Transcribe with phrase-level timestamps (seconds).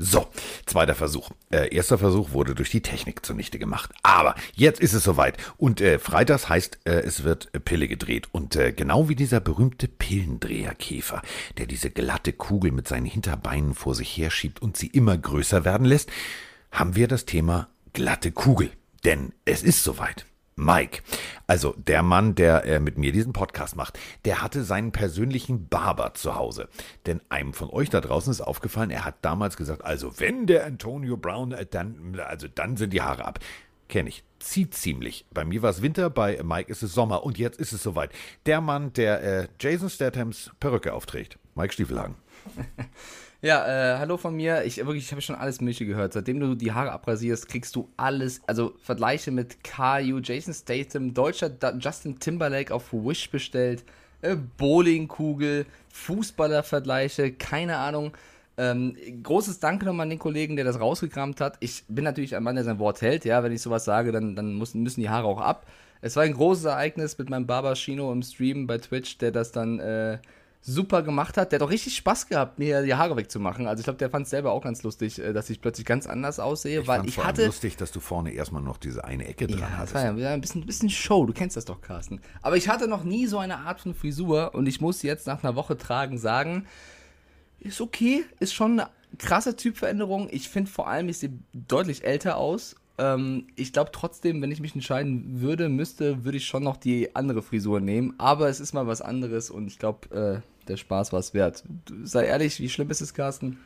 [0.00, 0.28] So,
[0.64, 1.30] zweiter Versuch.
[1.50, 3.90] Äh, erster Versuch wurde durch die Technik zunichte gemacht.
[4.02, 5.36] Aber jetzt ist es soweit.
[5.56, 8.28] Und äh, freitags heißt, äh, es wird Pille gedreht.
[8.32, 11.20] Und äh, genau wie dieser berühmte Pillendreherkäfer,
[11.58, 15.84] der diese glatte Kugel mit seinen Hinterbeinen vor sich herschiebt und sie immer größer werden
[15.84, 16.10] lässt,
[16.70, 18.70] haben wir das Thema glatte Kugel.
[19.04, 20.26] Denn es ist soweit.
[20.58, 21.02] Mike,
[21.46, 26.14] also der Mann, der äh, mit mir diesen Podcast macht, der hatte seinen persönlichen Barber
[26.14, 26.68] zu Hause.
[27.06, 30.66] Denn einem von euch da draußen ist aufgefallen, er hat damals gesagt, also wenn der
[30.66, 33.38] Antonio Brown, äh, dann, also dann sind die Haare ab.
[33.88, 34.24] Kenne ich.
[34.40, 35.26] Zieht ziemlich.
[35.32, 38.10] Bei mir war es Winter, bei Mike ist es Sommer und jetzt ist es soweit.
[38.44, 41.38] Der Mann, der äh, Jason Stathams Perücke aufträgt.
[41.54, 42.16] Mike Stiefelhagen.
[43.40, 44.64] Ja, äh, hallo von mir.
[44.64, 46.12] Ich wirklich, ich habe schon alles Mögliche gehört.
[46.12, 48.40] Seitdem du die Haare abrasierst, kriegst du alles.
[48.48, 53.84] Also Vergleiche mit Caillou, Jason Statham, deutscher da Justin Timberlake auf Wish bestellt,
[54.22, 58.10] äh, Bowlingkugel, Fußballervergleiche, keine Ahnung.
[58.56, 61.58] Ähm, großes Danke nochmal an den Kollegen, der das rausgekramt hat.
[61.60, 63.24] Ich bin natürlich ein Mann, der sein Wort hält.
[63.24, 65.64] Ja, wenn ich sowas sage, dann, dann muss, müssen die Haare auch ab.
[66.00, 69.78] Es war ein großes Ereignis mit meinem Barber im Stream bei Twitch, der das dann
[69.78, 70.18] äh,
[70.60, 71.52] super gemacht hat.
[71.52, 73.66] Der hat auch richtig Spaß gehabt, mir die Haare wegzumachen.
[73.66, 76.06] Also ich glaube, der fand es selber auch ganz lustig, äh, dass ich plötzlich ganz
[76.06, 79.26] anders aussehe, Ich weil ich vor hatte lustig, dass du vorne erstmal noch diese eine
[79.26, 79.94] Ecke dran ja, das hattest.
[79.94, 81.26] war ja ein bisschen, bisschen Show.
[81.26, 82.20] Du kennst das doch, Carsten.
[82.42, 85.42] Aber ich hatte noch nie so eine Art von Frisur und ich muss jetzt nach
[85.42, 86.66] einer Woche tragen sagen,
[87.60, 90.28] ist okay, ist schon eine krasse Typveränderung.
[90.30, 92.76] Ich finde vor allem, ich sehe deutlich älter aus.
[92.98, 97.14] Ähm, ich glaube trotzdem, wenn ich mich entscheiden würde, müsste, würde ich schon noch die
[97.14, 98.14] andere Frisur nehmen.
[98.18, 101.64] Aber es ist mal was anderes und ich glaube, äh, der Spaß war es wert.
[102.02, 103.58] Sei ehrlich, wie schlimm ist es, Carsten?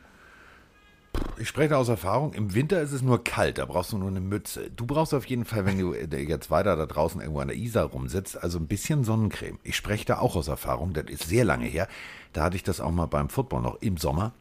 [1.37, 4.19] Ich spreche aus Erfahrung, im Winter ist es nur kalt, da brauchst du nur eine
[4.19, 4.71] Mütze.
[4.75, 7.57] Du brauchst auf jeden Fall, wenn du äh, jetzt weiter da draußen irgendwo an der
[7.57, 9.59] Isar rumsitzt, also ein bisschen Sonnencreme.
[9.63, 11.87] Ich spreche da auch aus Erfahrung, das ist sehr lange her.
[12.33, 14.33] Da hatte ich das auch mal beim Football noch im Sommer.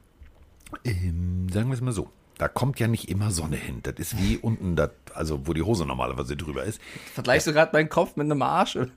[0.85, 2.09] Ähm, sagen wir es mal so.
[2.43, 3.79] Da kommt ja nicht immer Sonne hin.
[3.85, 6.81] Das ist wie unten, das, also wo die Hose normalerweise drüber ist.
[7.15, 8.75] Vergleichst du gerade meinen Kopf mit einem Arsch?
[8.75, 8.89] Oder?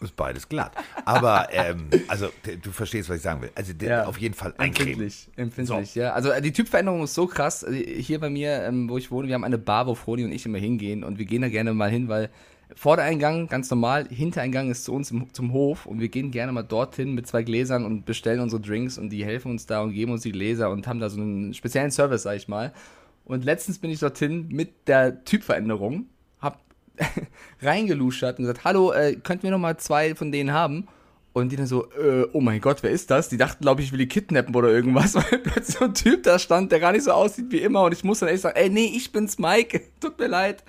[0.00, 0.70] Ist beides glatt.
[1.04, 2.28] Aber, ähm, also
[2.62, 3.50] du verstehst, was ich sagen will.
[3.56, 4.04] Also Ja.
[4.04, 4.92] auf jeden Fall eincremen.
[5.02, 6.12] Empfindlich, empfindlich, ja.
[6.12, 7.64] Also äh, die Typveränderung ist so krass.
[7.64, 10.30] Also, Hier bei mir, ähm, wo ich wohne, wir haben eine Bar, wo Froni und
[10.30, 12.30] ich immer hingehen und wir gehen da gerne mal hin, weil
[12.76, 16.62] Vordereingang ganz normal, Hintereingang ist zu uns im, zum Hof und wir gehen gerne mal
[16.62, 20.12] dorthin mit zwei Gläsern und bestellen unsere Drinks und die helfen uns da und geben
[20.12, 22.72] uns die Gläser und haben da so einen speziellen Service, sag ich mal.
[23.24, 26.06] Und letztens bin ich dorthin mit der Typveränderung,
[26.40, 26.60] hab
[27.62, 30.88] reingeluschert und gesagt, hallo, äh, könnten wir noch mal zwei von denen haben?
[31.34, 33.30] Und die dann so, äh, oh mein Gott, wer ist das?
[33.30, 36.24] Die dachten, glaube ich, ich will die kidnappen oder irgendwas, weil plötzlich so ein Typ
[36.24, 37.84] da stand, der gar nicht so aussieht wie immer.
[37.84, 40.62] Und ich muss dann echt sagen, ey, nee, ich bin's, Mike, tut mir leid.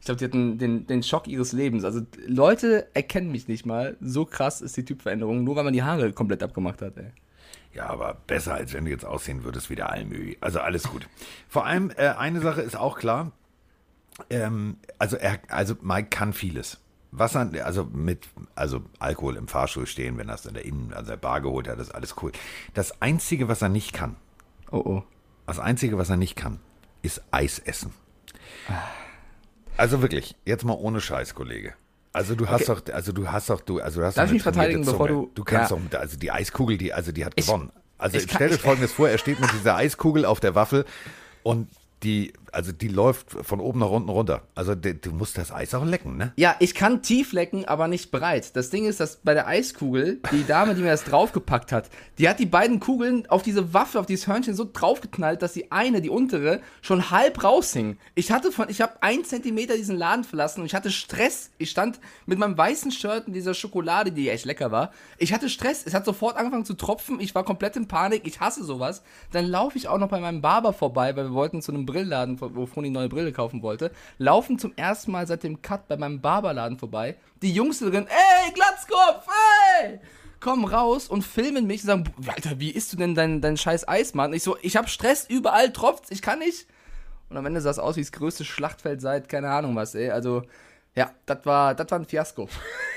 [0.00, 1.84] Ich glaube, die hatten den, den Schock ihres Lebens.
[1.84, 3.96] Also Leute erkennen mich nicht mal.
[4.00, 7.10] So krass ist die Typveränderung, nur weil man die Haare komplett abgemacht hat, ey.
[7.74, 10.38] Ja, aber besser, als wenn du jetzt aussehen würdest wie der Almöhi.
[10.40, 11.08] Also alles gut.
[11.48, 13.32] Vor allem, äh, eine Sache ist auch klar.
[14.30, 16.78] Ähm, also, er, also Mike kann vieles.
[17.10, 20.92] Was er, also mit, also Alkohol im Fahrstuhl stehen, wenn er es in der Innen,
[20.92, 22.32] also der Bar geholt hat, ist alles cool.
[22.74, 24.16] Das Einzige, was er nicht kann,
[24.70, 25.02] Oh oh.
[25.46, 26.58] das Einzige, was er nicht kann,
[27.02, 27.92] ist Eis essen.
[29.78, 31.72] Also wirklich, jetzt mal ohne Scheiß, Kollege.
[32.12, 34.32] Also du hast doch, also du hast doch, du, also du hast Darf doch ich
[34.34, 35.20] mich verteidigen, bevor Zunge.
[35.26, 35.78] du- Du kannst Ja.
[35.90, 37.70] doch, also die Eiskugel, die, also die hat gewonnen.
[37.96, 40.84] Also ich stell dir ich- folgendes vor, er steht mit dieser Eiskugel auf der Waffel
[41.44, 41.68] und
[42.02, 44.42] die, also die läuft von oben nach unten runter.
[44.54, 46.32] Also die, du musst das Eis auch lecken, ne?
[46.36, 48.56] Ja, ich kann tief lecken, aber nicht breit.
[48.56, 51.88] Das Ding ist, dass bei der Eiskugel, die Dame, die mir das draufgepackt hat,
[52.18, 55.70] die hat die beiden Kugeln auf diese Waffe, auf dieses Hörnchen so draufgeknallt, dass die
[55.72, 57.98] eine, die untere, schon halb raushing.
[58.14, 61.50] Ich hatte von, ich habe ein Zentimeter diesen Laden verlassen und ich hatte Stress.
[61.58, 64.92] Ich stand mit meinem weißen Shirt und dieser Schokolade, die echt lecker war.
[65.18, 65.84] Ich hatte Stress.
[65.84, 67.20] Es hat sofort angefangen zu tropfen.
[67.20, 68.22] Ich war komplett in Panik.
[68.26, 69.02] Ich hasse sowas.
[69.32, 72.37] Dann laufe ich auch noch bei meinem Barber vorbei, weil wir wollten zu einem Brillladen,
[72.40, 73.90] wo Froni neue Brille kaufen wollte.
[74.18, 77.16] Laufen zum ersten Mal seit dem Cut bei meinem Barberladen vorbei.
[77.42, 79.26] Die Jungs drin, ey, Glatzkopf,
[79.82, 80.00] ey!
[80.40, 83.88] Kommen raus und filmen mich und sagen, Alter, wie isst du denn dein, dein scheiß
[83.88, 84.32] Eis, Mann?
[84.32, 86.66] Ich so, ich hab Stress, überall tropft's, ich kann nicht.
[87.28, 90.10] Und am Ende sah es aus wie das größte Schlachtfeld seit, keine Ahnung was, ey.
[90.10, 90.42] Also,
[90.98, 92.48] ja, das war, das war ein Fiasko.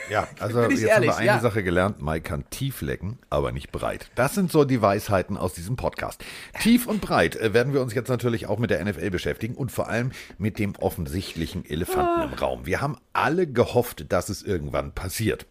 [0.10, 1.40] Ja, also jetzt ehrlich, haben wir eine ja.
[1.40, 4.10] Sache gelernt, Mike kann tief lecken, aber nicht breit.
[4.16, 6.26] Das sind so die Weisheiten aus diesem Podcast.
[6.60, 9.72] Tief und breit äh, werden wir uns jetzt natürlich auch mit der NFL beschäftigen und
[9.72, 12.66] vor allem mit dem offensichtlichen Elefanten im Raum.
[12.66, 15.46] Wir haben alle gehofft, dass es irgendwann passiert.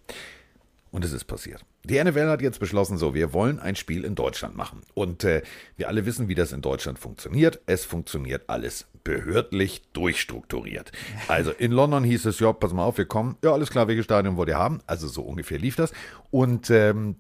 [0.91, 1.65] Und es ist passiert.
[1.85, 4.83] Die NFL hat jetzt beschlossen, so, wir wollen ein Spiel in Deutschland machen.
[4.95, 5.43] Und äh,
[5.77, 7.61] wir alle wissen, wie das in Deutschland funktioniert.
[7.67, 10.93] Es funktioniert alles behördlich durchstrukturiert.
[11.29, 13.37] Also in London hieß es, ja, pass mal auf, wir kommen.
[13.45, 14.81] Ja, alles klar, welches Stadion wollt ihr haben?
[14.87, 15.93] Also so ungefähr lief das.
[16.31, 17.17] Und ähm,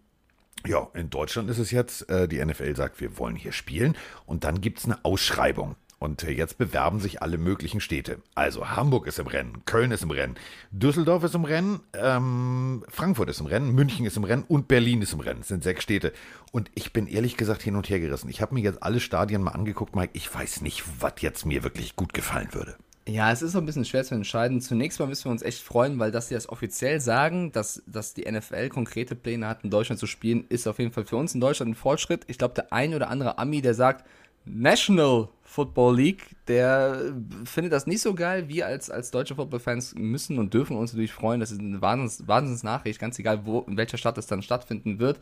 [0.66, 3.96] ja, in Deutschland ist es jetzt, äh, die NFL sagt, wir wollen hier spielen.
[4.26, 5.76] Und dann gibt es eine Ausschreibung.
[6.00, 8.22] Und äh, jetzt bewerben sich alle möglichen Städte.
[8.34, 10.34] Also Hamburg ist im Rennen, Köln ist im Rennen,
[10.70, 15.02] Düsseldorf ist im Rennen, ähm, Frankfurt ist im Rennen, München ist im Rennen und Berlin
[15.02, 15.40] ist im Rennen.
[15.40, 16.14] Das sind sechs Städte.
[16.52, 18.30] Und ich bin ehrlich gesagt hin und her gerissen.
[18.30, 20.12] Ich habe mir jetzt alle Stadien mal angeguckt, Mike.
[20.14, 22.76] Ich weiß nicht, was jetzt mir wirklich gut gefallen würde.
[23.06, 24.62] Ja, es ist so ein bisschen schwer zu entscheiden.
[24.62, 28.14] Zunächst mal müssen wir uns echt freuen, weil dass sie das offiziell sagen, dass, dass
[28.14, 31.34] die NFL konkrete Pläne hat, in Deutschland zu spielen, ist auf jeden Fall für uns
[31.34, 32.24] in Deutschland ein Fortschritt.
[32.26, 34.06] Ich glaube, der ein oder andere Ami, der sagt,
[34.44, 37.12] National Football League, der
[37.44, 38.48] findet das nicht so geil.
[38.48, 41.40] Wir als, als deutsche Football-Fans müssen und dürfen uns natürlich freuen.
[41.40, 45.18] Das ist eine Wahnsinns, Wahnsinnsnachricht, ganz egal, wo, in welcher Stadt es dann stattfinden wird.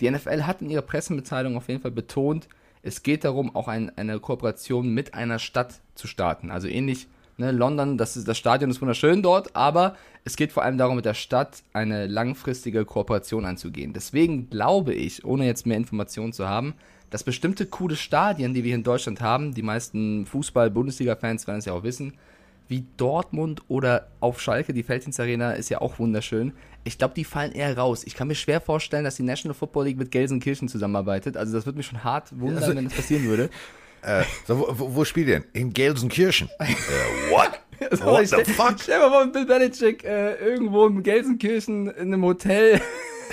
[0.00, 2.48] Die NFL hat in ihrer Pressemitteilung auf jeden Fall betont,
[2.82, 6.52] es geht darum, auch ein, eine Kooperation mit einer Stadt zu starten.
[6.52, 10.62] Also ähnlich, ne, London, das, ist, das Stadion ist wunderschön dort, aber es geht vor
[10.62, 13.92] allem darum, mit der Stadt eine langfristige Kooperation anzugehen.
[13.92, 16.74] Deswegen glaube ich, ohne jetzt mehr Informationen zu haben,
[17.14, 21.64] dass bestimmte coole Stadien, die wir hier in Deutschland haben, die meisten Fußball-Bundesliga-Fans werden es
[21.64, 22.14] ja auch wissen,
[22.66, 26.54] wie Dortmund oder auf Schalke, die Felddienst-Arena ist ja auch wunderschön.
[26.82, 28.02] Ich glaube, die fallen eher raus.
[28.04, 31.36] Ich kann mir schwer vorstellen, dass die National Football League mit Gelsenkirchen zusammenarbeitet.
[31.36, 33.48] Also das würde mich schon hart wundern, Also- wenn das passieren würde.
[34.06, 35.44] Äh, so, wo, wo, wo spielt ihr denn?
[35.54, 36.50] In Gelsenkirchen.
[36.58, 36.66] äh,
[37.30, 37.52] what?
[37.96, 38.74] So, What the stell, fuck?
[38.78, 42.80] Stell mal vor, Bill Belichick äh, irgendwo in Gelsenkirchen in einem Hotel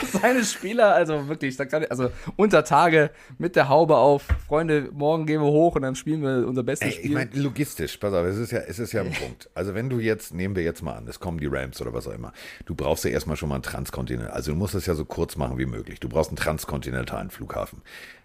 [0.22, 5.26] seine Spieler, also wirklich, da kann, also unter Tage mit der Haube auf, Freunde, morgen
[5.26, 7.06] gehen wir hoch und dann spielen wir unser bestes Ey, Spiel.
[7.12, 9.50] ich meine, logistisch, pass auf, es ist ja, es ist ja ein Punkt.
[9.54, 12.08] Also wenn du jetzt, nehmen wir jetzt mal an, es kommen die Rams oder was
[12.08, 12.34] auch immer,
[12.66, 15.36] du brauchst ja erstmal schon mal einen Transkontinental, also du musst es ja so kurz
[15.38, 16.00] machen wie möglich.
[16.00, 17.82] Du brauchst einen transkontinentalen Flughafen.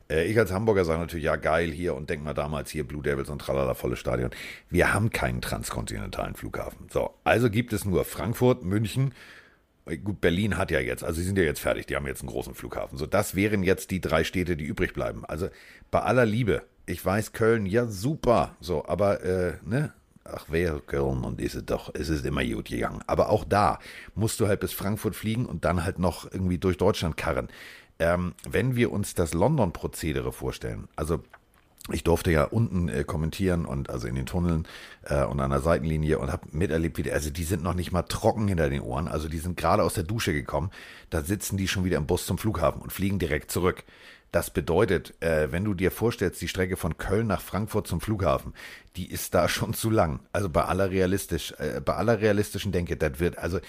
[0.08, 3.02] Äh, Ich als Hamburger sage natürlich, ja geil hier und denk mal damals hier Blue
[3.02, 4.30] Devils und tralala, volles Stadion.
[4.70, 6.86] Wir haben keinen transkontinentalen Flughafen.
[6.92, 9.12] So, also gibt es nur Frankfurt, München,
[10.02, 12.30] Gut, Berlin hat ja jetzt, also sie sind ja jetzt fertig, die haben jetzt einen
[12.30, 12.98] großen Flughafen.
[12.98, 15.24] So, das wären jetzt die drei Städte, die übrig bleiben.
[15.24, 15.48] Also
[15.92, 19.92] bei aller Liebe, ich weiß, Köln, ja super, so, aber, äh, ne?
[20.24, 23.00] Ach, wäre Köln und ist es doch, es ist immer gut gegangen.
[23.06, 23.78] Aber auch da
[24.16, 27.46] musst du halt bis Frankfurt fliegen und dann halt noch irgendwie durch Deutschland karren.
[28.00, 31.22] Ähm, wenn wir uns das London-Prozedere vorstellen, also
[31.92, 34.66] ich durfte ja unten äh, kommentieren und also in den Tunneln
[35.04, 37.92] äh, und an der Seitenlinie und habe miterlebt, wie die, also die sind noch nicht
[37.92, 40.70] mal trocken hinter den Ohren, also die sind gerade aus der Dusche gekommen,
[41.10, 43.84] da sitzen die schon wieder im Bus zum Flughafen und fliegen direkt zurück.
[44.32, 48.52] Das bedeutet, äh, wenn du dir vorstellst, die Strecke von Köln nach Frankfurt zum Flughafen,
[48.96, 50.20] die ist da schon zu lang.
[50.32, 53.60] Also bei aller realistisch, äh, bei aller realistischen Denke, das wird, also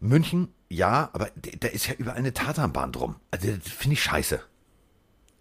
[0.00, 1.30] München, ja, aber
[1.60, 3.16] da ist ja überall eine Tatanbahn drum.
[3.30, 4.40] Also das finde ich scheiße.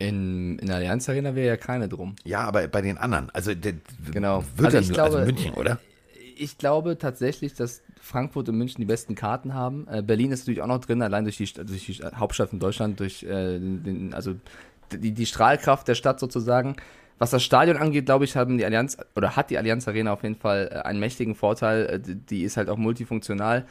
[0.08, 2.16] In, in der Allianz Arena wäre ja keine drum.
[2.24, 3.74] Ja, aber bei den anderen, also der,
[4.12, 4.44] Genau.
[4.58, 5.80] wird Also also, ich nur, glaube- also München, oder?
[6.36, 9.88] Ich glaube tatsächlich, dass Frankfurt und München die besten Karten haben.
[9.88, 13.00] Äh, Berlin ist natürlich auch noch drin, allein durch die, durch die Hauptstadt von Deutschland,
[13.00, 14.36] durch äh, den, also
[14.92, 16.76] die, die Strahlkraft der Stadt sozusagen.
[17.20, 20.24] Was das Stadion angeht, glaube ich, haben die Allianz oder hat die Allianz Arena auf
[20.24, 21.86] jeden Fall äh, einen mächtigen Vorteil.
[21.86, 23.66] Äh, die ist halt auch multifunktional.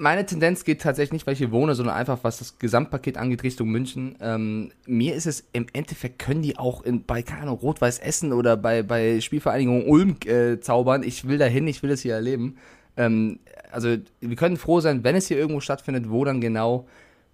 [0.00, 3.42] Meine Tendenz geht tatsächlich nicht, weil ich hier wohne, sondern einfach, was das Gesamtpaket angeht,
[3.42, 4.14] Richtung München.
[4.20, 8.56] Ähm, mir ist es im Endeffekt, können die auch in, bei, keine Rot-Weiß Essen oder
[8.56, 11.02] bei, bei Spielvereinigung Ulm äh, zaubern.
[11.02, 12.58] Ich will dahin, ich will es hier erleben.
[12.96, 13.40] Ähm,
[13.72, 16.86] also, wir können froh sein, wenn es hier irgendwo stattfindet, wo dann genau,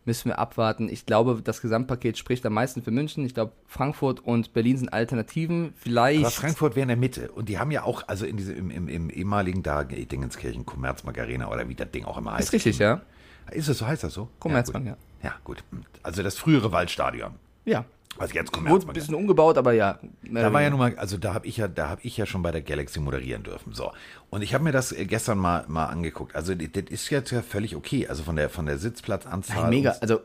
[0.05, 0.89] müssen wir abwarten.
[0.89, 3.25] Ich glaube, das Gesamtpaket spricht am meisten für München.
[3.25, 5.73] Ich glaube, Frankfurt und Berlin sind Alternativen.
[5.77, 6.21] Vielleicht.
[6.21, 7.31] Aber Frankfurt wäre in der Mitte.
[7.33, 11.19] Und die haben ja auch, also in diese, im, im, im ehemaligen da, Dingenskirchen, Commerzbank
[11.19, 12.49] Arena oder wie das Ding auch immer heißt.
[12.49, 13.03] ist richtig, ja?
[13.51, 14.29] Ist es so, heißt das so?
[14.39, 14.97] Commerzbank, ja.
[15.23, 15.35] ja.
[15.45, 15.59] Gut.
[15.71, 15.87] Ja, gut.
[16.03, 17.35] Also das frühere Waldstadion.
[17.65, 17.85] Ja.
[18.17, 19.99] Was jetzt Wurde ein bisschen umgebaut, aber ja.
[20.23, 22.43] Da war ja nun mal, also da habe ich ja, da habe ich ja schon
[22.43, 23.73] bei der Galaxy moderieren dürfen.
[23.73, 23.93] So.
[24.31, 26.37] Und ich habe mir das äh, gestern mal, mal angeguckt.
[26.37, 28.07] Also das ist jetzt ja völlig okay.
[28.07, 29.63] Also von der, von der Sitzplatzanzahl.
[29.63, 29.97] Nein, mega.
[30.01, 30.21] Also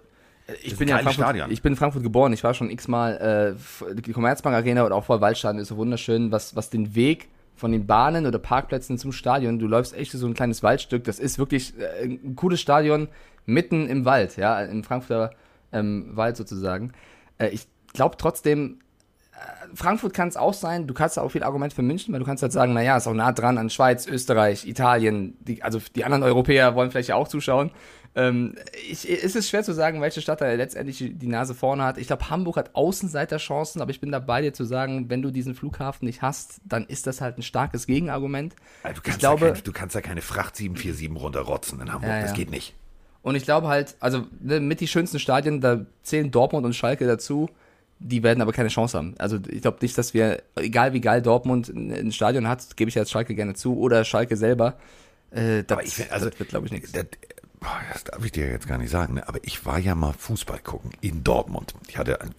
[0.47, 1.51] äh, ich bin ja in Frankfurt, Stadion.
[1.51, 2.31] ich bin in Frankfurt geboren.
[2.33, 6.31] Ich war schon x-mal äh, die Commerzbank Arena und auch vor Waldstadion ist so wunderschön,
[6.31, 10.25] was, was den Weg von den Bahnen oder Parkplätzen zum Stadion, du läufst echt so
[10.25, 11.03] ein kleines Waldstück.
[11.03, 13.09] Das ist wirklich äh, ein cooles Stadion
[13.45, 15.31] mitten im Wald, ja, im Frankfurter
[15.71, 16.93] ähm, Wald sozusagen.
[17.37, 18.79] Äh, ich glaube trotzdem,
[19.73, 20.87] Frankfurt kann es auch sein.
[20.87, 23.13] Du kannst auch viel Argument für München, weil du kannst halt sagen, naja, ist auch
[23.13, 25.37] nah dran an Schweiz, Österreich, Italien.
[25.39, 27.71] Die, also die anderen Europäer wollen vielleicht ja auch zuschauen.
[28.15, 28.55] Ähm,
[28.89, 31.97] ich, es ist schwer zu sagen, welche Stadt da letztendlich die Nase vorne hat.
[31.97, 35.53] Ich glaube, Hamburg hat Außenseiterchancen, aber ich bin dabei dir zu sagen, wenn du diesen
[35.53, 38.55] Flughafen nicht hast, dann ist das halt ein starkes Gegenargument.
[38.81, 41.93] Also du, ich kannst glaube, ja kein, du kannst ja keine Fracht 747 runterrotzen in
[41.93, 42.09] Hamburg.
[42.09, 42.35] Ja, Das ja.
[42.35, 42.73] geht nicht.
[43.21, 47.05] Und ich glaube halt, also ne, mit die schönsten Stadien, da zählen Dortmund und Schalke
[47.05, 47.49] dazu.
[47.99, 49.15] Die werden aber keine Chance haben.
[49.17, 52.95] Also ich glaube nicht, dass wir, egal wie geil Dortmund ein, Stadion hat, gebe ich
[52.95, 54.77] jetzt Schalke gerne zu, oder Schalke selber,
[55.31, 56.91] äh, das, Aber ich also, das wird, glaube ich, nichts.
[56.91, 57.05] Das,
[57.93, 59.27] das darf ich dir jetzt gar nicht sagen, ne?
[59.27, 61.73] aber ich war ja mal Fußball gucken in Dortmund.
[61.87, 62.33] Ich hatte ein,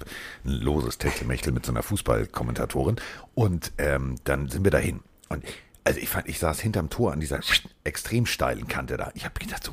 [0.44, 2.96] ein loses Techtelmechtel mit so einer Fußballkommentatorin
[3.34, 5.00] und ähm, dann sind wir dahin.
[5.28, 5.44] Und
[5.84, 7.40] also ich fand, ich saß hinterm Tor an dieser
[7.84, 9.10] extrem steilen Kante da.
[9.14, 9.72] Ich habe gedacht so,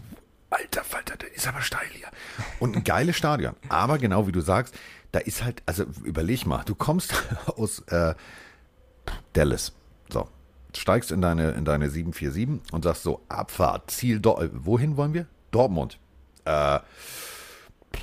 [0.50, 2.08] alter Falter, das ist aber steil hier.
[2.60, 3.56] Und ein geiles Stadion.
[3.70, 4.75] Aber genau wie du sagst,
[5.11, 7.13] da ist halt, also überleg mal, du kommst
[7.57, 8.15] aus äh,
[9.33, 9.73] Dallas.
[10.09, 10.27] So,
[10.75, 15.27] steigst in deine, in deine 747 und sagst so, Abfahrt, Ziel, Dor wohin wollen wir?
[15.51, 15.99] Dortmund.
[16.45, 16.79] Äh,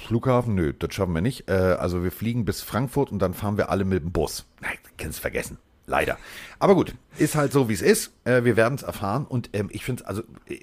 [0.06, 1.48] Flughafen, nö, das schaffen wir nicht.
[1.48, 4.46] Äh, also wir fliegen bis Frankfurt und dann fahren wir alle mit dem Bus.
[4.60, 5.58] Nein, kannst vergessen.
[5.86, 6.16] Leider.
[6.58, 8.12] Aber gut, ist halt so, wie es ist.
[8.24, 10.60] Äh, wir werden es erfahren und ähm, ich finde es, also, äh,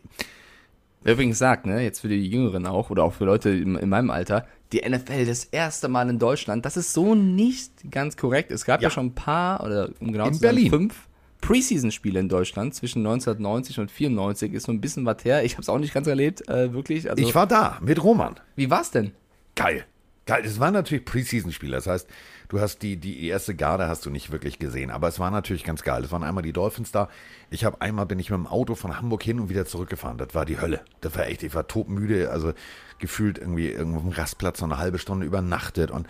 [1.04, 3.90] Wer übrigens sagt, ne, jetzt für die Jüngeren auch oder auch für Leute in, in
[3.90, 8.52] meinem Alter, die NFL das erste Mal in Deutschland, das ist so nicht ganz korrekt.
[8.52, 8.92] Es gab ja, Ja.
[8.92, 10.70] schon ein paar, oder um genau In zu sein, Berlin.
[10.70, 11.08] fünf
[11.42, 14.54] Preseason-Spiele in Deutschland zwischen 1990 und 94.
[14.54, 15.44] Ist so ein bisschen was her.
[15.44, 17.10] Ich habe es auch nicht ganz erlebt, äh, wirklich.
[17.10, 18.36] Also, ich war da mit Roman.
[18.56, 19.12] wie war's denn?
[19.56, 19.86] Geil.
[20.28, 20.44] Geil.
[20.46, 21.76] Es waren natürlich Preseason-Spiele.
[21.76, 22.08] Das heißt,
[22.48, 24.92] du hast die, die erste Garde hast du nicht wirklich gesehen.
[24.92, 26.04] Aber es war natürlich ganz geil.
[26.04, 27.10] Es waren einmal die Dolphins da.
[27.50, 30.20] Ich habe einmal bin ich mit dem Auto von Hamburg hin und wieder zurückgefahren.
[30.20, 30.82] Das war die Hölle.
[31.02, 32.30] Das war echt, ich war todmüde.
[32.30, 32.54] Also
[33.02, 36.08] gefühlt irgendwie irgendwo auf dem Rastplatz noch eine halbe Stunde übernachtet und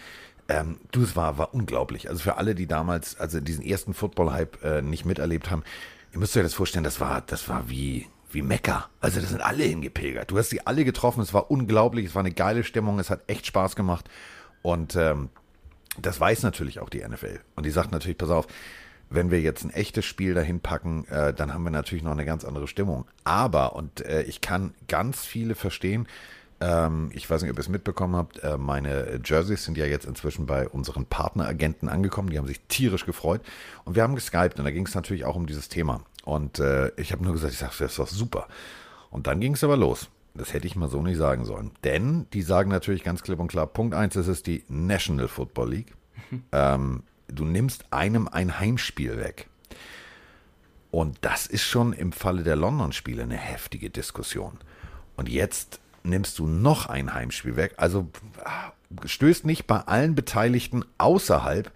[0.48, 2.10] ähm, du, es war, war unglaublich.
[2.10, 5.64] Also für alle, die damals, also diesen ersten Football-Hype äh, nicht miterlebt haben,
[6.12, 8.90] ihr müsst euch das vorstellen, das war, das war wie, wie Mekka.
[9.00, 10.30] Also da sind alle hingepilgert.
[10.30, 13.22] Du hast sie alle getroffen, es war unglaublich, es war eine geile Stimmung, es hat
[13.28, 14.10] echt Spaß gemacht.
[14.62, 15.30] Und ähm,
[16.00, 17.40] das weiß natürlich auch die NFL.
[17.56, 18.48] Und die sagt natürlich, pass auf,
[19.10, 22.26] wenn wir jetzt ein echtes Spiel dahin packen, äh, dann haben wir natürlich noch eine
[22.26, 23.06] ganz andere Stimmung.
[23.24, 26.08] Aber, und äh, ich kann ganz viele verstehen,
[27.14, 30.46] ich weiß nicht, ob ihr es mitbekommen habt, äh, meine Jerseys sind ja jetzt inzwischen
[30.46, 32.30] bei unseren Partneragenten angekommen.
[32.30, 33.42] Die haben sich tierisch gefreut.
[33.84, 36.02] Und wir haben geskypt und da ging es natürlich auch um dieses Thema.
[36.24, 38.48] Und äh, ich habe nur gesagt, ich sage, das ist doch super.
[39.10, 40.10] Und dann ging es aber los.
[40.34, 41.72] Das hätte ich mal so nicht sagen sollen.
[41.84, 45.70] Denn die sagen natürlich ganz klipp und klar, Punkt eins, das ist die National Football
[45.72, 45.96] League.
[46.52, 49.48] ähm, du nimmst einem ein Heimspiel weg.
[50.92, 54.58] Und das ist schon im Falle der London-Spiele eine heftige Diskussion.
[55.16, 57.74] Und jetzt nimmst du noch ein Heimspiel weg.
[57.78, 58.10] Also
[58.44, 58.72] ah,
[59.06, 61.72] stößt nicht bei allen Beteiligten außerhalb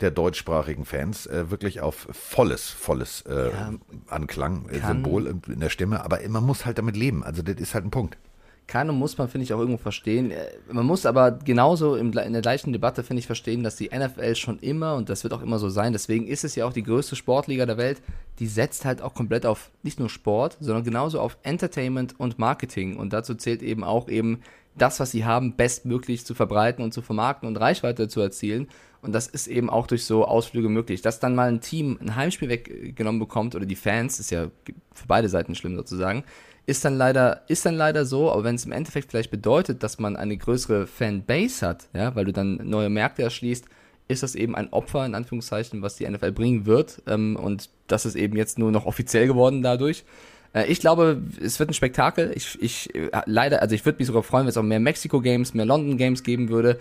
[0.00, 3.72] der deutschsprachigen Fans äh, wirklich auf volles, volles äh, Ja,
[4.08, 6.04] Anklang, äh, Symbol in der Stimme.
[6.04, 7.24] Aber man muss halt damit leben.
[7.24, 8.18] Also das ist halt ein Punkt.
[8.66, 10.30] Kann und muss man, finde ich, auch irgendwo verstehen.
[10.32, 14.34] Äh, Man muss aber genauso in der gleichen Debatte, finde ich, verstehen, dass die NFL
[14.34, 16.82] schon immer, und das wird auch immer so sein, deswegen ist es ja auch die
[16.82, 18.02] größte Sportliga der Welt,
[18.38, 22.96] die setzt halt auch komplett auf nicht nur Sport, sondern genauso auf Entertainment und Marketing.
[22.96, 24.42] Und dazu zählt eben auch eben
[24.76, 28.68] das, was sie haben, bestmöglich zu verbreiten und zu vermarkten und Reichweite zu erzielen.
[29.00, 31.00] Und das ist eben auch durch so Ausflüge möglich.
[31.02, 34.48] Dass dann mal ein Team ein Heimspiel weggenommen bekommt oder die Fans, ist ja
[34.92, 36.24] für beide Seiten schlimm sozusagen,
[36.66, 39.98] ist dann leider, ist dann leider so, aber wenn es im Endeffekt vielleicht bedeutet, dass
[39.98, 43.66] man eine größere Fanbase hat, ja, weil du dann neue Märkte erschließt,
[44.08, 47.02] ist das eben ein Opfer, in Anführungszeichen, was die NFL bringen wird.
[47.06, 50.04] Ähm, und das ist eben jetzt nur noch offiziell geworden dadurch.
[50.52, 52.32] Äh, ich glaube, es wird ein Spektakel.
[52.34, 55.20] Ich, ich äh, leider, also ich würde mich sogar freuen, wenn es auch mehr Mexiko
[55.20, 56.78] Games, mehr London Games geben würde.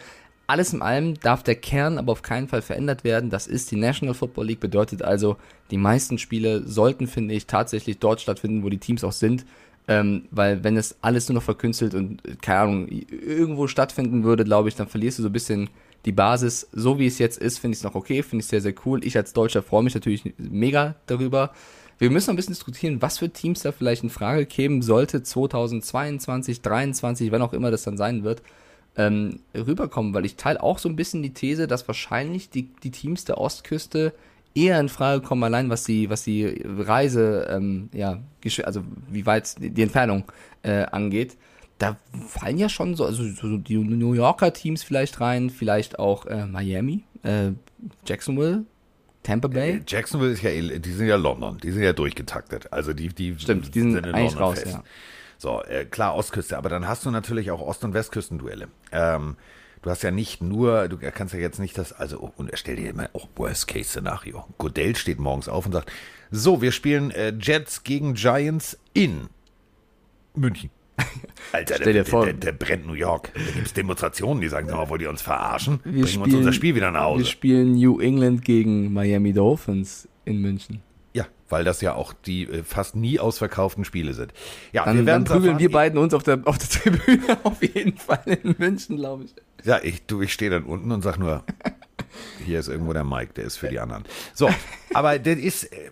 [0.47, 3.31] Alles in allem darf der Kern aber auf keinen Fall verändert werden.
[3.31, 5.37] Das ist die National Football League, bedeutet also,
[5.71, 9.45] die meisten Spiele sollten, finde ich, tatsächlich dort stattfinden, wo die Teams auch sind.
[9.87, 14.69] Ähm, weil wenn es alles nur noch verkünstelt und, keine Ahnung, irgendwo stattfinden würde, glaube
[14.69, 15.69] ich, dann verlierst du so ein bisschen
[16.05, 16.67] die Basis.
[16.71, 19.05] So wie es jetzt ist, finde ich es noch okay, finde ich sehr, sehr cool.
[19.05, 21.51] Ich als Deutscher freue mich natürlich mega darüber.
[21.97, 25.23] Wir müssen noch ein bisschen diskutieren, was für Teams da vielleicht in Frage kämen sollte,
[25.23, 28.41] 2022, 2023, wann auch immer das dann sein wird,
[28.97, 32.91] ähm, rüberkommen, weil ich teile auch so ein bisschen die These, dass wahrscheinlich die, die
[32.91, 34.13] Teams der Ostküste
[34.55, 38.19] eher in Frage kommen, allein was die, was die Reise, ähm, ja,
[38.63, 40.23] also wie weit die Entfernung
[40.63, 41.37] äh, angeht.
[41.77, 41.97] Da
[42.27, 46.45] fallen ja schon so, also so die New Yorker Teams vielleicht rein, vielleicht auch äh,
[46.45, 47.51] Miami, äh,
[48.05, 48.63] Jacksonville,
[49.23, 49.81] Tampa Bay.
[49.85, 52.71] Jacksonville ist ja, eh- die sind ja London, die sind ja durchgetaktet.
[52.71, 54.73] Also die, die Stimmt, die sind in eigentlich London raus, fest.
[54.73, 54.83] ja.
[55.37, 58.69] So, äh, klar, Ostküste, aber dann hast du natürlich auch Ost- und Westküstenduelle.
[58.93, 59.35] Ähm,
[59.85, 62.75] du hast ja nicht nur, du kannst ja jetzt nicht das, also, oh, und stell
[62.75, 64.43] dir immer auch Worst-Case-Szenario.
[64.57, 65.91] Godell steht morgens auf und sagt,
[66.31, 69.27] so, wir spielen äh, Jets gegen Giants in
[70.35, 70.71] München.
[71.51, 73.31] Alter, Stell dir der, vor- der, der brennt New York.
[73.35, 75.79] Da gibt es Demonstrationen, die sagen, sag mal, wollt ihr uns verarschen?
[75.83, 77.25] Wir Bringen uns unser Spiel wieder nach Wir Hause.
[77.25, 80.81] spielen New England gegen Miami Dolphins in München.
[81.55, 84.33] Weil das ja auch die äh, fast nie ausverkauften Spiele sind.
[84.73, 87.63] Ja, Dann, wir dann werden prügeln wir beiden uns auf der, auf der Tribüne auf
[87.63, 89.33] jeden Fall in München, glaube ich.
[89.63, 91.45] Ja, ich, du, ich stehe dann unten und sag nur,
[92.45, 94.03] hier ist irgendwo der Mike, der ist für die anderen.
[94.33, 94.49] So,
[94.93, 95.91] aber das ist, äh,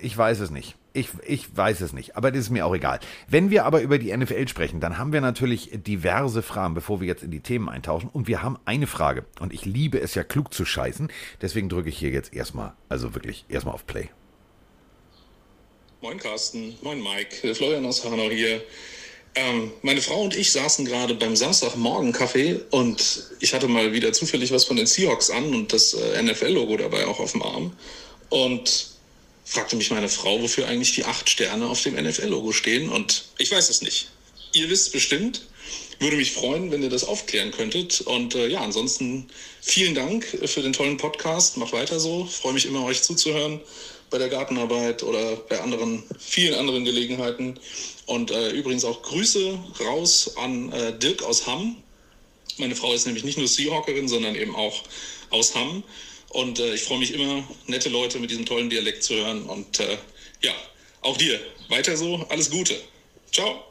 [0.00, 0.76] ich weiß es nicht.
[0.92, 3.00] Ich, ich weiß es nicht, aber das ist mir auch egal.
[3.26, 7.08] Wenn wir aber über die NFL sprechen, dann haben wir natürlich diverse Fragen, bevor wir
[7.08, 8.08] jetzt in die Themen eintauschen.
[8.12, 9.24] Und wir haben eine Frage.
[9.40, 11.08] Und ich liebe es ja klug zu scheißen.
[11.42, 14.08] Deswegen drücke ich hier jetzt erstmal, also wirklich erstmal auf Play.
[16.02, 18.64] Moin Carsten, moin Mike, Florian aus Hanau hier.
[19.34, 24.50] Ähm, meine Frau und ich saßen gerade beim Samstagmorgen-Kaffee und ich hatte mal wieder zufällig
[24.50, 27.76] was von den Seahawks an und das äh, NFL-Logo dabei auch auf dem Arm.
[28.30, 28.92] Und
[29.44, 32.88] fragte mich meine Frau, wofür eigentlich die acht Sterne auf dem NFL-Logo stehen.
[32.88, 34.08] Und ich weiß es nicht.
[34.54, 35.42] Ihr wisst es bestimmt.
[35.98, 38.00] Würde mich freuen, wenn ihr das aufklären könntet.
[38.00, 39.28] Und äh, ja, ansonsten
[39.60, 41.58] vielen Dank für den tollen Podcast.
[41.58, 42.24] Macht weiter so.
[42.24, 43.60] Freue mich immer, euch zuzuhören
[44.10, 47.58] bei der Gartenarbeit oder bei anderen, vielen anderen Gelegenheiten.
[48.06, 51.76] Und äh, übrigens auch Grüße raus an äh, Dirk aus Hamm.
[52.58, 54.82] Meine Frau ist nämlich nicht nur Seahawkerin, sondern eben auch
[55.30, 55.84] aus Hamm.
[56.30, 59.42] Und äh, ich freue mich immer, nette Leute mit diesem tollen Dialekt zu hören.
[59.44, 59.96] Und äh,
[60.42, 60.52] ja,
[61.02, 61.38] auch dir.
[61.68, 62.26] Weiter so.
[62.28, 62.74] Alles Gute.
[63.32, 63.64] Ciao.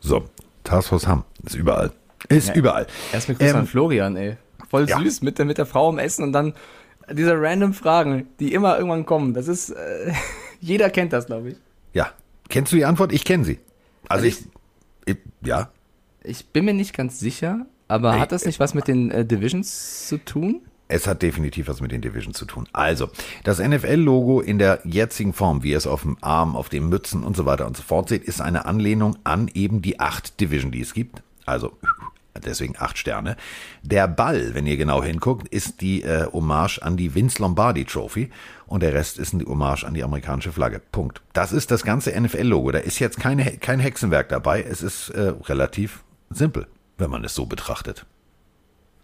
[0.00, 0.24] So,
[0.62, 1.92] Taskforce Hamm ist überall.
[2.28, 2.54] Ist Ja.
[2.54, 2.86] überall.
[3.12, 4.36] Erstmal Grüße Ähm, an Florian, ey.
[4.70, 4.98] Voll ja.
[4.98, 6.54] süß mit der, mit der Frau am Essen und dann
[7.12, 9.34] diese random Fragen, die immer irgendwann kommen.
[9.34, 10.12] Das ist, äh,
[10.60, 11.56] jeder kennt das, glaube ich.
[11.92, 12.10] Ja.
[12.48, 13.12] Kennst du die Antwort?
[13.12, 13.58] Ich kenne sie.
[14.08, 14.44] Also, Also ich,
[15.06, 15.70] ich, ja.
[16.22, 19.24] Ich bin mir nicht ganz sicher, aber Ey, hat das nicht was mit den äh,
[19.24, 20.62] Divisions zu tun?
[20.88, 22.68] Es hat definitiv was mit den Divisions zu tun.
[22.72, 23.08] Also,
[23.42, 27.24] das NFL-Logo in der jetzigen Form, wie ihr es auf dem Arm, auf den Mützen
[27.24, 30.70] und so weiter und so fort seht, ist eine Anlehnung an eben die acht Division,
[30.72, 31.22] die es gibt.
[31.46, 31.72] Also,
[32.42, 33.36] deswegen acht Sterne.
[33.82, 38.30] Der Ball, wenn ihr genau hinguckt, ist die äh, Hommage an die Vince Lombardi Trophy
[38.66, 40.80] und der Rest ist eine Hommage an die amerikanische Flagge.
[40.92, 41.22] Punkt.
[41.32, 42.72] Das ist das ganze NFL-Logo.
[42.72, 44.62] Da ist jetzt keine, kein Hexenwerk dabei.
[44.62, 46.66] Es ist äh, relativ simpel,
[46.98, 48.06] wenn man es so betrachtet.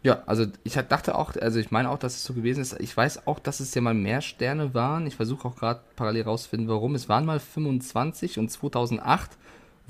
[0.03, 2.81] Ja, also ich dachte auch, also ich meine auch, dass es so gewesen ist.
[2.81, 5.07] Ich weiß auch, dass es ja mal mehr Sterne waren.
[5.07, 6.95] Ich versuche auch gerade parallel rauszufinden, warum.
[6.95, 9.37] Es waren mal 25 und 2008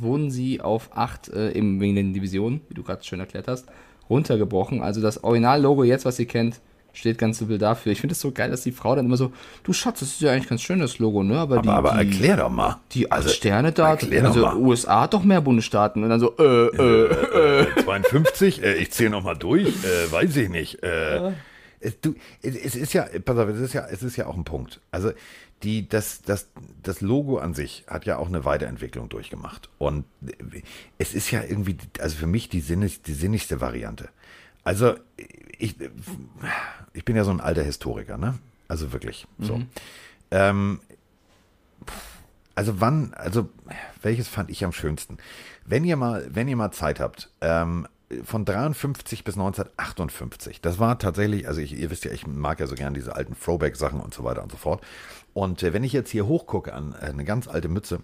[0.01, 3.67] wurden sie auf 8 äh, eben wegen den Divisionen, wie du gerade schön erklärt hast,
[4.09, 4.83] runtergebrochen.
[4.83, 6.61] Also das Original-Logo jetzt, was ihr kennt,
[6.93, 7.93] steht ganz simpel dafür.
[7.93, 10.21] Ich finde es so geil, dass die Frau dann immer so, du Schatz, das ist
[10.21, 11.39] ja eigentlich ganz schön, das Logo, ne?
[11.39, 12.81] Aber, die, Aber, aber die, erklär doch mal.
[12.93, 14.57] die Also, Sterne da, erklär doch also mal.
[14.57, 16.03] USA hat doch mehr Bundesstaaten.
[16.03, 20.37] Und dann so, äh, äh, Äh, 52, äh, ich zähle noch mal durch, äh, weiß
[20.37, 20.83] ich nicht.
[20.83, 21.31] Äh,
[21.79, 24.45] es, du, es ist ja, pass auf, es ist ja, es ist ja auch ein
[24.45, 24.81] Punkt.
[24.91, 25.13] Also
[25.63, 26.49] die, das, das,
[26.83, 29.69] das Logo an sich hat ja auch eine Weiterentwicklung durchgemacht.
[29.79, 30.05] Und
[30.99, 34.09] es ist ja irgendwie, also für mich die, sinnig, die sinnigste Variante.
[34.65, 34.95] Also
[35.59, 35.77] ich,
[36.93, 38.39] ich bin ja so ein alter Historiker, ne?
[38.69, 39.63] Also wirklich so.
[40.31, 40.81] Ähm,
[42.55, 43.49] also wann, also
[44.03, 45.19] welches fand ich am schönsten?
[45.65, 47.87] Wenn ihr mal, wenn ihr mal Zeit habt, ähm,
[48.25, 52.67] von 53 bis 1958, das war tatsächlich, also ich, ihr wisst ja, ich mag ja
[52.67, 54.83] so gern diese alten Throwback-Sachen und so weiter und so fort.
[55.33, 58.01] Und äh, wenn ich jetzt hier hochgucke an äh, eine ganz alte Mütze,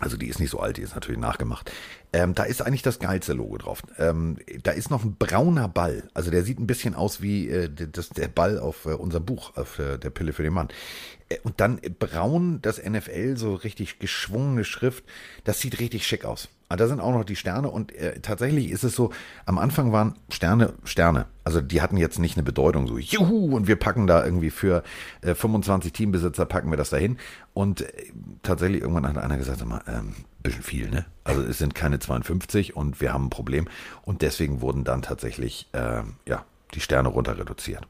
[0.00, 1.70] also die ist nicht so alt, die ist natürlich nachgemacht.
[2.12, 3.82] Ähm, da ist eigentlich das geilste Logo drauf.
[3.96, 6.10] Ähm, da ist noch ein brauner Ball.
[6.14, 9.56] Also der sieht ein bisschen aus wie äh, das, der Ball auf äh, unserem Buch,
[9.56, 10.68] auf äh, der Pille für den Mann.
[11.28, 15.04] Äh, und dann braun das NFL, so richtig geschwungene Schrift.
[15.44, 16.48] Das sieht richtig schick aus.
[16.68, 19.10] Aber da sind auch noch die Sterne und äh, tatsächlich ist es so,
[19.46, 21.26] am Anfang waren Sterne Sterne.
[21.44, 24.82] Also die hatten jetzt nicht eine Bedeutung so, juhu, und wir packen da irgendwie für
[25.20, 27.18] äh, 25 Teambesitzer, packen wir das dahin.
[27.52, 27.92] Und äh,
[28.42, 31.04] tatsächlich irgendwann hat einer gesagt, sag mal, ähm, bisschen viel, ne?
[31.24, 33.66] Also es sind keine 52 und wir haben ein Problem.
[34.02, 37.86] Und deswegen wurden dann tatsächlich, ähm, ja, die Sterne runter reduziert.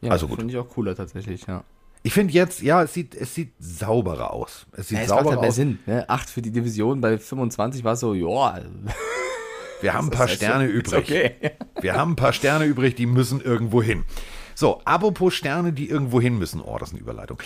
[0.00, 0.38] Ja, Also gut.
[0.38, 1.64] Finde ich auch cooler tatsächlich, ja.
[2.08, 4.66] Ich finde jetzt, ja, es sieht, es sieht sauberer aus.
[4.72, 5.54] Es sieht Ja, es macht sauberer halt mehr aus.
[5.56, 5.78] Sinn.
[5.84, 6.08] Ne?
[6.08, 8.60] 8 für die Division, bei 25 war es so, ja,
[9.82, 10.98] Wir haben ein paar ist Sterne ist übrig.
[11.04, 11.34] okay.
[11.82, 14.04] Wir haben ein paar Sterne übrig, die müssen irgendwo hin.
[14.54, 16.62] So, apropos Sterne, die irgendwo hin müssen.
[16.62, 17.38] Oh, das ist eine Überleitung.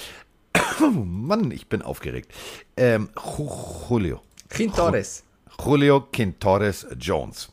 [0.81, 2.33] Oh Mann, ich bin aufgeregt.
[2.77, 4.20] Ähm, Ju- Julio.
[4.48, 5.25] Quintores.
[5.61, 7.51] Julio Quintores Jones.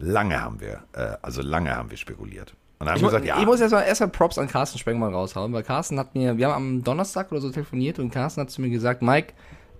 [0.00, 2.52] Lange haben wir, äh, also lange haben wir spekuliert.
[2.84, 5.62] Und haben Ich, gesagt, ja, ich muss erstmal erstmal Props an Carsten Spengmann raushauen, weil
[5.62, 8.68] Carsten hat mir, wir haben am Donnerstag oder so telefoniert und Carsten hat zu mir
[8.68, 9.32] gesagt, Mike,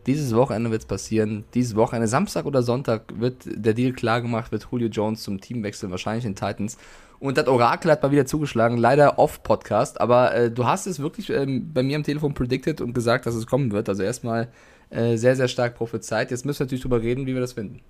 [0.07, 4.53] dieses Wochenende wird es passieren, dieses Wochenende, Samstag oder Sonntag wird der Deal klar gemacht,
[4.53, 6.79] wird Julio Jones zum Team wechseln, wahrscheinlich in Titans.
[7.21, 11.31] Und das Orakel hat mal wieder zugeschlagen, leider off-Podcast, aber äh, du hast es wirklich
[11.31, 13.89] ähm, bei mir am Telefon predicted und gesagt, dass es kommen wird.
[13.89, 14.49] Also erstmal
[14.91, 16.31] äh, sehr, sehr stark prophezeit.
[16.31, 17.81] Jetzt müssen wir natürlich drüber reden, wie wir das finden.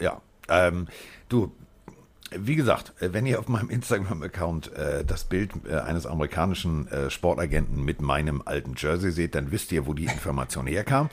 [0.00, 0.86] ja, ähm,
[1.28, 1.52] du,
[2.30, 7.10] wie gesagt, äh, wenn ihr auf meinem Instagram-Account äh, das Bild äh, eines amerikanischen äh,
[7.10, 11.08] Sportagenten mit meinem alten Jersey seht, dann wisst ihr, wo die Information herkam.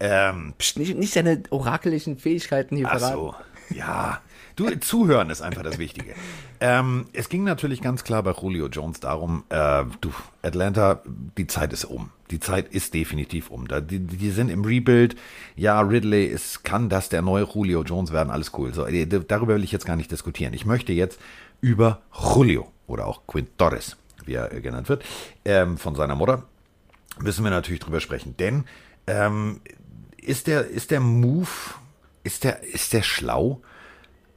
[0.00, 3.16] Ähm, Psst, nicht, nicht seine orakelischen Fähigkeiten hier ach verraten.
[3.16, 3.34] so,
[3.74, 4.20] ja.
[4.56, 6.14] Du, zuhören ist einfach das Wichtige.
[6.60, 11.72] Ähm, es ging natürlich ganz klar bei Julio Jones darum, äh, du, Atlanta, die Zeit
[11.72, 12.10] ist um.
[12.30, 13.68] Die Zeit ist definitiv um.
[13.68, 15.16] Da, die, die sind im Rebuild.
[15.56, 18.74] Ja, Ridley ist, kann das der neue Julio Jones werden, alles cool.
[18.74, 20.52] So, äh, darüber will ich jetzt gar nicht diskutieren.
[20.54, 21.18] Ich möchte jetzt
[21.60, 25.04] über Julio oder auch Quint Torres, wie er äh, genannt wird,
[25.44, 26.44] ähm, von seiner Mutter,
[27.20, 28.36] müssen wir natürlich drüber sprechen.
[28.38, 28.64] Denn
[29.06, 29.60] ähm,
[30.18, 31.48] ist der, ist der Move,
[32.24, 33.62] ist der, ist der schlau?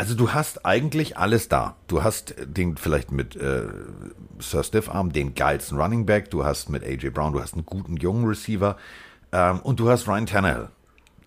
[0.01, 1.75] Also du hast eigentlich alles da.
[1.85, 3.67] Du hast den vielleicht mit äh,
[4.39, 7.97] Sir Stiffarm, den geilsten Running Back, du hast mit AJ Brown, du hast einen guten
[7.97, 8.77] jungen Receiver
[9.31, 10.69] ähm, und du hast Ryan Tannehill,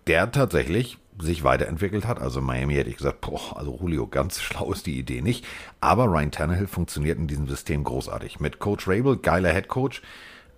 [0.07, 2.19] der tatsächlich sich weiterentwickelt hat.
[2.19, 5.45] Also Miami hätte ich gesagt, boah, also Julio, ganz schlau ist die Idee nicht.
[5.79, 8.41] Aber Ryan Tannehill funktioniert in diesem System großartig.
[8.41, 10.01] Mit Coach Rabel, geiler Head Coach,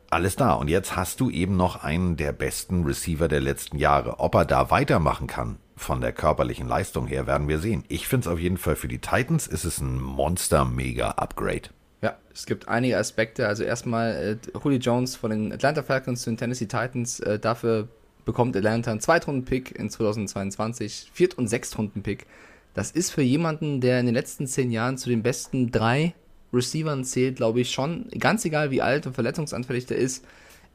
[0.10, 0.54] alles da.
[0.54, 4.20] Und jetzt hast du eben noch einen der besten Receiver der letzten Jahre.
[4.20, 7.84] Ob er da weitermachen kann, von der körperlichen Leistung her, werden wir sehen.
[7.88, 11.70] Ich finde es auf jeden Fall für die Titans ist es ein Monster-Mega-Upgrade.
[12.02, 13.48] Ja, es gibt einige Aspekte.
[13.48, 17.20] Also erstmal äh, Julio Jones von den Atlanta Falcons zu den Tennessee Titans.
[17.20, 17.88] Äh, dafür
[18.26, 22.26] bekommt Atlanta einen Zweitrunden-Pick in 2022, Viert- und Sechstrunden-Pick.
[22.74, 26.14] Das ist für jemanden, der in den letzten zehn Jahren zu den besten drei
[26.54, 28.08] Receivern zählt, glaube ich schon.
[28.20, 30.26] Ganz egal, wie alt und verletzungsanfällig der ist.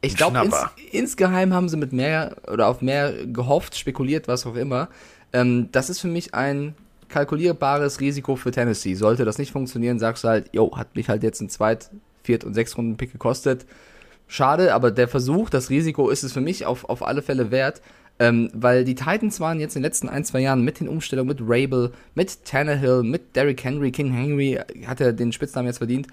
[0.02, 0.56] Ich glaube, ins,
[0.90, 4.88] insgeheim haben sie mit mehr oder auf mehr gehofft, spekuliert, was auch immer.
[5.32, 6.74] Ähm, das ist für mich ein
[7.08, 8.94] kalkulierbares Risiko für Tennessee.
[8.94, 11.90] Sollte das nicht funktionieren, sagst du halt, jo, hat mich halt jetzt ein Zweit-,
[12.24, 13.64] Viert- und Sechs-Runden-Pick gekostet.
[14.26, 17.82] Schade, aber der Versuch, das Risiko ist es für mich auf, auf alle Fälle wert,
[18.18, 21.28] ähm, weil die Titans waren jetzt in den letzten ein, zwei Jahren mit den Umstellungen,
[21.28, 26.06] mit Rabel, mit Tannehill, mit Derrick Henry, King Henry, hat er den Spitznamen jetzt verdient,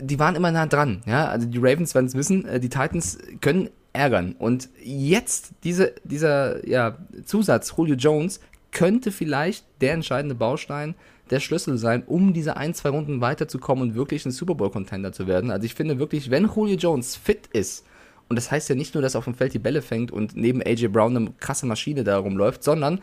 [0.00, 3.18] die waren immer nah dran, ja, also die Ravens werden es wissen, äh, die Titans
[3.40, 10.94] können ärgern und jetzt diese, dieser ja, Zusatz, Julio Jones, könnte vielleicht der entscheidende Baustein
[11.30, 15.26] der Schlüssel sein, um diese ein, zwei Runden weiterzukommen und wirklich ein Super Bowl-Contender zu
[15.26, 15.50] werden.
[15.50, 17.84] Also ich finde wirklich, wenn Julio Jones fit ist,
[18.28, 20.36] und das heißt ja nicht nur, dass er auf dem Feld die Bälle fängt und
[20.36, 23.00] neben AJ Brown eine krasse Maschine da rumläuft, sondern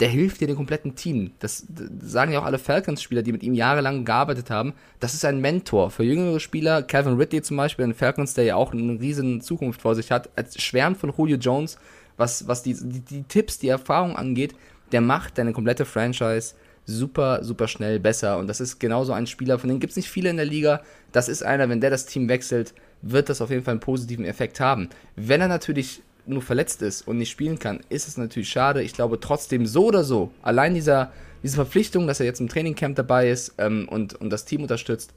[0.00, 1.32] der hilft dir dem kompletten Team.
[1.40, 1.66] Das,
[2.00, 4.74] sagen ja auch alle Falcons-Spieler, die mit ihm jahrelang gearbeitet haben.
[5.00, 6.82] Das ist ein Mentor für jüngere Spieler.
[6.82, 10.30] Calvin Ridley zum Beispiel, ein Falcons, der ja auch eine riesen Zukunft vor sich hat,
[10.36, 11.78] als schwärmt von Julio Jones,
[12.16, 14.54] was, was die, die, die Tipps, die Erfahrung angeht.
[14.92, 16.54] Der macht deine komplette Franchise
[16.86, 18.38] super, super schnell besser.
[18.38, 20.80] Und das ist genauso ein Spieler, von denen gibt es nicht viele in der Liga.
[21.12, 24.24] Das ist einer, wenn der das Team wechselt, wird das auf jeden Fall einen positiven
[24.24, 24.88] Effekt haben.
[25.16, 28.82] Wenn er natürlich nur verletzt ist und nicht spielen kann, ist es natürlich schade.
[28.82, 31.12] Ich glaube trotzdem so oder so, allein dieser,
[31.42, 35.12] diese Verpflichtung, dass er jetzt im Trainingcamp dabei ist ähm, und, und das Team unterstützt,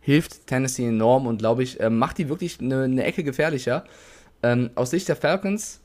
[0.00, 3.84] hilft Tennessee enorm und glaube ich, ähm, macht die wirklich eine, eine Ecke gefährlicher.
[4.42, 5.80] Ähm, aus Sicht der Falcons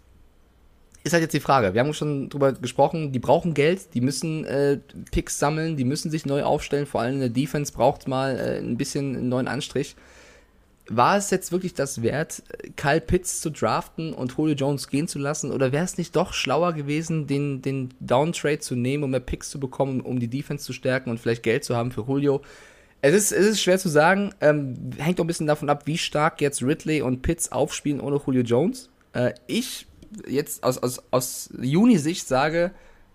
[1.03, 1.73] ist halt jetzt die Frage.
[1.73, 4.79] Wir haben schon drüber gesprochen, die brauchen Geld, die müssen äh,
[5.11, 8.59] Picks sammeln, die müssen sich neu aufstellen, vor allem in der Defense braucht mal äh,
[8.59, 9.95] ein bisschen einen neuen Anstrich.
[10.91, 12.41] War es jetzt wirklich das wert,
[12.75, 15.51] Kyle Pitts zu draften und Julio Jones gehen zu lassen?
[15.51, 19.49] Oder wäre es nicht doch schlauer gewesen, den, den Downtrade zu nehmen, um mehr Picks
[19.49, 22.41] zu bekommen, um die Defense zu stärken und vielleicht Geld zu haben für Julio?
[23.01, 24.33] Es ist, es ist schwer zu sagen.
[24.41, 28.19] Ähm, hängt auch ein bisschen davon ab, wie stark jetzt Ridley und Pitts aufspielen ohne
[28.25, 28.89] Julio Jones.
[29.13, 29.85] Äh, ich
[30.27, 32.71] jetzt aus, aus, aus Juni-Sicht sage,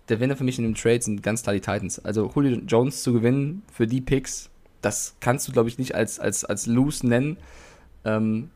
[0.08, 1.98] der Winner für mich in dem Trade sind ganz klar die Titans.
[1.98, 4.50] Also Julio Jones zu gewinnen für die Picks,
[4.84, 7.36] das kannst du, glaube ich, nicht als, als, als Loose nennen.
[8.04, 8.50] Ähm,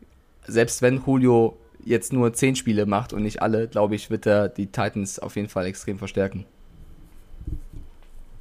[0.46, 4.48] selbst wenn Julio jetzt nur 10 Spiele macht und nicht alle, glaube ich, wird er
[4.48, 6.44] die Titans auf jeden Fall extrem verstärken.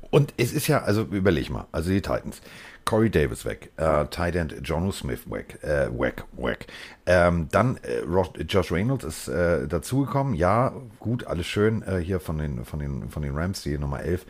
[0.09, 2.41] Und es ist ja, also überleg mal, also die Titans.
[2.85, 6.67] Corey Davis weg, äh, Tight End Jono Smith weg, äh, weg, weg.
[7.05, 8.03] Ähm, dann äh,
[8.43, 10.33] Josh Reynolds ist äh, dazugekommen.
[10.35, 13.99] Ja, gut, alles schön äh, hier von den, von, den, von den Rams, die Nummer
[13.99, 14.25] 11.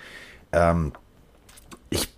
[0.53, 0.91] Ähm,
[1.91, 2.16] ich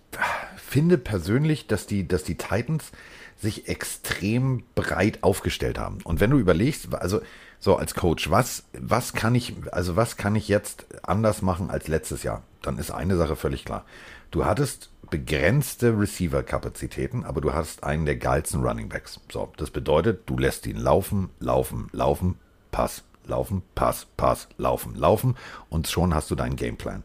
[0.70, 2.92] finde persönlich, dass die, dass die Titans
[3.36, 5.98] sich extrem breit aufgestellt haben.
[6.04, 7.20] Und wenn du überlegst, also
[7.58, 11.88] so als Coach, was, was kann ich, also was kann ich jetzt anders machen als
[11.88, 12.44] letztes Jahr?
[12.62, 13.84] Dann ist eine Sache völlig klar.
[14.30, 19.18] Du hattest begrenzte Receiver-Kapazitäten, aber du hast einen der geilsten Running Backs.
[19.32, 22.36] So, das bedeutet, du lässt ihn laufen, laufen, laufen,
[22.70, 25.36] Pass, laufen, Pass, Pass, laufen, laufen
[25.68, 27.02] und schon hast du deinen Gameplan.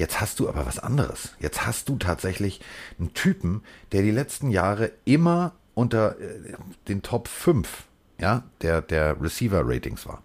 [0.00, 1.34] Jetzt hast du aber was anderes.
[1.40, 2.62] Jetzt hast du tatsächlich
[2.98, 6.54] einen Typen, der die letzten Jahre immer unter äh,
[6.88, 7.84] den Top 5
[8.18, 10.22] ja, der, der Receiver-Ratings war.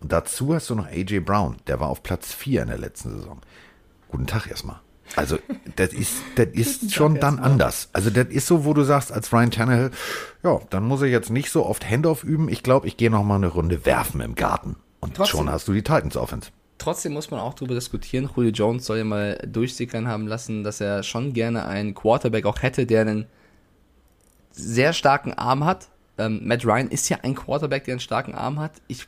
[0.00, 3.10] Und dazu hast du noch AJ Brown, der war auf Platz 4 in der letzten
[3.10, 3.42] Saison.
[4.10, 4.80] Guten Tag erstmal.
[5.14, 5.38] Also,
[5.76, 7.90] das ist, das ist schon dann anders.
[7.92, 9.90] Also, das ist so, wo du sagst, als Ryan Tannehill,
[10.42, 12.48] ja, dann muss ich jetzt nicht so oft Handoff üben.
[12.48, 14.76] Ich glaube, ich gehe noch mal eine Runde werfen im Garten.
[15.00, 15.36] Und Trotzdem.
[15.36, 16.48] schon hast du die Titans Offense.
[16.78, 18.28] Trotzdem muss man auch darüber diskutieren.
[18.34, 22.62] Julio Jones soll ja mal durchsickern haben lassen, dass er schon gerne einen Quarterback auch
[22.62, 23.26] hätte, der einen
[24.50, 25.88] sehr starken Arm hat.
[26.18, 28.72] Ähm, Matt Ryan ist ja ein Quarterback, der einen starken Arm hat.
[28.88, 29.06] Ich,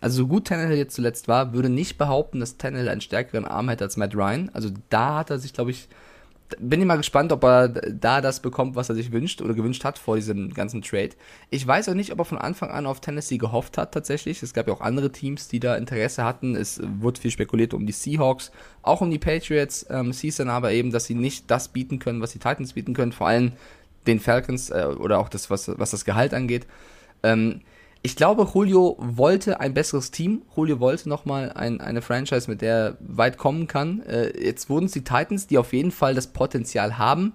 [0.00, 3.68] also so gut Tannehill jetzt zuletzt war, würde nicht behaupten, dass Tannehill einen stärkeren Arm
[3.68, 4.50] hätte als Matt Ryan.
[4.52, 5.88] Also da hat er sich, glaube ich,
[6.58, 9.84] bin ich mal gespannt, ob er da das bekommt, was er sich wünscht oder gewünscht
[9.84, 11.10] hat vor diesem ganzen Trade.
[11.50, 14.42] Ich weiß auch nicht, ob er von Anfang an auf Tennessee gehofft hat tatsächlich.
[14.42, 16.56] Es gab ja auch andere Teams, die da Interesse hatten.
[16.56, 18.50] Es wurde viel spekuliert um die Seahawks,
[18.82, 19.86] auch um die Patriots.
[19.90, 22.94] Ähm, hieß dann aber eben, dass sie nicht das bieten können, was die Titans bieten
[22.94, 23.12] können.
[23.12, 23.52] Vor allem
[24.06, 26.66] den Falcons äh, oder auch das, was, was das Gehalt angeht.
[27.22, 27.60] Ähm,
[28.02, 30.42] ich glaube, Julio wollte ein besseres Team.
[30.56, 34.02] Julio wollte nochmal ein, eine Franchise, mit der er weit kommen kann.
[34.02, 37.34] Äh, jetzt wurden es die Titans, die auf jeden Fall das Potenzial haben.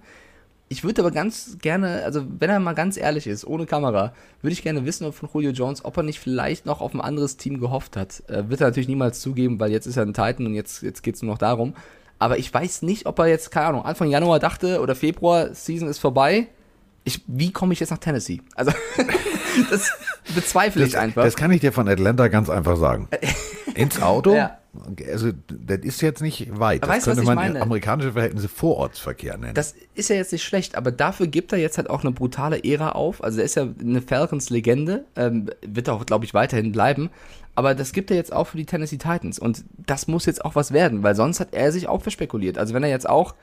[0.67, 4.53] Ich würde aber ganz gerne, also wenn er mal ganz ehrlich ist, ohne Kamera, würde
[4.53, 7.59] ich gerne wissen von Julio Jones, ob er nicht vielleicht noch auf ein anderes Team
[7.59, 8.23] gehofft hat.
[8.27, 11.03] Äh, wird er natürlich niemals zugeben, weil jetzt ist er ein Titan und jetzt, jetzt
[11.03, 11.75] geht es nur noch darum.
[12.17, 15.87] Aber ich weiß nicht, ob er jetzt, keine Ahnung, Anfang Januar dachte oder Februar, Season
[15.87, 16.47] ist vorbei.
[17.05, 18.41] Ich, wie komme ich jetzt nach Tennessee?
[18.55, 18.71] Also,
[19.69, 19.91] das
[20.33, 21.23] bezweifle ich einfach.
[21.23, 23.07] Das kann ich dir von Atlanta ganz einfach sagen.
[23.75, 24.35] Ins Auto?
[24.35, 24.57] Ja.
[25.07, 26.81] Also, das ist jetzt nicht weit.
[26.81, 27.61] Das Weißt könnte ich man meine?
[27.61, 29.53] amerikanische Verhältnisse Vorortsverkehr nennen.
[29.53, 32.63] Das ist ja jetzt nicht schlecht, aber dafür gibt er jetzt halt auch eine brutale
[32.63, 33.23] Ära auf.
[33.23, 37.09] Also er ist ja eine Falcons-Legende, ähm, wird auch, glaube ich, weiterhin bleiben.
[37.53, 39.39] Aber das gibt er jetzt auch für die Tennessee Titans.
[39.39, 42.57] Und das muss jetzt auch was werden, weil sonst hat er sich auch verspekuliert.
[42.57, 43.35] Also wenn er jetzt auch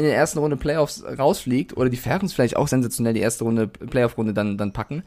[0.00, 3.68] in der ersten Runde Playoffs rausfliegt oder die Falcons vielleicht auch sensationell die erste Runde
[3.68, 5.02] Playoff-Runde dann, dann packen,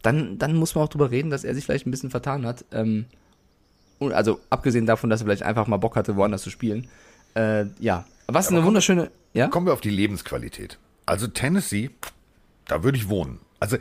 [0.00, 2.64] dann, dann muss man auch drüber reden, dass er sich vielleicht ein bisschen vertan hat.
[2.72, 3.04] Ähm,
[3.98, 6.88] und also abgesehen davon, dass er vielleicht einfach mal Bock hatte, woanders zu spielen.
[7.34, 9.10] Äh, ja, was eine wunderschöne.
[9.34, 9.48] Ja?
[9.48, 10.78] Kommen wir auf die Lebensqualität.
[11.04, 11.90] Also Tennessee,
[12.66, 13.40] da würde ich wohnen.
[13.60, 13.80] Also äh,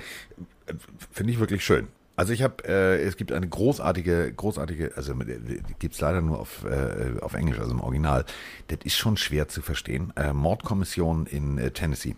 [1.12, 1.88] finde ich wirklich schön.
[2.18, 6.40] Also ich habe, äh, es gibt eine großartige, großartige, also äh, die gibt's leider nur
[6.40, 8.26] auf, äh, auf Englisch, also im Original.
[8.70, 10.12] Das ist schon schwer zu verstehen.
[10.16, 12.16] Äh, Mordkommission in äh, Tennessee,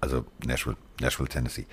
[0.00, 1.66] also Nashville, Nashville, Tennessee.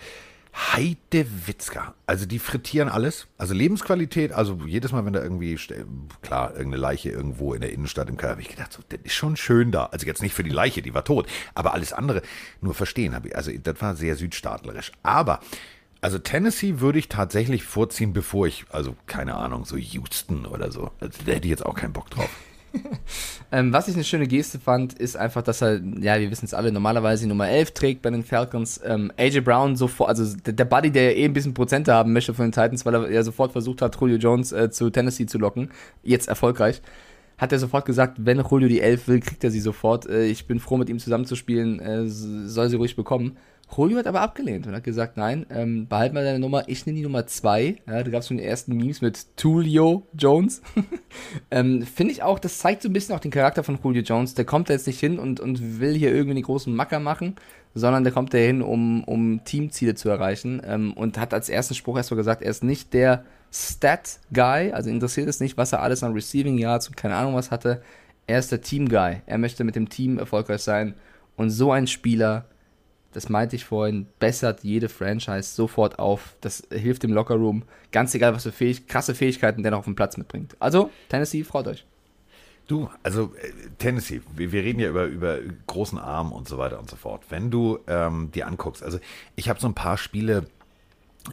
[0.56, 1.96] Heide Witzka.
[2.06, 3.28] Also die frittieren alles.
[3.38, 5.60] Also Lebensqualität, also jedes Mal, wenn da irgendwie,
[6.22, 9.16] klar, irgendeine Leiche irgendwo in der Innenstadt im Keller, habe ich gedacht, so, das ist
[9.16, 9.88] schon schön da.
[9.88, 12.22] Also jetzt nicht für die Leiche, die war tot, aber alles andere
[12.62, 13.36] nur verstehen habe ich.
[13.36, 14.94] Also das war sehr südstaatlerisch.
[15.04, 15.42] Aber,
[16.06, 20.92] also Tennessee würde ich tatsächlich vorziehen, bevor ich, also keine Ahnung, so Houston oder so.
[21.00, 22.30] Also, da hätte ich jetzt auch keinen Bock drauf.
[23.52, 26.54] Ähm, was ich eine schöne Geste fand, ist einfach, dass er, ja, wir wissen es
[26.54, 28.82] alle, normalerweise die Nummer 11 trägt bei den Falcons.
[28.84, 32.12] Ähm, AJ Brown sofort, also der, der Buddy, der ja eh ein bisschen Prozente haben
[32.12, 35.28] möchte von den Titans, weil er ja sofort versucht hat, Julio Jones äh, zu Tennessee
[35.28, 35.70] zu locken,
[36.04, 36.82] jetzt erfolgreich,
[37.38, 40.10] hat er sofort gesagt, wenn Julio die 11 will, kriegt er sie sofort.
[40.10, 43.38] Äh, ich bin froh, mit ihm zusammenzuspielen, äh, soll sie ruhig bekommen.
[43.76, 46.98] Julio hat aber abgelehnt und hat gesagt, nein, ähm, behalt mal deine Nummer, ich nehme
[46.98, 47.78] die Nummer 2.
[47.88, 50.62] Ja, da gab es schon die ersten Memes mit Tulio Jones.
[51.52, 54.34] ähm, Finde ich auch, das zeigt so ein bisschen auch den Charakter von Julio Jones.
[54.36, 57.36] Der kommt da jetzt nicht hin und, und will hier irgendwie die großen Macker machen,
[57.74, 61.74] sondern der kommt da hin, um, um Teamziele zu erreichen ähm, und hat als ersten
[61.74, 66.04] Spruch erstmal gesagt, er ist nicht der Stat-Guy, also interessiert es nicht, was er alles
[66.04, 67.82] an Receiving Yards und keine Ahnung was hatte.
[68.28, 69.22] Er ist der Team-Guy.
[69.26, 70.96] Er möchte mit dem Team erfolgreich sein
[71.36, 72.46] und so ein Spieler
[73.16, 76.36] das meinte ich vorhin, bessert jede Franchise sofort auf.
[76.42, 77.64] Das hilft dem Lockerroom.
[77.94, 80.58] Ganz egal, was für Fähig krasse Fähigkeiten der noch auf den Platz mitbringt.
[80.60, 81.86] Also, Tennessee, freut euch.
[82.68, 86.78] Du, also äh, Tennessee, wir, wir reden ja über, über großen Arm und so weiter
[86.78, 87.24] und so fort.
[87.30, 89.00] Wenn du ähm, dir anguckst, also
[89.38, 90.48] ich habe so ein paar Spiele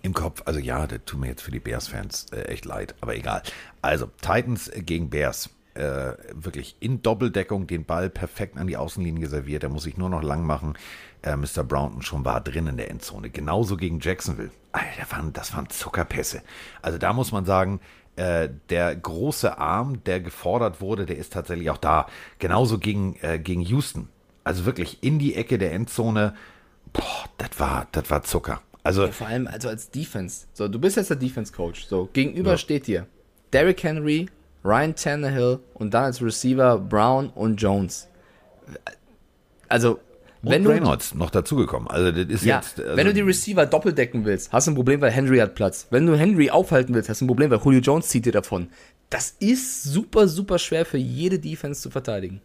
[0.02, 3.16] im Kopf, also ja, das tut mir jetzt für die Bears-Fans äh, echt leid, aber
[3.16, 3.42] egal.
[3.80, 9.62] Also Titans gegen Bears, äh, wirklich in Doppeldeckung den Ball perfekt an die Außenlinie serviert,
[9.62, 10.74] der muss sich nur noch lang machen.
[11.22, 11.62] Äh, Mr.
[11.64, 13.30] Brownton schon war drin in der Endzone.
[13.30, 14.50] Genauso gegen Jacksonville.
[14.72, 16.42] Alter, waren, das waren Zuckerpässe.
[16.82, 17.80] Also da muss man sagen,
[18.16, 22.06] äh, der große Arm, der gefordert wurde, der ist tatsächlich auch da.
[22.38, 24.08] Genauso gegen, äh, gegen Houston.
[24.44, 26.34] Also wirklich in die Ecke der Endzone.
[26.92, 28.60] Boah, das war, das war Zucker.
[28.82, 30.46] Also, Vor allem also als Defense.
[30.52, 31.84] So, du bist jetzt der Defense-Coach.
[31.86, 32.58] So, gegenüber Ja.
[32.58, 33.06] steht dir
[33.52, 34.26] Derrick Henry,
[34.64, 38.08] Ryan Tannehill und dann als Receiver Brown und Jones.
[39.68, 40.00] Also,
[40.42, 41.88] wenn und du, Reynolds noch dazugekommen.
[41.88, 42.80] Also, das ist ja, jetzt.
[42.80, 45.86] Also, wenn du die Receiver doppeldecken willst, hast du ein Problem, weil Henry hat Platz.
[45.90, 48.68] Wenn du Henry aufhalten willst, hast du ein Problem, weil Julio Jones zieht dir davon.
[49.08, 52.40] Das ist super, super schwer für jede Defense zu verteidigen.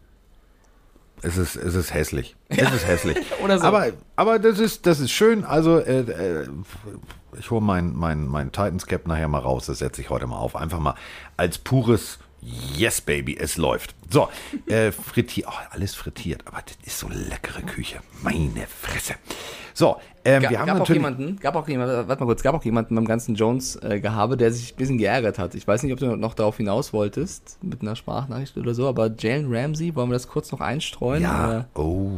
[1.22, 2.36] Es ist, es ist hässlich.
[2.48, 3.18] Es ist hässlich.
[3.44, 3.64] Oder so.
[3.64, 5.44] Aber, aber das ist, das ist schön.
[5.44, 6.48] Also, äh, äh,
[7.38, 9.66] ich hole mein, mein, mein Titans Cap nachher mal raus.
[9.66, 10.54] Das setze ich heute mal auf.
[10.54, 10.94] Einfach mal
[11.36, 13.94] als pures Yes, Baby, es läuft.
[14.10, 14.28] So,
[14.66, 18.00] äh, frittiert, oh, alles frittiert, aber das ist so leckere Küche.
[18.22, 19.16] Meine Fresse.
[19.74, 21.02] So, ähm, Ga- wir haben gab auch natürlich.
[21.02, 24.72] jemanden, gab auch jemanden, warte mal kurz, gab auch jemanden beim ganzen Jones-Gehabe, der sich
[24.74, 25.54] ein bisschen geärgert hat.
[25.54, 29.10] Ich weiß nicht, ob du noch darauf hinaus wolltest, mit einer Sprachnachricht oder so, aber
[29.18, 31.22] Jalen Ramsey, wollen wir das kurz noch einstreuen?
[31.22, 31.66] Ja, Oder?
[31.74, 32.10] oh,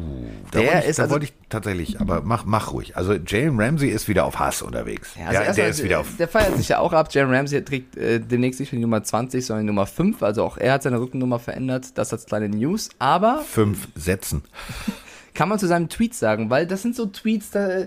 [0.51, 2.97] da Der wollte ich, ist da also- wollte ich tatsächlich, aber mach, mach ruhig.
[2.97, 5.15] Also Jalen Ramsey ist wieder auf Hass unterwegs.
[5.19, 6.17] Ja, also Ja, erstmal, der ist wieder auf.
[6.19, 7.09] Der feiert sich ja auch ab.
[7.13, 10.23] Jalen Ramsey trägt äh, demnächst nicht mehr die Nummer 20, sondern die Nummer 5.
[10.23, 11.99] Also auch er hat seine Rückennummer verändert.
[11.99, 12.89] Das als kleine News.
[12.99, 14.43] Aber Fünf Sätzen.
[15.35, 17.69] kann man zu seinem Tweet sagen, weil das sind so Tweets, da.
[17.69, 17.87] äh,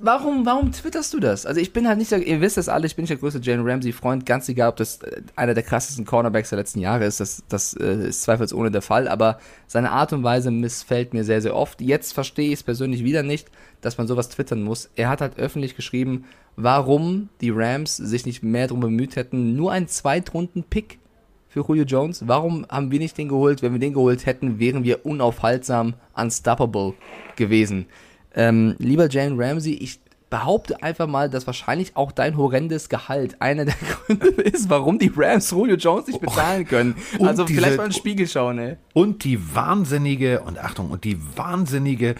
[0.00, 1.44] Warum, warum twitterst du das?
[1.44, 3.40] Also ich bin halt nicht der, ihr wisst das alle, ich bin nicht der größte
[3.40, 7.18] Jalen Ramsey-Freund, ganz egal, ob das äh, einer der krassesten Cornerbacks der letzten Jahre ist,
[7.18, 11.42] das, das äh, ist zweifelsohne der Fall, aber seine Art und Weise missfällt mir sehr,
[11.42, 11.80] sehr oft.
[11.80, 13.48] Jetzt verstehe ich es persönlich wieder nicht,
[13.80, 14.88] dass man sowas twittern muss.
[14.94, 19.72] Er hat halt öffentlich geschrieben, warum die Rams sich nicht mehr darum bemüht hätten, nur
[19.72, 21.00] einen Zweitrunden-Pick
[21.48, 22.26] für Julio Jones.
[22.26, 23.62] Warum haben wir nicht den geholt?
[23.62, 26.94] Wenn wir den geholt hätten, wären wir unaufhaltsam unstoppable
[27.36, 27.86] gewesen.
[28.34, 33.64] Ähm, lieber Jalen Ramsey, ich behaupte einfach mal, dass wahrscheinlich auch dein horrendes Gehalt einer
[33.64, 33.74] der
[34.06, 36.94] Gründe ist, warum die Rams Julio Jones nicht bezahlen können.
[37.20, 38.76] Also diese- vielleicht mal in den Spiegel schauen, ey.
[38.92, 42.14] Und die wahnsinnige, und Achtung, und die wahnsinnige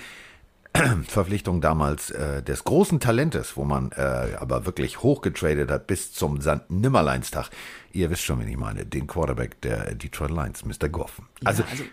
[1.09, 4.00] Verpflichtung damals äh, des großen Talentes, wo man äh,
[4.38, 7.50] aber wirklich hochgetradet hat bis zum Sand Nimmerleinstag.
[7.92, 10.88] Ihr wisst schon, wen ich meine, den Quarterback der Detroit Lions, Mr.
[10.88, 11.20] Goff.
[11.44, 11.85] Also, also,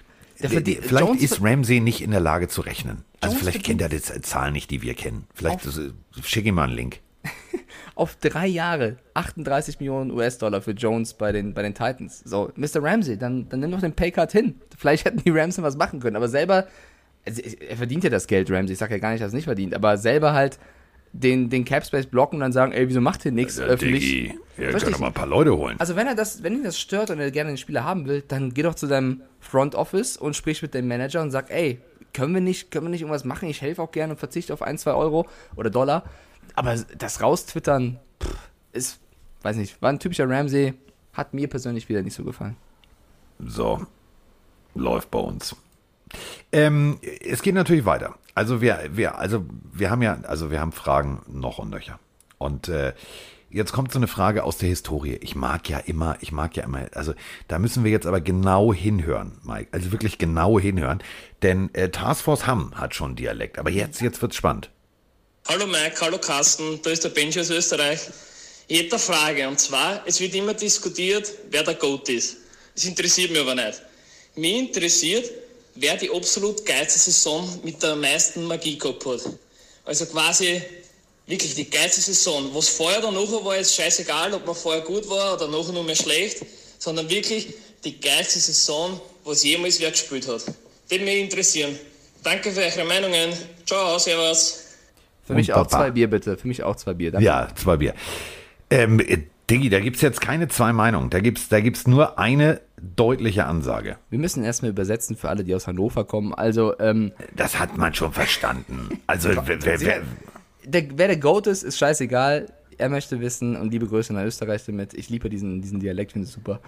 [0.42, 3.06] der der, verdient- vielleicht Jones- ist Ramsey nicht in der Lage zu rechnen.
[3.22, 5.26] Also Jones vielleicht kennt er die Zahlen nicht, die wir kennen.
[5.34, 5.92] Vielleicht äh,
[6.24, 7.00] schick ihm mal einen Link.
[7.96, 12.20] Auf drei Jahre 38 Millionen US-Dollar für Jones bei den, bei den Titans.
[12.26, 12.84] So, Mr.
[12.84, 14.60] Ramsey, dann, dann nimm doch den Paycard hin.
[14.78, 16.68] Vielleicht hätten die Rams was machen können, aber selber,
[17.26, 18.74] also er verdient ja das Geld, Ramsey.
[18.74, 20.60] Ich sag ja gar nicht, dass er es nicht verdient, aber selber halt
[21.12, 24.04] den, den Capspace blocken und dann sagen, ey, wieso macht ihr nichts öffentlich?
[24.04, 25.80] Diggi, können ich doch mal ein paar Leute holen.
[25.80, 28.24] Also wenn er das, wenn ihn das stört und er gerne den Spieler haben will,
[28.28, 31.80] dann geh doch zu deinem Front Office und sprich mit dem Manager und sag, ey,
[32.14, 33.50] können wir nicht, können wir nicht irgendwas machen?
[33.50, 36.04] Ich helfe auch gerne und verzichte auf ein, zwei Euro oder Dollar.
[36.54, 38.36] Aber das raustwittern, pff,
[38.74, 39.00] ist,
[39.42, 40.74] weiß nicht, war ein typischer Ramsey,
[41.14, 42.58] hat mir persönlich wieder nicht so gefallen.
[43.40, 43.86] So,
[44.76, 45.56] läuft bei uns.
[46.52, 48.16] Ähm, es geht natürlich weiter.
[48.34, 52.00] Also wir, wir, also wir haben ja, also wir haben Fragen noch und nöcher.
[52.38, 52.94] Und äh,
[53.50, 55.18] jetzt kommt so eine Frage aus der Historie.
[55.22, 57.14] Ich mag ja immer, ich mag ja immer, also
[57.48, 59.70] da müssen wir jetzt aber genau hinhören, Mike.
[59.72, 61.02] Also wirklich genau hinhören.
[61.42, 63.58] Denn äh, Taskforce Hamm hat schon Dialekt.
[63.58, 64.70] Aber jetzt, jetzt wird's spannend.
[65.48, 68.00] Hallo Mike, hallo Carsten, da ist der Benji aus Österreich.
[68.68, 72.38] Eine Frage und zwar, es wird immer diskutiert, wer der Goat ist.
[72.74, 73.82] Das interessiert mich aber nicht.
[74.36, 75.30] Mich interessiert,
[75.76, 79.22] wer die absolut geilste Saison mit der meisten Magie gehabt hat.
[79.86, 80.62] Also quasi
[81.28, 82.50] wirklich die geilste Saison.
[82.54, 85.84] Was vorher oder nachher war, ist scheißegal, ob man vorher gut war oder nachher nur
[85.84, 86.46] mehr schlecht,
[86.80, 90.44] sondern wirklich die geilste Saison, was jemals wer gespielt hat.
[90.90, 91.78] Das mich interessieren.
[92.24, 93.32] Danke für eure Meinungen.
[93.66, 94.62] Ciao, servus.
[95.26, 96.38] Für mich Und auch zwei Bier, bitte.
[96.38, 97.12] Für mich auch zwei Bier.
[97.12, 97.26] Danke.
[97.26, 97.94] Ja, zwei Bier.
[98.70, 101.10] Ähm, äh, Diggi, da gibt's jetzt keine zwei Meinungen.
[101.10, 103.98] Da gibt's, da gibt's nur eine deutliche Ansage.
[104.10, 106.34] Wir müssen erstmal übersetzen für alle, die aus Hannover kommen.
[106.34, 109.00] Also, ähm, Das hat man schon verstanden.
[109.08, 110.02] Also, wer, wer, wer,
[110.64, 112.52] der, wer der Goat ist, ist scheißegal.
[112.78, 114.94] Er möchte wissen und liebe Grüße nach Österreich damit.
[114.94, 116.60] Ich liebe diesen, diesen Dialekt, finde ich super.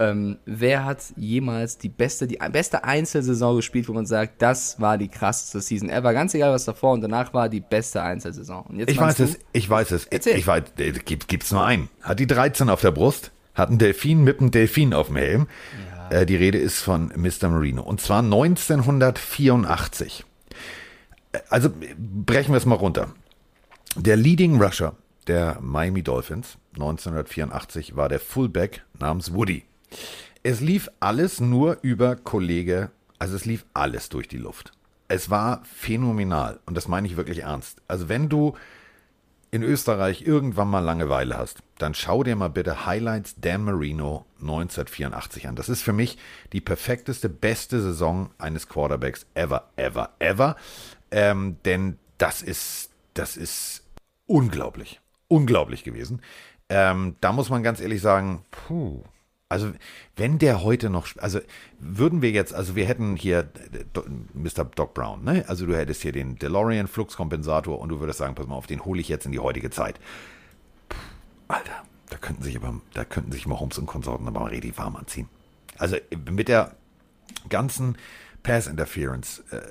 [0.00, 4.96] Ähm, wer hat jemals die beste, die beste Einzelsaison gespielt, wo man sagt, das war
[4.96, 6.14] die krasseste Season ever?
[6.14, 8.64] Ganz egal, was davor und danach war, die beste Einzelsaison.
[8.86, 10.06] Ich weiß du, es, ich weiß es.
[10.06, 10.38] Erzähl.
[10.38, 11.90] Ich weiß, äh, gibt, gibt's nur einen.
[12.00, 15.48] Hat die 13 auf der Brust, hat einen Delfin mit einem Delfin auf dem Helm.
[16.08, 17.50] Äh, die Rede ist von Mr.
[17.50, 17.82] Marino.
[17.82, 20.24] Und zwar 1984.
[21.32, 23.08] Äh, Also brechen wir es mal runter.
[23.96, 24.94] Der Leading Rusher
[25.26, 29.64] der Miami Dolphins 1984 war der Fullback namens Woody.
[30.42, 34.72] Es lief alles nur über Kollege, also es lief alles durch die Luft.
[35.08, 37.82] Es war phänomenal und das meine ich wirklich ernst.
[37.88, 38.54] Also wenn du
[39.50, 45.48] in Österreich irgendwann mal Langeweile hast, dann schau dir mal bitte Highlights Dan Marino 1984
[45.48, 45.56] an.
[45.56, 46.18] Das ist für mich
[46.52, 50.56] die perfekteste, beste Saison eines Quarterbacks ever, ever, ever.
[51.10, 53.82] Ähm, denn das ist, das ist
[54.26, 56.22] unglaublich, unglaublich gewesen.
[56.68, 59.02] Ähm, da muss man ganz ehrlich sagen, puh,
[59.50, 59.72] also
[60.16, 61.40] wenn der heute noch, also
[61.80, 63.48] würden wir jetzt, also wir hätten hier
[64.32, 64.64] Mr.
[64.64, 65.44] Doc Brown, ne?
[65.48, 68.84] Also du hättest hier den DeLorean Fluxkompensator und du würdest sagen, pass mal auf, den
[68.84, 69.98] hole ich jetzt in die heutige Zeit.
[70.88, 70.96] Puh,
[71.48, 74.94] Alter, da könnten sich aber, da könnten sich Mahomes und Konsorten aber mal richtig warm
[74.94, 75.28] anziehen.
[75.78, 75.96] Also
[76.30, 76.76] mit der
[77.48, 77.98] ganzen
[78.44, 79.62] Pass Interference, äh,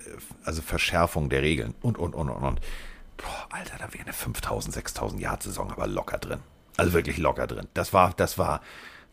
[0.43, 2.59] also Verschärfung der Regeln und, und, und, und, und.
[3.15, 6.39] Boah, Alter, da wäre eine 5000, 6000 Jahr Saison aber locker drin.
[6.75, 7.67] Also wirklich locker drin.
[7.73, 8.61] Das war, das war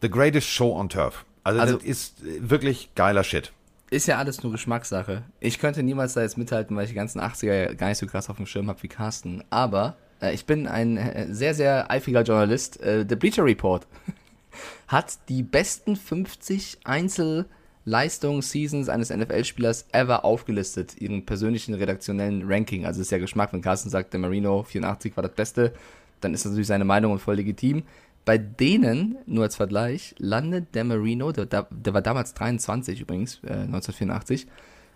[0.02, 1.24] the greatest show on turf.
[1.44, 3.52] Also, Also- das ist äh, wirklich geiler Shit.
[3.88, 5.22] Ist ja alles nur Geschmackssache.
[5.38, 8.28] Ich könnte niemals da jetzt mithalten, weil ich die ganzen 80er gar nicht so krass
[8.28, 9.44] auf dem Schirm habe wie Carsten.
[9.48, 12.80] Aber äh, ich bin ein äh, sehr, sehr eifriger Journalist.
[12.82, 13.86] Äh, The Bleacher Report
[14.88, 22.86] hat die besten 50 Einzelleistungs-Seasons eines NFL-Spielers ever aufgelistet, ihren persönlichen redaktionellen Ranking.
[22.86, 25.72] Also ist ja Geschmack, wenn Carsten sagt, der Marino 84 war das Beste,
[26.20, 27.84] dann ist das natürlich seine Meinung und voll legitim.
[28.26, 33.52] Bei denen, nur als Vergleich, landet der Marino, der, der war damals 23 übrigens, äh,
[33.52, 34.46] 1984,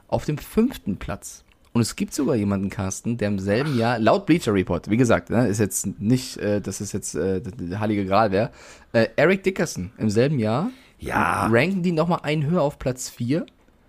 [0.09, 1.45] auf dem fünften Platz.
[1.73, 5.31] Und es gibt sogar jemanden, Carsten, der im selben Jahr, laut Bleacher Report, wie gesagt,
[5.31, 8.51] ne, ist jetzt nicht, äh, dass es jetzt äh, der heilige Gral wäre,
[8.93, 11.47] äh, Eric Dickerson im selben Jahr, Ja.
[11.47, 13.47] ranken die nochmal einen höher auf Platz 4.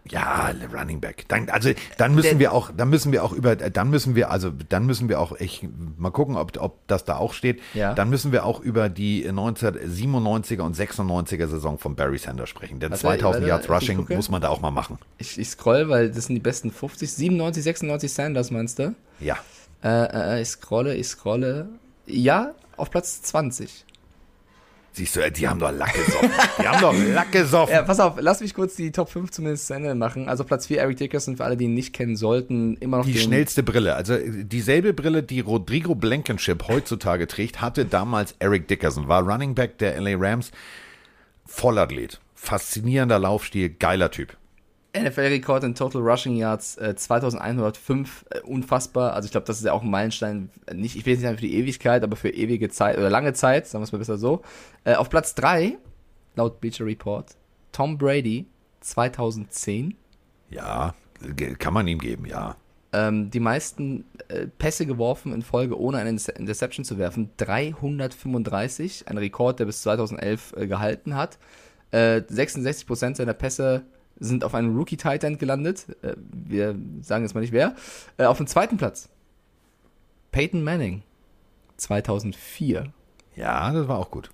[0.09, 1.25] Ja, Running Back.
[1.27, 4.51] Dann, also dann müssen wir auch, dann müssen wir auch über, dann müssen wir, also
[4.69, 7.61] dann müssen wir auch, ich mal gucken, ob, ob das da auch steht.
[7.73, 7.93] Ja.
[7.93, 12.79] Dann müssen wir auch über die 1997er und 96er Saison von Barry Sanders sprechen.
[12.79, 14.97] Denn Warte, 2000 warte, Yards Rushing muss man da auch mal machen.
[15.17, 18.95] Ich, ich scroll, weil das sind die besten 50, 97, 96 Sanders meinst du?
[19.19, 19.37] Ja.
[19.83, 21.69] Äh, äh, ich scrolle, ich scrolle.
[22.07, 23.85] Ja, auf Platz 20.
[24.93, 26.31] Siehst du, die haben doch Lack gesoffen.
[26.61, 27.73] Die haben doch Lack gesoffen.
[27.73, 30.27] Ja, pass auf, lass mich kurz die Top 5 zumindest zu Ende machen.
[30.27, 33.17] Also Platz 4 Eric Dickerson, für alle, die ihn nicht kennen sollten, immer noch Die
[33.17, 39.21] schnellste Brille, also dieselbe Brille, die Rodrigo Blankenship heutzutage trägt, hatte damals Eric Dickerson, war
[39.23, 40.51] Running Back der LA Rams,
[41.45, 44.35] Vollathlet, faszinierender Laufstil, geiler Typ.
[44.93, 49.13] NFL-Rekord in Total Rushing Yards äh, 2105, äh, unfassbar.
[49.13, 51.27] Also ich glaube, das ist ja auch ein Meilenstein, äh, nicht, ich will jetzt nicht
[51.27, 53.99] sagen für die Ewigkeit, aber für ewige Zeit oder lange Zeit, sagen wir es mal
[53.99, 54.41] besser so.
[54.83, 55.77] Äh, auf Platz 3,
[56.35, 57.35] laut Bleacher Report,
[57.71, 58.47] Tom Brady
[58.81, 59.95] 2010.
[60.49, 60.93] Ja,
[61.59, 62.57] kann man ihm geben, ja.
[62.93, 67.29] Ähm, die meisten äh, Pässe geworfen in Folge, ohne eine Interce- Interception zu werfen.
[67.37, 71.37] 335, ein Rekord, der bis 2011 äh, gehalten hat.
[71.91, 73.83] Äh, 66% seiner Pässe
[74.21, 75.87] sind auf einem Rookie-Tight-End gelandet.
[76.01, 77.75] Äh, wir sagen jetzt mal nicht wer.
[78.17, 79.09] Äh, auf dem zweiten Platz
[80.31, 81.01] Peyton Manning
[81.77, 82.93] 2004.
[83.35, 84.29] Ja, das war auch gut.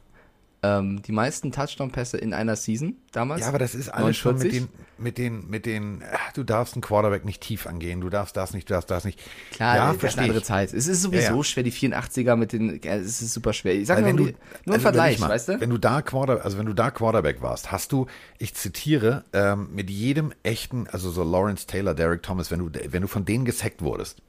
[0.68, 3.42] Ähm, die meisten Touchdown-Pässe in einer Season damals.
[3.42, 4.70] Ja, aber das ist alles schon mit 49.
[4.70, 8.36] den, mit den, mit den, ach, du darfst einen Quarterback nicht tief angehen, du darfst
[8.36, 9.20] das nicht, du darfst das nicht.
[9.52, 10.44] Klar, ja, das ist eine andere.
[10.44, 10.74] Zeit.
[10.74, 11.44] Es ist sowieso Ja, ja.
[11.44, 13.76] schwer, die 84er mit den, ja, es ist super schwer.
[13.76, 15.62] Ich sag mal, wenn nur, du, nur ein also Vergleich, überleg mal, weißt du?
[15.62, 18.08] Wenn du da Quarter, also wenn du da Quarterback warst, hast du,
[18.40, 23.02] ich zitiere, ähm, mit jedem echten, also so Lawrence Taylor, Derek Thomas, wenn du, wenn
[23.02, 24.22] du von denen gesackt wurdest,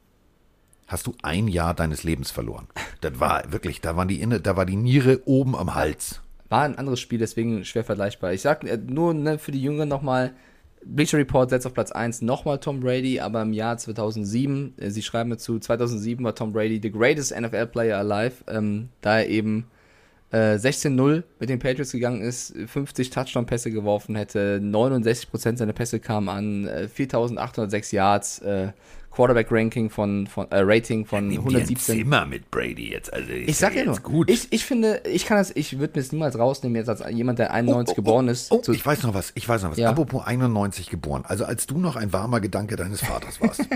[0.89, 2.67] hast du ein Jahr deines Lebens verloren.
[3.01, 6.21] Das war wirklich, da waren die inne, da war die Niere oben am Hals.
[6.49, 8.33] War ein anderes Spiel, deswegen schwer vergleichbar.
[8.33, 10.33] Ich sag äh, nur ne, für die Jüngeren nochmal,
[10.85, 15.03] Bleacher Report setzt auf Platz 1 nochmal Tom Brady, aber im Jahr 2007, äh, sie
[15.03, 19.67] schreiben dazu, 2007 war Tom Brady the greatest NFL player alive, ähm, da er eben
[20.31, 26.29] äh, 16-0 mit den Patriots gegangen ist, 50 Touchdown-Pässe geworfen hätte, 69% seiner Pässe kamen
[26.29, 28.73] an, äh, 4806 Yards, äh,
[29.19, 31.77] Quarterback-Ranking von, von äh, Rating von ein 117.
[31.77, 33.13] Zimmer mit Brady jetzt.
[33.13, 34.31] Also Ich sag ja nur, jetzt gut.
[34.31, 37.41] Ich, ich finde, ich kann das, ich würde mir das niemals rausnehmen, jetzt als jemand,
[37.41, 38.53] der 91 geboren ist.
[38.53, 39.79] Oh, ich weiß noch was, ich weiß noch was.
[39.79, 39.91] Ja.
[39.91, 43.67] Apropos 91 geboren, also als du noch ein warmer Gedanke deines Vaters warst.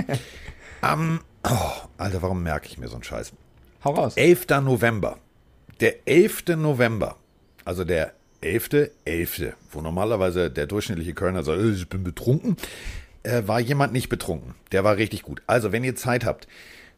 [0.80, 3.32] Am, oh, Alter, warum merke ich mir so einen Scheiß?
[3.82, 4.16] hau raus.
[4.16, 4.46] 11.
[4.62, 5.18] November.
[5.80, 6.44] Der 11.
[6.56, 7.16] November,
[7.64, 8.12] also der
[8.44, 12.56] 11.11., wo normalerweise der durchschnittliche Kölner sagt, "Äh, ich bin betrunken,
[13.22, 14.54] äh, war jemand nicht betrunken.
[14.72, 15.42] Der war richtig gut.
[15.46, 16.46] Also, wenn ihr Zeit habt,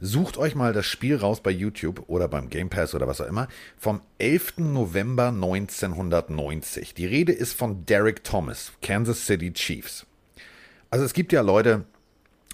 [0.00, 3.26] sucht euch mal das Spiel raus bei YouTube oder beim Game Pass oder was auch
[3.26, 4.58] immer, vom 11.
[4.58, 6.94] November 1990.
[6.94, 10.06] Die Rede ist von Derek Thomas, Kansas City Chiefs.
[10.90, 11.84] Also es gibt ja Leute,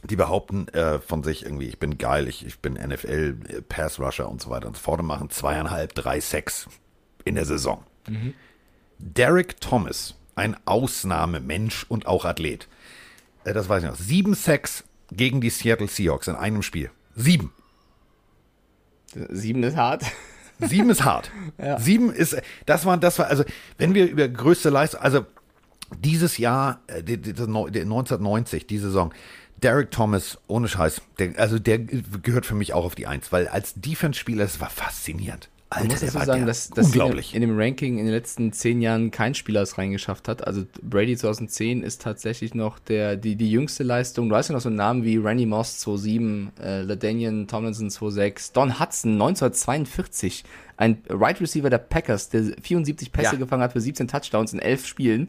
[0.05, 3.99] die behaupten äh, von sich irgendwie, ich bin geil, ich, ich bin NFL, äh, Pass
[3.99, 6.69] Rusher und so weiter und so fort und machen zweieinhalb, drei Sex
[7.25, 7.85] in der Saison.
[8.99, 12.69] Derek Thomas, ein Ausnahmemensch und auch Athlet.
[13.45, 13.97] Äh, das weiß ich noch.
[13.97, 16.91] Sieben Sex gegen die Seattle Seahawks in einem Spiel.
[17.17, 17.53] Sieben.
[19.31, 20.05] Sieben ist hart.
[20.61, 21.31] Sieben ist hart.
[21.79, 22.37] Sieben ist,
[22.67, 23.45] das war, das war, also,
[23.79, 25.25] wenn wir über größte Leistung, also,
[25.99, 29.13] dieses Jahr, äh, die- die- die 1990, die Saison,
[29.63, 33.49] Derek Thomas, ohne Scheiß, der, also der gehört für mich auch auf die Eins, weil
[33.49, 35.49] als Defense-Spieler, das war faszinierend.
[35.73, 38.53] Alter, Man muss dazu sagen, dass, dass in, dem, in dem Ranking in den letzten
[38.53, 40.45] zehn Jahren kein Spieler es reingeschafft hat.
[40.45, 44.29] Also Brady 2010 ist tatsächlich noch der, die, die jüngste Leistung.
[44.29, 48.81] Du hast ja noch so Namen wie Randy Moss 2007, äh, LaDainian Tomlinson 2006, Don
[48.81, 50.43] Hudson 1942,
[50.77, 53.39] ein Right Receiver der Packers, der 74 Pässe Ja.
[53.39, 55.29] gefangen hat für 17 Touchdowns in 11 Spielen.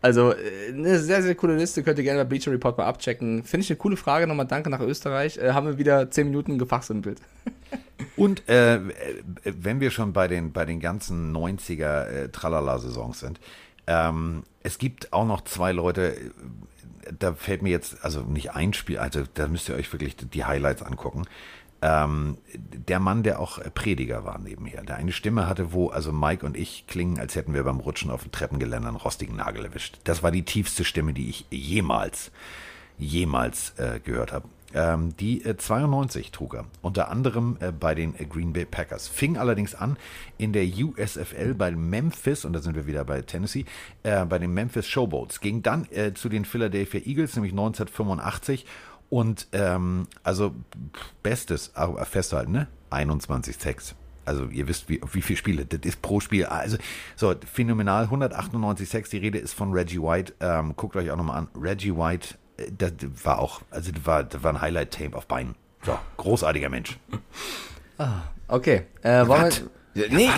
[0.00, 0.36] Also äh,
[0.72, 3.44] eine sehr, sehr coole Liste, könnt ihr gerne bei Bleacher Report mal abchecken.
[3.44, 5.36] Finde ich eine coole Frage, nochmal danke nach Österreich.
[5.36, 7.18] Äh, haben wir wieder 10 Minuten gefachsimpelt.
[8.16, 8.80] Und äh,
[9.44, 13.40] wenn wir schon bei den, bei den ganzen 90er äh, Tralala-Saisons sind,
[13.86, 16.30] Ähm, es gibt auch noch zwei Leute, äh,
[17.18, 20.44] da fällt mir jetzt, also nicht ein Spiel, also da müsst ihr euch wirklich die
[20.44, 21.24] Highlights angucken.
[21.82, 26.46] Ähm, der Mann, der auch Prediger war nebenher, der eine Stimme hatte, wo also Mike
[26.46, 29.98] und ich klingen, als hätten wir beim Rutschen auf dem Treppengeländer einen rostigen Nagel erwischt.
[30.04, 32.30] Das war die tiefste Stimme, die ich jemals,
[32.98, 34.48] jemals äh, gehört habe.
[34.74, 39.08] Ähm, die äh, 92 trug er, unter anderem äh, bei den äh, Green Bay Packers.
[39.08, 39.96] Fing allerdings an
[40.38, 43.64] in der USFL bei Memphis, und da sind wir wieder bei Tennessee,
[44.02, 45.40] äh, bei den Memphis Showboats.
[45.40, 48.66] Ging dann äh, zu den Philadelphia Eagles, nämlich 1985
[49.10, 50.54] und ähm, also
[51.22, 52.68] Bestes, aber festhalten, ne?
[52.88, 53.94] 21 Sex.
[54.24, 56.46] Also ihr wisst, wie, wie viele Spiele, das ist pro Spiel.
[56.46, 56.76] Also
[57.16, 60.34] so, phänomenal, 198 Sex, die Rede ist von Reggie White.
[60.40, 61.48] Ähm, guckt euch auch nochmal an.
[61.60, 62.38] Reggie White, äh,
[62.76, 62.92] das
[63.24, 65.54] war auch, also das war, das war ein Highlight-Tape auf Beinen.
[65.84, 66.98] So, großartiger Mensch.
[68.48, 68.82] Okay.
[69.02, 69.52] Äh, wollen
[69.94, 70.28] wir, nee,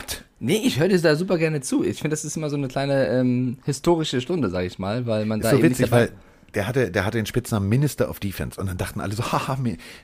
[0.40, 1.84] nee, ich höre dir da super gerne zu.
[1.84, 5.26] Ich finde, das ist immer so eine kleine ähm, historische Stunde, sag ich mal, weil
[5.26, 6.12] man da Ist so eben witzig, weil
[6.54, 9.58] der hatte, der hatte den Spitznamen Minister of Defense und dann dachten alle so, haha,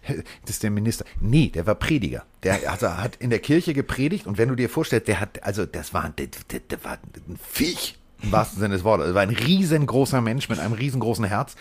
[0.06, 1.04] das ist der Minister.
[1.20, 2.24] Nee, der war Prediger.
[2.42, 5.66] Der also hat in der Kirche gepredigt und wenn du dir vorstellst, der hat, also
[5.66, 6.98] das war, der, der, der war
[7.28, 9.06] ein Viech, im wahrsten Sinne des Wortes.
[9.06, 11.56] Er war ein riesengroßer Mensch mit einem riesengroßen Herz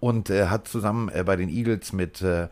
[0.00, 2.48] und äh, hat zusammen äh, bei den Eagles mit äh,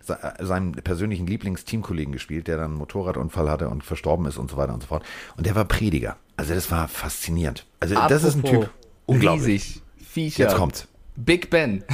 [0.00, 4.56] se- seinem persönlichen Lieblingsteamkollegen gespielt, der dann einen Motorradunfall hatte und verstorben ist und so
[4.56, 5.04] weiter und so fort.
[5.36, 6.16] Und der war Prediger.
[6.36, 7.66] Also das war faszinierend.
[7.80, 8.74] Also das ist ein Apropos Typ.
[9.06, 9.46] Unglaublich.
[9.46, 9.82] Riesig.
[10.08, 10.44] Viecher.
[10.44, 10.88] Jetzt kommt's.
[11.16, 11.84] Big Ben.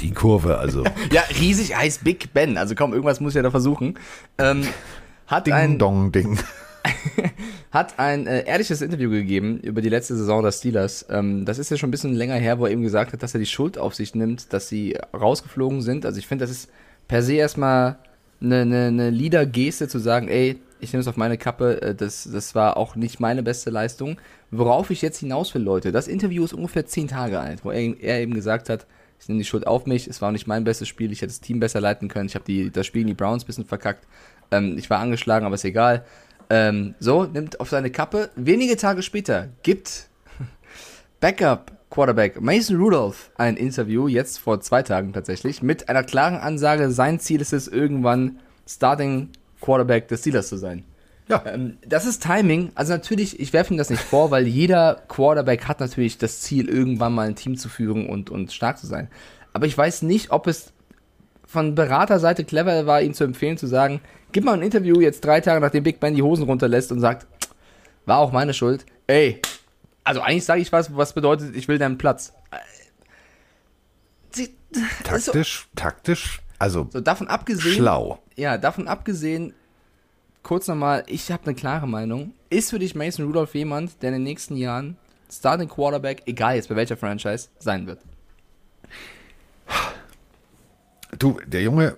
[0.00, 0.82] Die Kurve, also.
[1.12, 2.56] ja, riesig heißt Big Ben.
[2.56, 3.98] Also komm, irgendwas muss ich ja da versuchen.
[4.38, 4.66] Ähm,
[5.26, 6.38] hat Ding, ein, dong, ding.
[7.70, 11.06] hat ein äh, ehrliches Interview gegeben über die letzte Saison der Steelers.
[11.10, 13.34] Ähm, das ist ja schon ein bisschen länger her, wo er eben gesagt hat, dass
[13.34, 16.06] er die Schuld auf sich nimmt, dass sie rausgeflogen sind.
[16.06, 16.70] Also ich finde, das ist
[17.08, 17.98] per se erstmal
[18.40, 22.28] eine, eine, eine Leader-Geste zu sagen, ey, ich nehme es auf meine Kappe, äh, das,
[22.32, 24.18] das war auch nicht meine beste Leistung.
[24.50, 28.00] Worauf ich jetzt hinaus will, Leute, das Interview ist ungefähr zehn Tage alt, wo er,
[28.00, 28.86] er eben gesagt hat,
[29.20, 31.32] ich nehme die Schuld auf mich, es war auch nicht mein bestes Spiel, ich hätte
[31.32, 34.06] das Team besser leiten können, ich habe das Spiel in die Browns ein bisschen verkackt,
[34.50, 36.04] ähm, ich war angeschlagen, aber ist egal.
[36.50, 38.30] Ähm, so, nimmt auf seine Kappe.
[38.36, 40.08] Wenige Tage später gibt
[41.20, 46.90] Backup Quarterback Mason Rudolph ein Interview, jetzt vor zwei Tagen tatsächlich, mit einer klaren Ansage,
[46.90, 49.30] sein Ziel ist es, irgendwann Starting
[49.60, 50.84] Quarterback des Steelers zu sein.
[51.28, 51.42] Ja.
[51.46, 52.72] Ähm, das ist Timing.
[52.74, 56.68] Also natürlich, ich werfe ihm das nicht vor, weil jeder Quarterback hat natürlich das Ziel,
[56.68, 59.08] irgendwann mal ein Team zu führen und, und stark zu sein.
[59.52, 60.72] Aber ich weiß nicht, ob es
[61.46, 64.00] von Beraterseite clever war, ihm zu empfehlen, zu sagen,
[64.32, 67.26] gib mal ein Interview jetzt drei Tage, nachdem Big Ben die Hosen runterlässt und sagt,
[68.06, 68.86] war auch meine Schuld.
[69.06, 69.40] Ey,
[70.04, 72.32] also eigentlich sage ich was, was bedeutet, ich will deinen Platz.
[75.10, 78.18] Also, Taktisch, taktisch, also so davon abgesehen, schlau.
[78.36, 79.54] ja, davon abgesehen,
[80.42, 82.32] kurz nochmal, ich habe eine klare Meinung.
[82.50, 84.98] Ist für dich Mason Rudolph jemand, der in den nächsten Jahren
[85.30, 88.00] Starting Quarterback, egal jetzt bei welcher Franchise, sein wird?
[91.18, 91.96] Du, der Junge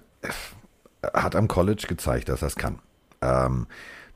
[1.03, 2.79] hat am College gezeigt, dass er es kann.
[3.21, 3.67] Ähm,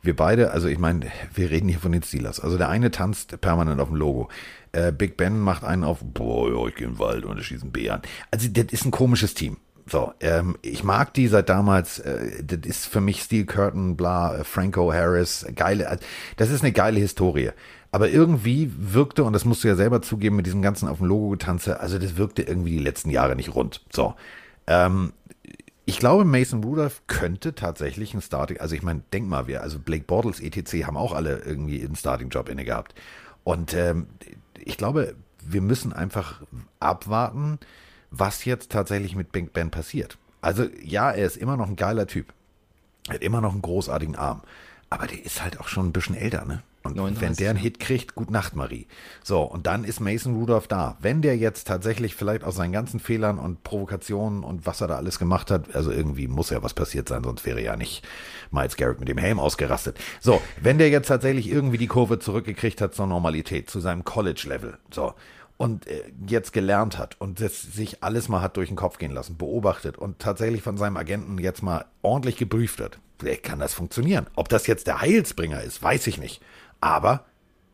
[0.02, 2.38] wir beide, also ich meine, wir reden hier von den Steelers.
[2.38, 4.28] Also der eine tanzt permanent auf dem Logo.
[4.72, 7.62] Äh, Big Ben macht einen auf, boah, ja, ich gehe in den Wald und schieße
[7.62, 8.02] einen Bären.
[8.30, 9.56] Also das ist ein komisches Team.
[9.86, 14.36] So, ähm, ich mag die seit damals, äh, das ist für mich Steel Curtain, bla,
[14.36, 15.98] äh, Franco Harris, geile, äh,
[16.36, 17.50] das ist eine geile Historie.
[17.92, 21.06] Aber irgendwie wirkte, und das musst du ja selber zugeben, mit diesem ganzen auf dem
[21.06, 23.82] Logo getanze, also das wirkte irgendwie die letzten Jahre nicht rund.
[23.92, 24.14] So.
[24.66, 25.12] Ähm,
[25.86, 29.78] ich glaube, Mason Rudolph könnte tatsächlich ein Starting, also ich meine, denk mal, wir, also
[29.78, 30.86] Blake Bortles, etc.
[30.86, 32.94] haben auch alle irgendwie einen Starting-Job inne gehabt.
[33.44, 34.06] Und ähm,
[34.58, 35.14] ich glaube,
[35.46, 36.42] wir müssen einfach
[36.80, 37.58] abwarten,
[38.10, 40.16] was jetzt tatsächlich mit Big Ben passiert.
[40.40, 42.32] Also ja, er ist immer noch ein geiler Typ.
[43.08, 44.42] Er hat immer noch einen großartigen Arm.
[44.88, 46.62] Aber der ist halt auch schon ein bisschen älter, ne?
[46.86, 48.86] Und 39, wenn der einen Hit kriegt, gut Nacht, Marie.
[49.22, 50.98] So, und dann ist Mason Rudolph da.
[51.00, 54.96] Wenn der jetzt tatsächlich vielleicht aus seinen ganzen Fehlern und Provokationen und was er da
[54.96, 58.06] alles gemacht hat, also irgendwie muss ja was passiert sein, sonst wäre ja nicht
[58.50, 59.98] Miles Garrett mit dem Helm ausgerastet.
[60.20, 64.76] So, wenn der jetzt tatsächlich irgendwie die Kurve zurückgekriegt hat zur Normalität, zu seinem College-Level,
[64.92, 65.14] so,
[65.56, 69.38] und äh, jetzt gelernt hat und sich alles mal hat durch den Kopf gehen lassen,
[69.38, 74.26] beobachtet und tatsächlich von seinem Agenten jetzt mal ordentlich geprüft hat, vielleicht kann das funktionieren.
[74.36, 76.42] Ob das jetzt der Heilsbringer ist, weiß ich nicht.
[76.84, 77.24] Aber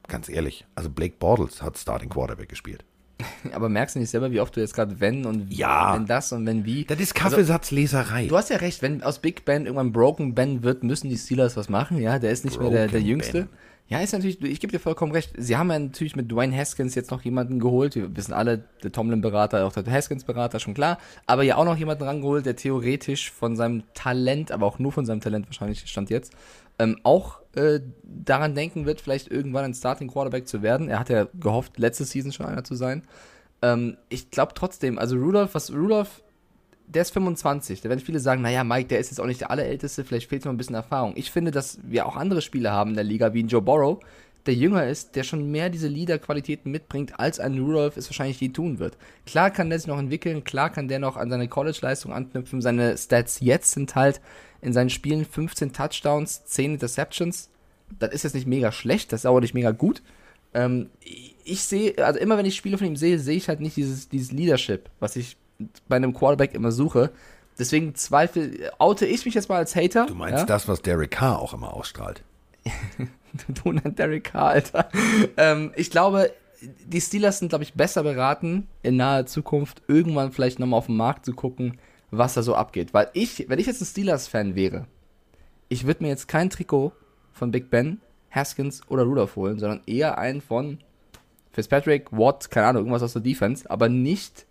[0.08, 2.84] ganz ehrlich, also Blake Bortles hat Starting Quarterback gespielt.
[3.52, 5.94] Aber merkst du nicht selber, wie oft du jetzt gerade wenn und Ja.
[5.94, 6.84] wenn das und wenn wie?
[6.84, 8.26] Das ist Also, Kaffeesatzleserei.
[8.28, 11.56] du hast ja recht, wenn aus Big Ben irgendwann Broken Ben wird, müssen die Steelers
[11.56, 11.98] was machen.
[11.98, 13.38] Ja, der ist nicht mehr der, der Broken Jüngste.
[13.42, 13.48] Ben.
[13.88, 15.32] Ja, ist natürlich, ich gebe dir vollkommen recht.
[15.36, 17.96] Sie haben ja natürlich mit Dwayne Haskins jetzt noch jemanden geholt.
[17.96, 20.98] Wir wissen alle, der Tomlin-Berater, auch der Haskins-Berater, schon klar.
[21.26, 25.04] Aber ja auch noch jemanden rangeholt, der theoretisch von seinem Talent, aber auch nur von
[25.06, 26.32] seinem Talent wahrscheinlich stand jetzt,
[26.80, 30.88] ähm, auch äh, daran denken wird, vielleicht irgendwann ein Starting Quarterback zu werden.
[30.88, 33.02] Er hat ja gehofft, letzte Season schon einer zu sein.
[33.60, 36.22] Ähm, ich glaube trotzdem, also Rudolph, was Rudolph,
[36.86, 37.82] der ist 25.
[37.82, 40.44] Da werden viele sagen, naja, Mike, der ist jetzt auch nicht der allerälteste, vielleicht fehlt
[40.44, 41.12] noch ein bisschen Erfahrung.
[41.16, 44.00] Ich finde, dass wir auch andere Spieler haben in der Liga, wie ein Joe Borrow,
[44.46, 48.48] der jünger ist, der schon mehr diese Leader-Qualitäten mitbringt, als ein Rudolph es wahrscheinlich je
[48.48, 48.96] tun wird.
[49.26, 52.62] Klar kann der sich noch entwickeln, klar kann der noch an seine College-Leistung anknüpfen.
[52.62, 54.20] Seine Stats jetzt sind halt
[54.62, 57.50] in seinen Spielen 15 Touchdowns, 10 Interceptions.
[57.98, 60.02] Das ist jetzt nicht mega schlecht, das ist aber nicht mega gut.
[60.54, 60.90] Ähm,
[61.44, 64.08] ich sehe, also immer wenn ich Spiele von ihm sehe, sehe ich halt nicht dieses,
[64.08, 65.36] dieses Leadership, was ich
[65.88, 67.10] bei einem Quarterback immer suche.
[67.58, 70.06] Deswegen zweifel, oute ich mich jetzt mal als Hater.
[70.06, 70.46] Du meinst ja?
[70.46, 72.22] das, was Derek Carr auch immer ausstrahlt.
[73.48, 74.88] du und Derek Carr, Alter.
[75.36, 76.32] Ähm, ich glaube,
[76.62, 80.96] die Steelers sind, glaube ich, besser beraten, in naher Zukunft irgendwann vielleicht nochmal auf den
[80.96, 81.78] Markt zu gucken,
[82.10, 82.94] was da so abgeht.
[82.94, 84.86] Weil ich, wenn ich jetzt ein Steelers-Fan wäre,
[85.68, 86.92] ich würde mir jetzt kein Trikot
[87.32, 88.00] von Big Ben,
[88.30, 90.78] Haskins oder Rudolph holen, sondern eher einen von
[91.52, 94.46] Fitzpatrick, Watt, keine Ahnung, irgendwas aus der Defense, aber nicht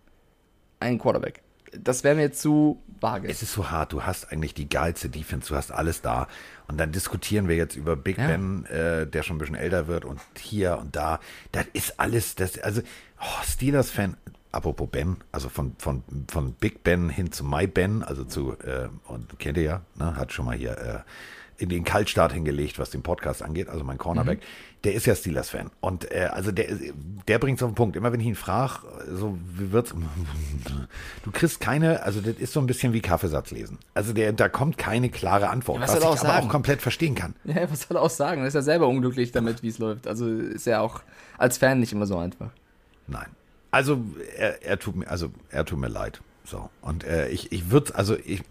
[0.79, 1.41] einen Quarterback.
[1.71, 3.27] Das wäre mir zu vage.
[3.27, 6.27] Es ist so hart, du hast eigentlich die geilste Defense, du hast alles da.
[6.67, 8.27] Und dann diskutieren wir jetzt über Big Ja.
[8.27, 11.19] Ben, äh, der schon ein bisschen älter wird und hier und da.
[11.51, 12.81] Das ist alles, das, also,
[13.21, 14.17] oh, Steelers-Fan,
[14.51, 18.89] apropos Ben, also von, von, von Big Ben hin zu My Ben, also zu, äh,
[19.07, 20.99] und kennt ihr ja, ne, hat schon mal hier äh,
[21.61, 24.39] in den Kaltstart hingelegt, was den Podcast angeht, also mein Cornerback,
[24.85, 25.69] der ist ja Steelers-Fan.
[25.81, 26.67] Und äh, also der,
[27.27, 27.97] der bringt es auf den Punkt.
[27.97, 28.75] Immer wenn ich ihn frage,
[29.13, 29.93] so wie wird's,
[31.23, 33.77] du kriegst keine, also das ist so ein bisschen wie Kaffeesatz lesen.
[33.93, 36.33] Also der, da kommt keine klare Antwort, Ja, was was, soll er ich auch aber
[36.35, 36.47] sagen?
[36.47, 37.35] auch komplett verstehen kann.
[37.43, 38.39] Ja, was soll er auch sagen?
[38.41, 40.07] Er ist ja selber unglücklich damit, wie es läuft.
[40.07, 41.01] Also ist ja auch
[41.37, 42.51] als Fan nicht immer so einfach.
[43.07, 43.27] Nein.
[43.71, 44.03] Also
[44.37, 46.21] er, er tut mir, also er tut mir leid.
[46.43, 46.69] So.
[46.81, 48.41] Und äh, ich, ich würde, also ich,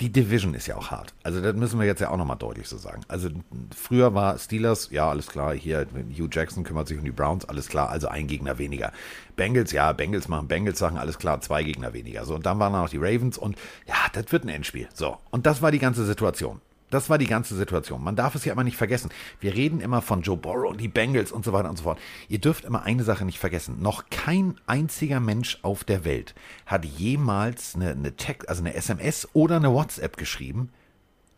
[0.00, 1.14] die Division ist ja auch hart.
[1.22, 3.02] Also das müssen wir jetzt ja auch nochmal deutlich so sagen.
[3.08, 3.28] Also
[3.74, 7.68] früher war Steelers, ja, alles klar, hier Hugh Jackson kümmert sich um die Browns, alles
[7.68, 8.92] klar, also ein Gegner weniger.
[9.36, 12.24] Bengals, ja, Bengals machen Bengals Sachen, alles klar, zwei Gegner weniger.
[12.24, 13.56] So, und dann waren da noch die Ravens und
[13.86, 14.88] ja, das wird ein Endspiel.
[14.94, 16.60] So, und das war die ganze Situation.
[16.90, 18.04] Das war die ganze Situation.
[18.04, 19.10] Man darf es ja immer nicht vergessen.
[19.40, 21.98] Wir reden immer von Joe Burrow die Bengals und so weiter und so fort.
[22.28, 23.80] Ihr dürft immer eine Sache nicht vergessen.
[23.80, 26.34] Noch kein einziger Mensch auf der Welt
[26.66, 30.70] hat jemals eine, eine Text, also eine SMS oder eine WhatsApp geschrieben,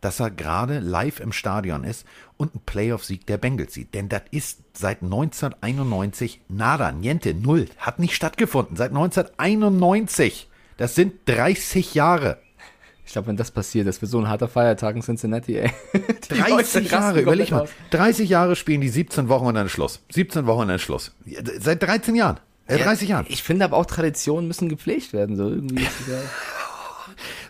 [0.00, 3.94] dass er gerade live im Stadion ist und einen Playoff-Sieg der Bengals sieht.
[3.94, 7.66] Denn das ist seit 1991 nada, niente, null.
[7.78, 8.76] Hat nicht stattgefunden.
[8.76, 10.48] Seit 1991.
[10.76, 12.38] Das sind 30 Jahre.
[13.06, 15.70] Ich glaube, wenn das passiert, das wird so ein harter Feiertag in Cincinnati, ey.
[15.94, 17.62] Die Leute 30 rasten Jahre, überleg mal.
[17.62, 17.68] aus.
[17.90, 20.02] 30 Jahre spielen die 17 Wochen und dann Schluss.
[20.12, 21.12] 17 Wochen und dann Schluss.
[21.24, 22.40] Ja, Seit 13 Jahren.
[22.66, 23.26] Äh, 30 Jahren.
[23.28, 25.36] Ich finde aber auch Traditionen müssen gepflegt werden.
[25.36, 25.88] So irgendwie ja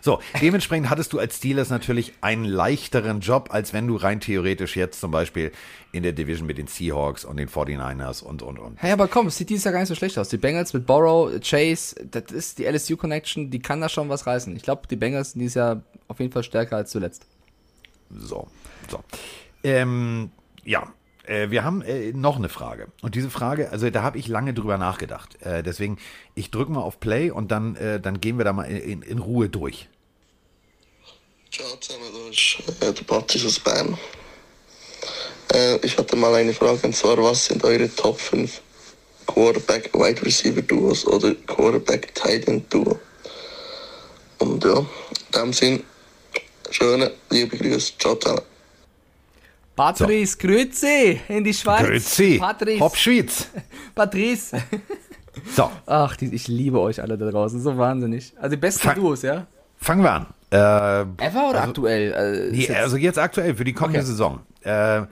[0.07, 4.77] So, dementsprechend hattest du als Steelers natürlich einen leichteren Job, als wenn du rein theoretisch
[4.77, 5.51] jetzt zum Beispiel
[5.91, 8.81] in der Division mit den Seahawks und den 49ers und, und, und.
[8.81, 10.29] Hey, aber komm, es sieht dieses Jahr gar nicht so schlecht aus.
[10.29, 14.55] Die Bengals mit Borrow, Chase, das ist die LSU-Connection, die kann da schon was reißen.
[14.55, 17.27] Ich glaube, die Bengals sind dieses Jahr auf jeden Fall stärker als zuletzt.
[18.09, 18.47] So,
[18.89, 19.03] so.
[19.65, 20.31] Ähm,
[20.63, 20.87] ja,
[21.25, 22.87] äh, wir haben äh, noch eine Frage.
[23.01, 25.41] Und diese Frage, also da habe ich lange drüber nachgedacht.
[25.41, 25.97] Äh, deswegen,
[26.33, 29.19] ich drücke mal auf Play und dann, äh, dann gehen wir da mal in, in
[29.19, 29.89] Ruhe durch.
[31.51, 33.97] Ciao zusammen, da ist äh, der Patrick aus Bern.
[35.53, 38.61] Äh, ich hatte mal eine Frage und zwar, was sind eure Top 5
[39.25, 42.99] Quarterback Wide Receiver Duos oder Quarterback Tight End Duo?
[44.39, 44.85] Und ja, in
[45.33, 45.83] dem Sinn,
[46.69, 48.41] schöne, liebe Grüße, ciao zusammen.
[49.75, 51.85] Patrice, Grüezi in die Schweiz.
[51.85, 53.47] Grüezi, Patrice, Hop Schweiz.
[53.95, 54.61] Patrice.
[55.55, 58.33] So, Ach, die, ich liebe euch alle da draußen, so wahnsinnig.
[58.37, 59.45] Also die besten Fang- Duos, ja?
[59.79, 60.25] fangen wir an.
[60.49, 62.49] Äh, Ever oder aktuell?
[62.51, 64.07] Äh, nee, also jetzt aktuell für die kommende Okay.
[64.07, 64.39] Saison.
[64.63, 65.07] Äh, ja.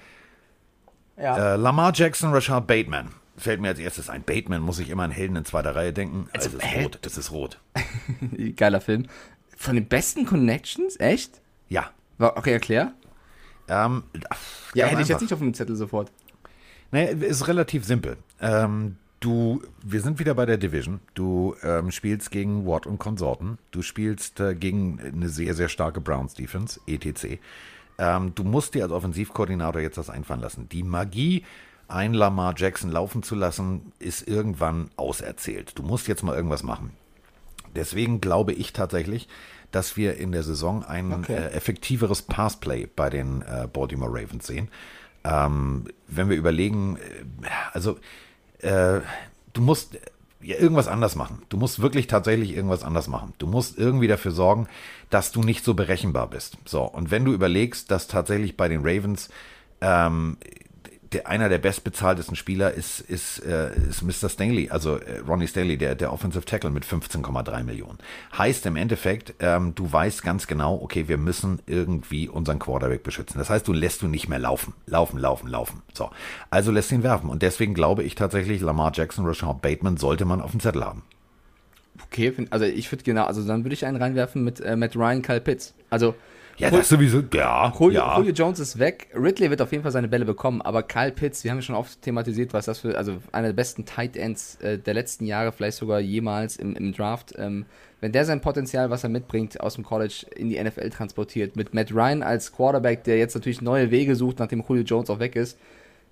[1.18, 3.10] äh, Lamar Jackson, Rashad Bateman.
[3.38, 4.24] Fällt mir als erstes ein.
[4.24, 6.30] Bateman muss ich immer an Helden in zweiter Reihe denken.
[6.34, 7.00] Also, es ist rot.
[7.06, 7.60] Es ist rot.
[8.56, 9.08] Geiler Film.
[9.58, 10.98] Von den besten Connections?
[11.00, 11.42] Echt?
[11.68, 11.90] Ja.
[12.18, 12.94] Okay, erklär.
[13.68, 14.04] Ähm,
[14.74, 15.10] Ja, hätte ich einfach.
[15.10, 16.12] jetzt nicht auf dem Zettel sofort.
[16.92, 18.16] Nee, ist relativ simpel.
[18.40, 21.00] Ähm, du, wir sind wieder bei der Division.
[21.14, 23.58] Du ähm, spielst gegen Watt und Konsorten.
[23.72, 27.40] Du spielst äh, gegen eine sehr, sehr starke Browns Defense, etc.
[27.98, 30.70] Ähm, du musst dir als Offensivkoordinator jetzt das einfallen lassen.
[30.70, 31.44] Die Magie,
[31.88, 35.78] ein Lamar Jackson laufen zu lassen, ist irgendwann auserzählt.
[35.78, 36.92] Du musst jetzt mal irgendwas machen.
[37.76, 39.28] Deswegen glaube ich tatsächlich,
[39.72, 41.34] dass wir in der Saison ein Okay.
[41.34, 44.70] äh, effektiveres Passplay bei den äh, Baltimore Ravens sehen.
[45.26, 47.98] Ähm, wenn wir überlegen, äh, also
[48.66, 49.02] äh,
[49.54, 49.98] du musst
[50.42, 51.42] ja, irgendwas anders machen.
[51.50, 53.34] Du musst wirklich tatsächlich irgendwas anders machen.
[53.38, 54.68] Du musst irgendwie dafür sorgen,
[55.10, 56.58] dass du nicht so berechenbar bist.
[56.66, 59.30] So, und wenn du überlegst, dass tatsächlich bei den Ravens
[59.82, 60.38] ähm,
[61.16, 64.30] der, einer der bestbezahltesten Spieler ist, ist, äh, ist Mr.
[64.30, 67.98] Staley, also äh, Ronnie Staley, der, der Offensive Tackle mit 15,3 Millionen.
[68.38, 73.38] Heißt im Endeffekt, ähm, du weißt ganz genau, okay, wir müssen irgendwie unseren Quarterback beschützen.
[73.38, 74.74] Das heißt, du lässt du nicht mehr laufen.
[74.88, 75.82] Laufen, laufen, laufen.
[75.94, 76.10] So.
[76.50, 77.30] Also lässt ihn werfen.
[77.30, 81.04] Und deswegen glaube ich tatsächlich, Lamar Jackson, Rashad Bateman sollte man auf dem Zettel haben.
[82.04, 85.22] Okay, also ich würde genau, also dann würde ich einen reinwerfen mit, äh, mit Ryan
[85.22, 85.74] Kyle Pitts.
[85.90, 86.14] Also
[86.58, 88.18] Ja, das sowieso, ja, Julio, ja.
[88.18, 89.08] Julio Jones ist weg.
[89.14, 91.76] Ridley wird auf jeden Fall seine Bälle bekommen, aber Kyle Pitts, wir haben ja schon
[91.76, 95.52] oft thematisiert, was das für, also einer der besten Tight Ends äh, der letzten Jahre,
[95.52, 97.34] vielleicht sogar jemals im, im Draft.
[97.38, 97.66] Ähm,
[98.00, 101.74] wenn der sein Potenzial, was er mitbringt, aus dem College in die NFL transportiert, mit
[101.74, 105.36] Matt Ryan als Quarterback, der jetzt natürlich neue Wege sucht, nachdem Julio Jones auch weg
[105.36, 105.58] ist,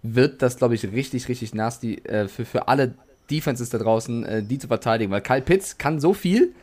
[0.01, 2.95] wird das, glaube ich, richtig, richtig nasty äh, für, für alle
[3.31, 5.11] Defenses da draußen, äh, die zu verteidigen.
[5.11, 6.53] Weil Kyle Pitts kann so viel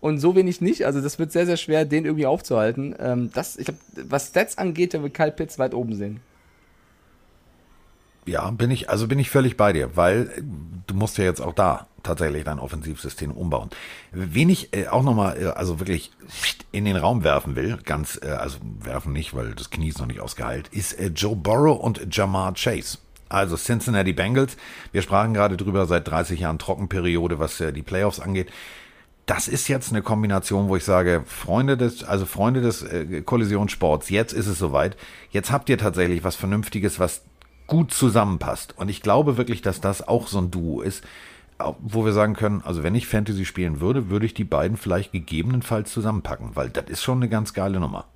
[0.00, 0.86] und so wenig nicht.
[0.86, 2.94] Also das wird sehr, sehr schwer, den irgendwie aufzuhalten.
[2.98, 6.20] Ähm, das, ich glaube, was Stats angeht, da wird Kyle Pitts weit oben sehen.
[8.26, 10.42] Ja, bin ich, also bin ich völlig bei dir, weil äh,
[10.86, 13.70] du musst ja jetzt auch da tatsächlich dein Offensivsystem umbauen.
[14.12, 16.12] Wen ich äh, auch nochmal, äh, also wirklich
[16.70, 20.06] in den Raum werfen will, ganz, äh, also werfen nicht, weil das Knie ist noch
[20.06, 22.98] nicht ausgeheilt, ist äh, Joe Burrow und Jamar Chase.
[23.30, 24.56] Also Cincinnati Bengals.
[24.92, 28.50] Wir sprachen gerade drüber seit 30 Jahren Trockenperiode, was äh, die Playoffs angeht.
[29.28, 34.08] Das ist jetzt eine Kombination, wo ich sage, Freunde des, also Freunde des äh, Kollisionssports,
[34.08, 34.96] jetzt ist es soweit.
[35.30, 37.20] Jetzt habt ihr tatsächlich was Vernünftiges, was
[37.66, 38.72] gut zusammenpasst.
[38.78, 41.04] Und ich glaube wirklich, dass das auch so ein Duo ist,
[41.80, 45.12] wo wir sagen können, also wenn ich Fantasy spielen würde, würde ich die beiden vielleicht
[45.12, 48.06] gegebenenfalls zusammenpacken, weil das ist schon eine ganz geile Nummer.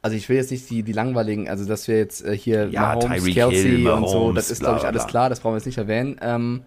[0.00, 2.96] Also ich will jetzt nicht die, die langweiligen, also dass wir jetzt äh, hier Ja,
[2.96, 5.52] Mahomes, Tyreek Kelsey Hill, und so, Mahomes, das ist glaube ich alles klar, das brauchen
[5.52, 6.16] wir jetzt nicht erwähnen.
[6.20, 6.62] Ähm,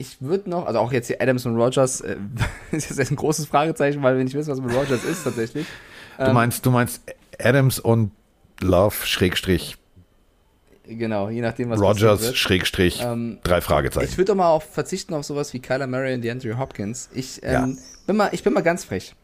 [0.00, 2.16] ich würde noch, also auch jetzt hier Adams und Rogers, äh,
[2.72, 5.66] ist jetzt ein großes Fragezeichen, weil wir nicht wissen, was mit Rogers ist tatsächlich.
[6.18, 7.02] Du Ähm, meinst, du meinst
[7.38, 8.10] Adams und
[8.60, 9.76] Love Schrägstrich
[10.86, 12.34] Genau, je nachdem, was Rogers.
[12.36, 14.16] Schrägstrich Ähm, drei Ich Fragezeichen.
[14.16, 17.08] würde doch mal auf verzichten auf sowas wie Kyler Murray und DeAndre Hopkins.
[17.14, 17.68] Ich, ähm, Ja.
[18.06, 19.14] bin mal, ich bin mal ganz frech.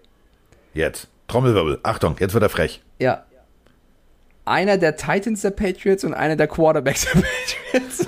[0.74, 1.08] Jetzt.
[1.26, 1.80] Trommelwirbel.
[1.82, 2.82] Achtung, jetzt wird er frech.
[3.00, 3.24] Ja.
[4.44, 7.20] Einer der Titans der Patriots und einer der Quarterbacks der
[7.72, 8.06] Patriots.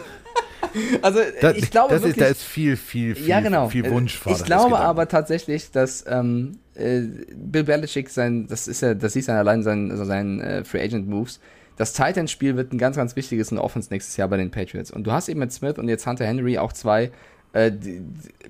[1.02, 3.68] also Da, ich glaube das wirklich, ist, da ist viel, viel, viel, ja genau.
[3.68, 4.20] viel Äh, Wunsch.
[4.26, 7.02] Ich glaube aber tatsächlich, dass ähm, äh,
[7.34, 10.82] Bill Belichick sein, das ist ja, das ist ja allein sein, also sein äh, Free
[10.82, 11.40] Agent Moves.
[11.76, 14.90] Das Titans-Spiel wird ein ganz, ganz wichtiges in der Offense nächstes Jahr bei den Patriots.
[14.90, 17.12] Und du hast eben mit Smith und jetzt Hunter Henry auch zwei
[17.52, 18.02] äh, die,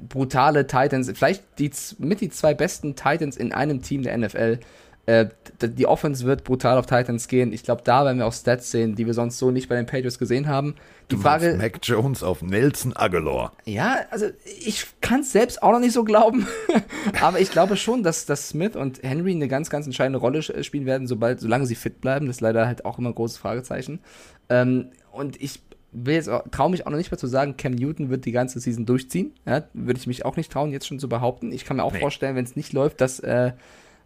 [0.09, 4.59] brutale Titans, vielleicht die mit die zwei besten Titans in einem Team der NFL.
[5.09, 5.29] Äh,
[5.63, 7.51] die Offense wird brutal auf Titans gehen.
[7.55, 9.87] Ich glaube, da werden wir auch Stats sehen, die wir sonst so nicht bei den
[9.87, 10.75] Patriots gesehen haben.
[11.11, 13.53] Die Du Frage, Mac Jones auf Nelson Aguilar.
[13.65, 14.27] ja, also
[14.67, 16.47] ich kann es selbst auch noch nicht so glauben,
[17.23, 20.85] aber ich glaube schon, dass, dass Smith und Henry eine ganz, ganz entscheidende Rolle spielen
[20.85, 22.27] werden, sobald, solange sie fit bleiben.
[22.27, 24.01] Das ist leider halt auch immer ein großes Fragezeichen.
[24.51, 27.73] Ähm, und ich will jetzt auch, traue mich auch noch nicht mehr zu sagen, Cam
[27.73, 29.33] Newton wird die ganze Season durchziehen.
[29.47, 31.51] Ja, würde ich mich auch nicht trauen, jetzt schon zu behaupten.
[31.51, 32.01] Ich kann mir auch Nee.
[32.01, 33.53] vorstellen, wenn es nicht läuft, dass äh,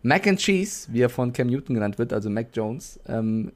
[0.03, 3.53] Mac and Cheese, wie er von Cam Newton genannt wird, also Mac Jones, ähm,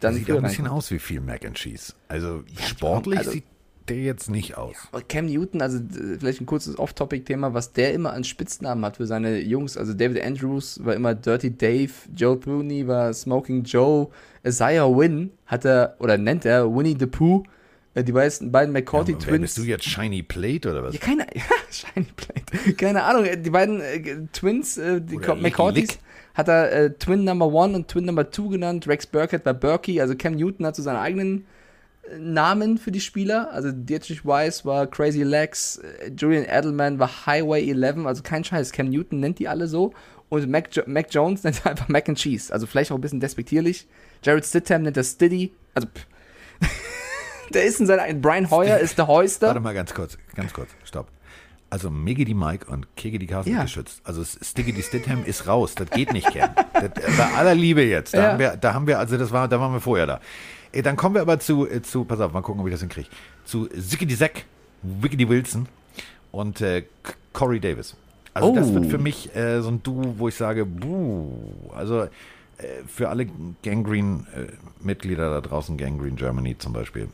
[0.00, 1.92] dann Sieht auch ein bisschen aus wie viel Mac and Cheese.
[2.08, 3.44] Also sportlich also- sieht
[3.88, 4.76] der jetzt nicht aus.
[4.92, 5.78] Und Cam Newton, also
[6.18, 9.76] vielleicht ein kurzes Off-Topic-Thema, was der immer an Spitznamen hat für seine Jungs.
[9.76, 14.08] Also David Andrews war immer Dirty Dave, Joe Bruni war Smoking Joe,
[14.42, 17.44] Isaiah Wynn hat er, oder nennt er Winnie the Pooh,
[18.02, 19.40] die beiden, beiden McCourty Ja, wer Twins.
[19.42, 20.94] bist du jetzt Shiny Plate oder was?
[20.94, 22.74] Ja, keine, ja, Shiny Plate.
[22.74, 25.98] Keine Ahnung, äh, die beiden äh, Twins, äh, die McCourtys,
[26.34, 28.88] hat er äh, Twin Number One und Twin Number Two genannt.
[28.88, 31.46] Rex Burkhead war Berkey, also Cam Newton hat so seinen eigenen
[32.10, 33.52] äh, Namen für die Spieler.
[33.52, 38.72] Also Dietrich Weiss war Crazy Legs, äh, Julian Edelman war Highway 11, also kein Scheiß.
[38.72, 39.94] Cam Newton nennt die alle so.
[40.30, 42.52] Und Mac, jo Mac Jones nennt er einfach Mac and Cheese.
[42.52, 43.86] Also vielleicht auch ein bisschen despektierlich.
[44.24, 45.52] Jared Stidham nennt er Stiddy.
[45.74, 46.06] Also, pff.
[47.54, 48.12] Der ist in seiner.
[48.14, 49.48] Brian Hoyer ist der Heuster.
[49.48, 51.08] Warte mal ganz kurz, ganz kurz, stopp.
[51.70, 53.62] Also Miggy die Mike und Kiki die Carsten Ja.
[53.62, 54.00] geschützt.
[54.04, 55.74] Also Sticky die Stidham ist raus.
[55.74, 56.50] Das geht nicht, Ken.
[56.72, 58.14] Das, bei aller Liebe jetzt.
[58.14, 58.30] Da, Ja.
[58.32, 60.20] haben wir, da haben wir, also das war, da waren wir vorher da.
[60.72, 62.80] Äh, Dann kommen wir aber zu, äh, zu pass auf, mal gucken, ob ich das
[62.80, 63.08] hinkriege.
[63.44, 64.44] Zu Zicky die Zack,
[64.82, 65.66] Wicky die Wilson
[66.30, 66.84] und äh,
[67.32, 67.96] Corey Davis.
[68.34, 68.74] Also das Oh.
[68.74, 71.32] wird für mich äh, so ein Duo, wo ich sage, buh,
[71.74, 72.08] also äh,
[72.86, 73.26] für alle
[73.64, 77.08] Gangrene-Mitglieder da draußen, Gangrene Germany zum Beispiel,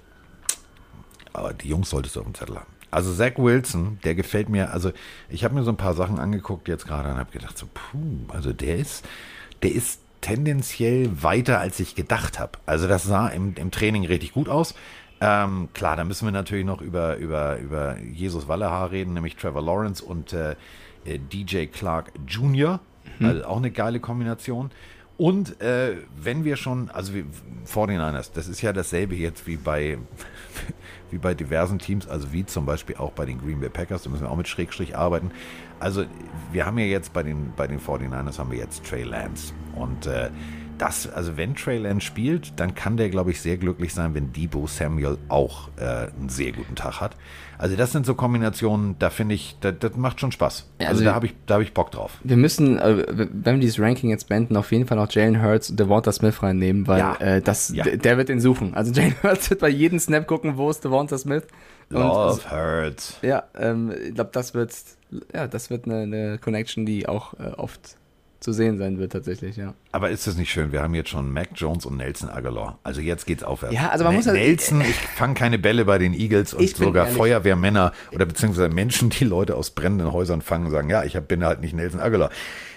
[1.32, 2.70] aber die Jungs solltest du auf dem Zettel haben.
[2.90, 4.90] Also Zach Wilson, der gefällt mir, also
[5.28, 8.32] ich habe mir so ein paar Sachen angeguckt jetzt gerade und habe gedacht, so, puh,
[8.32, 9.04] also der ist,
[9.62, 12.52] der ist tendenziell weiter, als ich gedacht habe.
[12.66, 14.74] Also das sah im, im Training richtig gut aus.
[15.20, 19.62] Ähm, klar, da müssen wir natürlich noch über, über, über Jesus Wallehaar reden, nämlich Trevor
[19.62, 20.56] Lawrence und äh,
[21.04, 22.80] äh, DJ Clark Jr.
[23.20, 24.70] Also auch eine geile Kombination.
[25.18, 27.24] Und äh, wenn wir schon, also wir,
[27.66, 29.98] 49ers, das ist ja dasselbe jetzt wie bei,
[31.10, 34.10] wie bei diversen Teams, also wie zum Beispiel auch bei den Green Bay Packers, da
[34.10, 35.30] müssen wir auch mit Schrägstrich arbeiten.
[35.78, 36.04] Also
[36.52, 39.54] wir haben ja jetzt bei den, bei den 49ers haben wir jetzt Trey Lance.
[39.74, 40.30] Und äh,
[40.80, 44.32] das, also wenn Trey Lance spielt, dann kann der, glaube ich, sehr glücklich sein, wenn
[44.32, 47.16] Debo Samuel auch äh, einen sehr guten Tag hat.
[47.58, 50.66] Also das sind so Kombinationen, da finde ich, das, das macht schon Spaß.
[50.78, 52.18] Also, also- da habe ich, da habe ich Bock drauf.
[52.24, 55.68] Wir müssen, äh, wenn wir dieses Ranking jetzt beenden, auf jeden Fall noch Jalen Hurts
[55.68, 57.14] und Devonta Smith reinnehmen, weil Ja.
[57.16, 57.84] äh, das, Ja.
[57.84, 58.72] der wird ihn suchen.
[58.74, 61.44] Also Jalen Hurts wird bei jedem Snap gucken, wo ist Devonta Smith.
[61.90, 63.18] Und Love hurts.
[63.20, 64.72] Ja, ähm, ich glaube, das wird,
[65.34, 67.96] ja, das wird eine, eine Connection, die auch äh, oft
[68.40, 69.74] zu sehen sein wird tatsächlich, ja.
[69.92, 70.72] Aber ist das nicht schön?
[70.72, 72.78] Wir haben jetzt schon Mac Jones und Nelson Aguilar.
[72.82, 73.74] Also jetzt geht's aufwärts.
[73.74, 77.04] Ja, also man muss ja- Nelson, ich fange keine Bälle bei den Eagles und sogar
[77.04, 81.44] ehrlich- Feuerwehrmänner oder beziehungsweise Menschen, die Leute aus brennenden Häusern fangen, sagen, ja, ich bin
[81.44, 82.30] halt nicht Nelson Aguilar.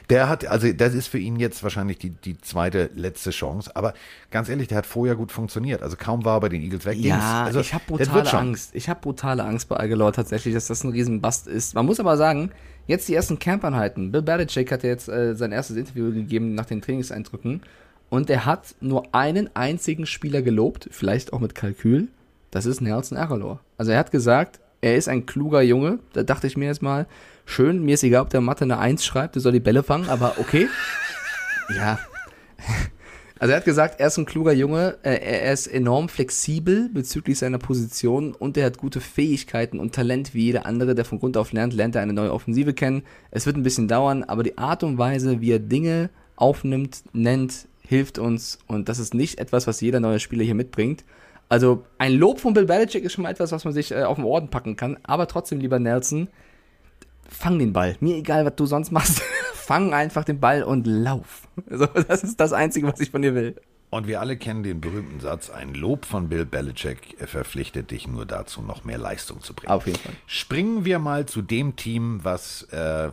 [0.10, 3.74] Der hat, also das ist für ihn jetzt wahrscheinlich die, die zweite, letzte Chance.
[3.74, 3.94] Aber
[4.32, 5.82] ganz ehrlich, der hat vorher gut funktioniert.
[5.82, 6.98] Also kaum war er bei den Eagles weg.
[6.98, 8.34] Ja, also, ich habe brutale.
[8.34, 8.72] Angst.
[8.74, 11.74] Ich habe brutale Angst bei Aguilar tatsächlich, dass das ein Riesenbast ist.
[11.76, 12.52] Man muss aber sagen,
[12.88, 14.12] jetzt die ersten Camp-Einheiten.
[14.12, 17.62] Bill Belichick hat ja jetzt äh, sein erstes Interview gegeben nach den Trainingseindrücken
[18.10, 22.10] und er hat nur einen einzigen Spieler gelobt, vielleicht auch mit Kalkül.
[22.52, 23.60] Das ist Nelson Aguilar.
[23.78, 26.00] Also er hat gesagt, er ist ein kluger Junge.
[26.14, 27.08] Da dachte ich mir jetzt mal,
[27.46, 30.10] schön, mir ist egal, ob der Mathe eine 1 schreibt, der soll die Bälle fangen,
[30.10, 30.68] aber okay.
[31.76, 31.98] ja,
[33.40, 37.40] also er hat gesagt, er ist ein kluger Junge, äh, er ist enorm flexibel bezüglich
[37.40, 41.36] seiner Position und er hat gute Fähigkeiten und Talent wie jeder andere, der von Grund
[41.36, 43.04] auf lernt, lernt er eine neue Offensive kennen.
[43.32, 47.68] Es wird ein bisschen dauern, aber die Art und Weise, wie er Dinge aufnimmt, nennt,
[47.82, 51.04] hilft uns und das ist nicht etwas, was jeder neue Spieler hier mitbringt.
[51.50, 54.16] Also ein Lob von Bill Belichick ist schon mal etwas, was man sich äh, auf
[54.16, 56.28] den Orden packen kann, aber trotzdem, lieber Nelson,
[57.28, 57.96] fang den Ball.
[58.00, 59.22] Mir egal, was du sonst machst.
[59.64, 61.48] Fang einfach den Ball und lauf.
[61.70, 63.56] Also, das ist das Einzige, was ich von dir will.
[63.90, 68.26] Und wir alle kennen den berühmten Satz, ein Lob von Bill Belichick verpflichtet dich nur
[68.26, 69.72] dazu, noch mehr Leistung zu bringen.
[69.72, 70.14] Auf jeden Fall.
[70.26, 73.12] Springen wir mal zu dem Team, was äh,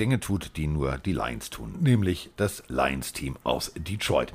[0.00, 4.32] Dinge tut, die nur die Lions tun, nämlich das Lions-Team aus Detroit.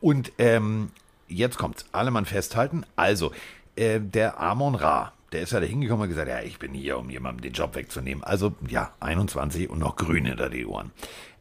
[0.00, 0.92] Und ähm,
[1.26, 2.84] jetzt kommt's, alle Mann festhalten.
[2.94, 3.32] Also,
[3.74, 6.98] äh, der Amon Ra, der ist ja da hingekommen und gesagt, ja, ich bin hier,
[6.98, 8.24] um jemandem den Job wegzunehmen.
[8.24, 10.90] Also, ja, 21 und noch grün hinter die Ohren.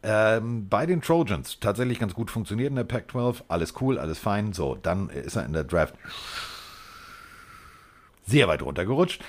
[0.03, 4.53] Ähm, bei den Trojans tatsächlich ganz gut funktioniert in der Pac-12, alles cool, alles fein.
[4.53, 5.95] So, dann ist er in der Draft
[8.25, 9.23] sehr weit runtergerutscht.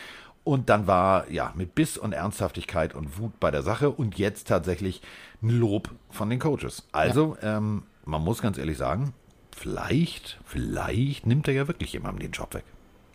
[0.44, 4.48] Und dann war ja mit Biss und Ernsthaftigkeit und Wut bei der Sache und jetzt
[4.48, 5.02] tatsächlich
[5.42, 6.86] ein Lob von den Coaches.
[6.92, 9.12] Also, ähm, man muss ganz ehrlich sagen,
[9.54, 12.64] vielleicht, vielleicht nimmt er ja wirklich jemandem den Job weg.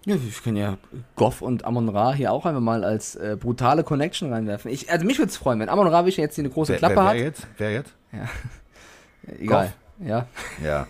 [0.05, 0.77] Ja, ich kann ja
[1.15, 4.71] Goff und Amon Ra hier auch einfach mal als äh, brutale Connection reinwerfen.
[4.71, 6.79] Ich, also mich würde es freuen, wenn Amon Ra wirklich jetzt hier eine große Wer,
[6.79, 7.17] Klappe wer, wer hat.
[7.17, 7.47] jetzt?
[7.57, 7.93] Wer jetzt?
[9.39, 9.73] Egal.
[9.99, 10.27] Ja.
[10.63, 10.87] Ja.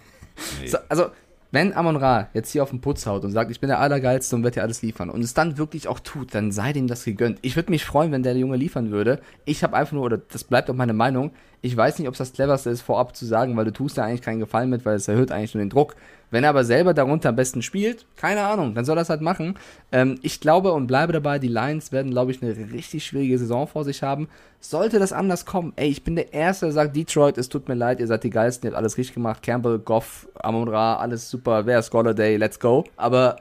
[0.61, 0.67] Nee.
[0.67, 1.05] So, also,
[1.51, 4.35] wenn Amon Ra jetzt hier auf den Putz haut und sagt, ich bin der Allergeilste
[4.35, 7.05] und werde dir alles liefern und es dann wirklich auch tut, dann sei dem das
[7.05, 7.39] gegönnt.
[7.43, 9.21] Ich würde mich freuen, wenn der Junge liefern würde.
[9.45, 12.17] Ich habe einfach nur, oder das bleibt auch meine Meinung, ich weiß nicht, ob es
[12.17, 14.97] das cleverste ist, vorab zu sagen, weil du tust da eigentlich keinen Gefallen mit, weil
[14.97, 15.95] es erhöht eigentlich nur den Druck.
[16.35, 19.21] Wenn er aber selber darunter am besten spielt, keine Ahnung, dann soll er das halt
[19.21, 19.57] machen.
[19.93, 23.69] Ähm, ich glaube und bleibe dabei, die Lions werden, glaube ich, eine richtig schwierige Saison
[23.69, 24.27] vor sich haben.
[24.59, 27.75] Sollte das anders kommen, ey, ich bin der Erste, der sagt, Detroit, es tut mir
[27.75, 29.43] leid, ihr seid die Geilsten, ihr habt alles richtig gemacht.
[29.43, 32.83] Campbell, Goff, Amon Ra, alles super, wer ist Golladay, let's go.
[32.97, 33.37] Aber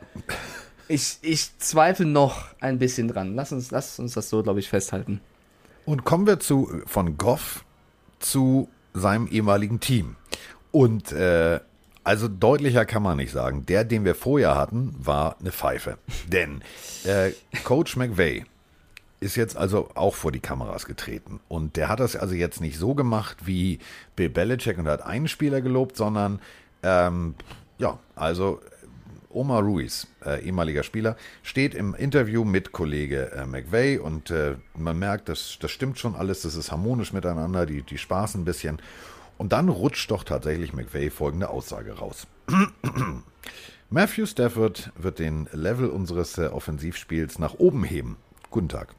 [0.86, 3.34] ich, ich zweifle noch ein bisschen dran.
[3.34, 5.20] Lass uns, lass uns das so, glaube ich, festhalten.
[5.84, 7.64] Und kommen wir zu von Goff
[8.20, 10.14] zu seinem ehemaligen Team.
[10.70, 11.58] Und äh,
[12.04, 13.66] also deutlicher kann man nicht sagen.
[13.66, 15.98] Der, den wir vorher hatten, war eine Pfeife.
[16.28, 16.62] Denn
[17.04, 17.32] äh,
[17.64, 18.44] Coach McVay
[19.20, 21.40] ist jetzt also auch vor die Kameras getreten.
[21.48, 23.78] Und der hat das also jetzt nicht so gemacht wie
[24.16, 26.40] Bill Belichick und hat einen Spieler gelobt, sondern
[26.82, 27.34] ähm,
[27.78, 28.60] ja, also
[29.30, 34.98] Omar Ruiz, äh, ehemaliger Spieler, steht im Interview mit Kollege äh, McVay und äh, man
[34.98, 38.78] merkt, das, das stimmt schon alles, das ist harmonisch miteinander, die, die spaßen ein bisschen.
[39.38, 42.26] Und dann rutscht doch tatsächlich McVay folgende Aussage raus.
[43.90, 48.16] Matthew Stafford wird den Level unseres äh, Offensivspiels nach oben heben.
[48.50, 48.94] Guten Tag.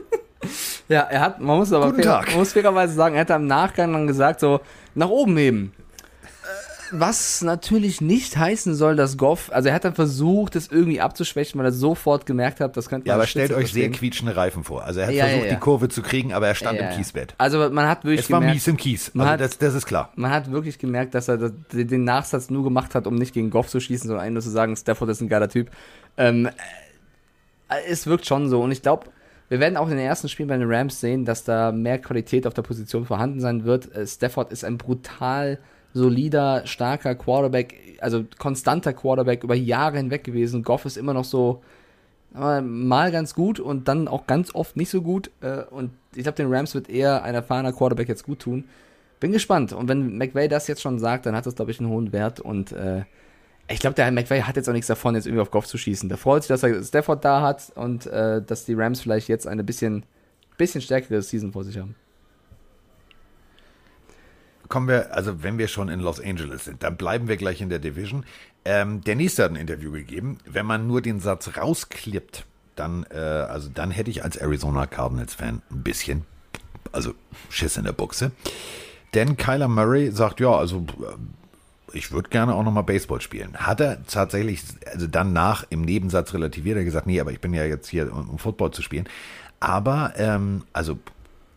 [0.88, 3.94] Ja, er hat, man muss aber fair, man muss fairerweise sagen, er hat im Nachgang
[3.94, 4.60] dann gesagt, so,
[4.94, 5.72] nach oben heben.
[6.96, 11.58] Was natürlich nicht heißen soll, dass Goff, also er hat dann versucht, das irgendwie abzuschwächen,
[11.58, 14.64] weil er sofort gemerkt hat, das könnte Ja, man aber stellt euch sehr quietschende Reifen
[14.64, 14.84] vor.
[14.84, 15.54] Also er hat Ja, ja, versucht, ja.
[15.54, 16.96] die Kurve zu kriegen, aber er stand Ja, im ja.
[16.96, 17.34] Kiesbett.
[17.38, 19.10] Also man hat wirklich Es war gemerkt, mies im Kies.
[19.14, 20.12] Man Also hat- das, das ist klar.
[20.16, 23.50] man hat wirklich gemerkt, dass er das, den Nachsatz nur gemacht hat, um nicht gegen
[23.50, 25.70] Goff zu schießen, sondern nur zu sagen, Stafford ist ein geiler Typ.
[26.16, 29.06] Ähm, äh, es wirkt schon so und ich glaube,
[29.48, 32.46] wir werden auch in den ersten Spielen bei den Rams sehen, dass da mehr Qualität
[32.46, 33.94] auf der Position vorhanden sein wird.
[33.94, 35.58] Äh, Stafford ist ein brutal
[35.94, 40.62] solider, starker Quarterback, also konstanter Quarterback über Jahre hinweg gewesen.
[40.62, 41.62] Goff ist immer noch so
[42.34, 45.30] mal ganz gut und dann auch ganz oft nicht so gut.
[45.40, 48.64] Äh, und ich glaube, den Rams wird eher ein erfahrener Quarterback jetzt gut tun.
[49.20, 49.72] Bin gespannt.
[49.72, 52.40] Und wenn McVay das jetzt schon sagt, dann hat das, glaube ich, einen hohen Wert.
[52.40, 53.04] Und äh,
[53.68, 56.08] ich glaube, der McVay hat jetzt auch nichts davon, jetzt irgendwie auf Goff zu schießen.
[56.08, 59.46] Der freut sich, dass er Stafford da hat und äh, dass die Rams vielleicht jetzt
[59.46, 60.04] eine bisschen,
[60.56, 61.94] bisschen stärkere Season vor sich haben.
[64.68, 67.68] Kommen wir, also wenn wir schon in Los Angeles sind, dann bleiben wir gleich in
[67.68, 68.24] der Division.
[68.64, 70.38] Ähm, der nächste hat ein Interview gegeben.
[70.46, 72.46] Wenn man nur den Satz rausklippt,
[72.76, 76.24] dann, äh, also dann hätte ich als Arizona Cardinals-Fan ein bisschen,
[76.92, 77.14] also
[77.50, 78.32] Schiss in der Buchse.
[79.12, 83.56] Denn Kyler Murray sagt, ja, also äh, ich würde gerne auch nochmal Baseball spielen.
[83.56, 84.62] Hat er tatsächlich,
[84.92, 88.38] also danach im Nebensatz relativiert, er gesagt, nee, aber ich bin ja jetzt hier, um,
[88.38, 89.08] Football zu spielen.
[89.60, 90.98] Aber, ähm, also,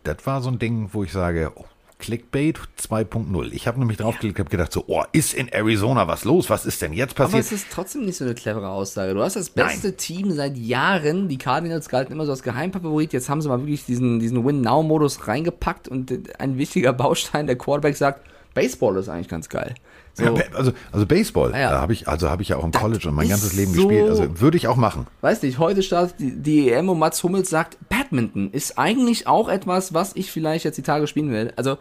[0.04, 1.64] das war so ein Ding, wo ich sage, oh,
[1.98, 3.52] Clickbait 2.0.
[3.52, 6.48] Ich habe nämlich draufgeklickt, habe gedacht so, oh, ist in Arizona was los?
[6.48, 7.44] Was ist denn jetzt Aber passiert?
[7.44, 9.14] es ist trotzdem nicht so eine clevere Aussage.
[9.14, 11.28] Du hast das beste Team seit Jahren.
[11.28, 13.12] Die Cardinals galten immer so als Geheimfavorit.
[13.12, 17.96] Jetzt haben sie mal wirklich diesen, diesen Win-Now-Modus reingepackt und ein wichtiger Baustein, der Quarterback
[17.96, 18.24] sagt,
[18.54, 19.74] Baseball ist eigentlich ganz geil.
[20.18, 21.70] So, Ja, also, also Baseball, Ah, ja.
[21.70, 23.86] da habe ich, also habe ich ja auch im College und mein ganzes Leben so-
[23.86, 24.08] gespielt.
[24.10, 25.06] Also würde ich auch machen.
[25.20, 29.48] weiß nicht, heute startet die, die EM und Mats Hummels sagt, Badminton ist eigentlich auch
[29.48, 31.52] etwas, was ich vielleicht jetzt die Tage spielen will.
[31.56, 31.78] Also,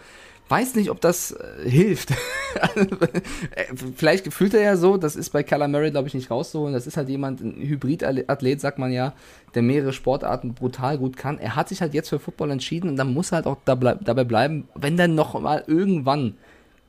[0.49, 2.13] weiß nicht, ob das äh, hilft.
[3.95, 6.73] Vielleicht fühlt er ja so, das ist bei Murray, glaube ich, nicht rauszuholen.
[6.73, 9.13] Das ist halt jemand, ein Hybridathlet, sagt man ja,
[9.55, 11.37] der mehrere Sportarten brutal gut kann.
[11.39, 13.75] Er hat sich halt jetzt für Football entschieden und dann muss er halt auch da
[13.75, 16.35] dabei bleiben, wenn dann noch mal irgendwann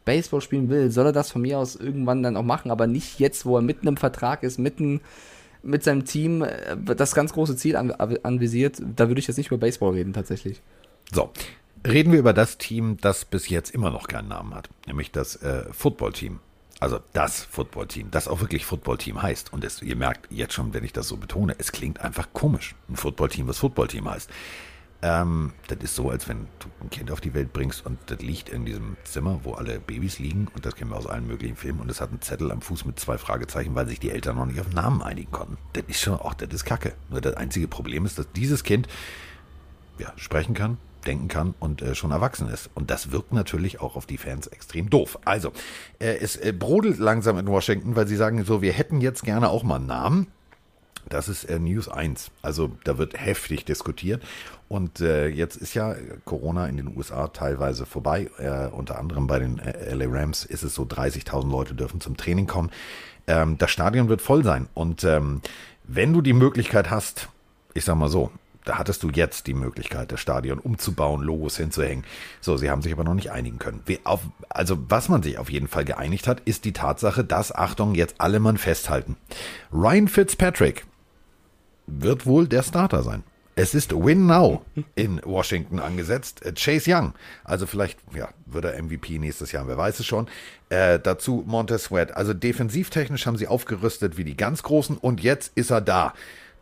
[0.08, 3.20] Baseball spielen will, soll er das von mir aus irgendwann dann auch machen, aber nicht
[3.20, 5.02] jetzt, wo er mitten im Vertrag ist, mitten
[5.62, 8.80] mit seinem Team äh, das ganz große Ziel an, anvisiert.
[8.96, 10.62] Da würde ich jetzt nicht über Baseball reden, tatsächlich.
[11.12, 11.30] So,
[11.86, 15.36] reden wir über das Team, das bis jetzt immer noch keinen Namen hat, nämlich das
[15.42, 16.40] äh, Football-Team.
[16.80, 19.52] Also das Football-Team, das auch wirklich Football-Team heißt.
[19.52, 22.74] Und es, ihr merkt jetzt schon, wenn ich das so betone, es klingt einfach komisch.
[22.88, 24.30] Ein Football-Team, was Football-Team heißt.
[25.00, 28.20] Ähm, das ist so, als wenn du ein Kind auf die Welt bringst und das
[28.20, 30.48] liegt in diesem Zimmer, wo alle Babys liegen.
[30.54, 31.80] Und das kennen wir aus allen möglichen Filmen.
[31.80, 34.46] Und es hat einen Zettel am Fuß mit zwei Fragezeichen, weil sich die Eltern noch
[34.46, 35.56] nicht auf Namen einigen konnten.
[35.74, 36.94] Das ist schon, auch das ist Kacke.
[37.10, 38.88] Nur das einzige Problem ist, dass dieses Kind
[39.98, 42.70] ja, sprechen kann, denken kann und äh, schon erwachsen ist.
[42.74, 45.18] Und das wirkt natürlich auch auf die Fans extrem doof.
[45.24, 45.52] Also,
[46.00, 49.48] äh, es äh, brodelt langsam in Washington, weil sie sagen so, wir hätten jetzt gerne
[49.48, 50.26] auch mal einen Namen.
[51.08, 52.30] Das ist äh, News 1.
[52.42, 54.22] Also da wird heftig diskutiert.
[54.68, 55.94] Und äh, jetzt ist ja
[56.24, 58.30] Corona in den USA teilweise vorbei.
[58.38, 62.16] Äh, unter anderem bei den äh, LA Rams ist es so, 30.000 Leute dürfen zum
[62.16, 62.70] Training kommen.
[63.26, 64.68] Ähm, das Stadion wird voll sein.
[64.74, 65.40] Und ähm,
[65.84, 67.28] wenn du die Möglichkeit hast,
[67.74, 68.30] ich sag mal so,
[68.68, 72.04] da hattest du jetzt die Möglichkeit, das Stadion umzubauen, Logos hinzuhängen.
[72.42, 73.82] So, sie haben sich aber noch nicht einigen können.
[74.04, 77.94] Auf, also, was man sich auf jeden Fall geeinigt hat, ist die Tatsache, dass, Achtung,
[77.94, 79.16] jetzt alle Mann festhalten.
[79.72, 80.84] Ryan Fitzpatrick
[81.88, 83.24] wird wohl der Starter sein.
[83.60, 84.62] Es ist Win Now
[84.94, 86.46] in Washington angesetzt.
[86.46, 90.28] Äh, Chase Young, also vielleicht ja, wird er MVP nächstes Jahr, wer weiß es schon.
[90.68, 92.16] Äh, dazu Montez Sweat.
[92.16, 96.14] Also defensivtechnisch haben sie aufgerüstet wie die ganz Großen und jetzt ist er da.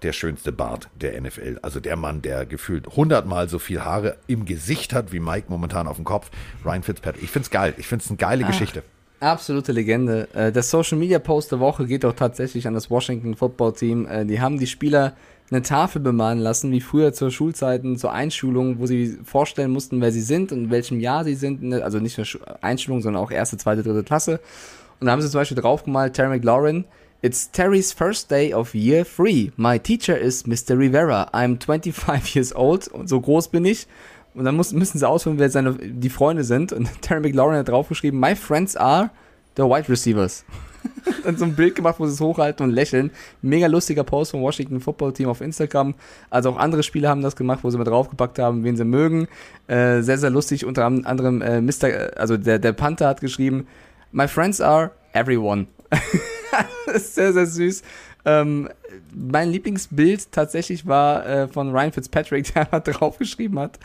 [0.03, 1.59] Der schönste Bart der NFL.
[1.61, 5.89] Also der Mann, der gefühlt hundertmal so viel Haare im Gesicht hat wie Mike momentan
[5.89, 6.31] auf dem Kopf.
[6.65, 7.23] Ryan Fitzpatrick.
[7.23, 7.75] Ich find's geil.
[7.77, 8.83] Ich find's eine geile Geschichte.
[9.21, 10.29] Absolute Legende.
[10.35, 14.07] Äh, Der Social Media Post der Woche geht auch tatsächlich an das Washington Football Team.
[14.07, 15.15] Äh, Die haben die Spieler
[15.51, 20.11] eine Tafel bemalen lassen, wie früher zur Schulzeiten, zur Einschulung, wo sie vorstellen mussten, wer
[20.13, 21.63] sie sind und in welchem Jahr sie sind.
[21.63, 24.41] Ne, Also nicht nur Schu- Einschulung, sondern auch erste, zweite, dritte Klasse.
[25.01, 26.85] Und da haben sie zum Beispiel draufgemalt, Terry McLaurin,
[27.23, 29.51] It's Terry's first day of year three.
[29.57, 30.79] My teacher is Mr.
[30.79, 31.31] Rivera.
[31.33, 32.89] I'm 25 years old.
[32.89, 33.87] Und so groß bin ich.
[34.37, 36.73] Und dann muss, müssen sie ausführen, wer seine, die Freunde sind.
[36.73, 39.11] Und Terry McLaurin hat draufgeschrieben, My friends are
[39.57, 40.45] the wide receivers.
[41.25, 43.11] dann so ein Bild gemacht, wo sie es hochhalten und lächeln.
[43.43, 45.95] Mega lustiger Post vom Washington Football Team auf Instagram.
[46.31, 49.27] Also auch andere Spieler haben das gemacht, wo sie mal draufgepackt haben, wen sie mögen.
[49.67, 50.65] Äh, sehr, sehr lustig.
[50.65, 53.67] Unter anderem äh, Mr., also der, der Panther hat geschrieben,
[54.13, 55.67] My friends are everyone.
[56.87, 57.83] das ist sehr, sehr süß.
[58.25, 58.69] Ähm,
[59.15, 63.79] mein Lieblingsbild tatsächlich war äh, von Ryan Fitzpatrick, der draufgeschrieben hat,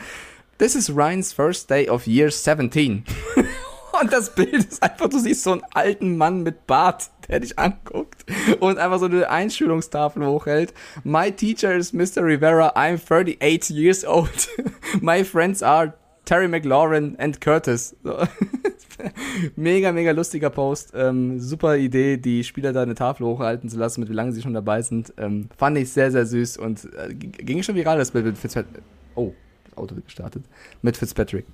[0.62, 3.04] This is Ryan's first day of year 17.
[4.00, 7.58] Und das Bild ist einfach, du siehst so einen alten Mann mit Bart, der dich
[7.58, 8.26] anguckt
[8.60, 10.76] und einfach so eine Einschulungstafel hochhält.
[11.04, 12.24] My teacher is Mr.
[12.24, 12.76] Rivera.
[12.76, 14.50] I'm 38 years old.
[15.02, 15.96] My friends are
[16.26, 17.96] Terry McLaurin and Curtis.
[19.56, 20.92] Mega, mega lustiger Post.
[20.94, 24.44] Ähm, super Idee, die Spieler da eine Tafel hochhalten zu lassen, mit wie lange sie
[24.44, 25.12] schon dabei sind.
[25.18, 28.38] Ähm, fand ich sehr, sehr süß und äh, ging schon viral, das Bild.
[29.16, 29.34] Oh,
[29.76, 30.44] Auto wird gestartet.
[30.82, 31.46] Mit Fitzpatrick.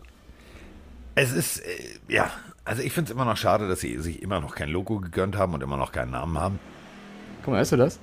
[1.16, 1.64] Es ist, äh,
[2.08, 2.30] ja,
[2.64, 5.36] also ich finde es immer noch schade, dass sie sich immer noch kein Logo gegönnt
[5.36, 6.60] haben und immer noch keinen Namen haben.
[7.44, 8.00] Guck mal, hörst du das?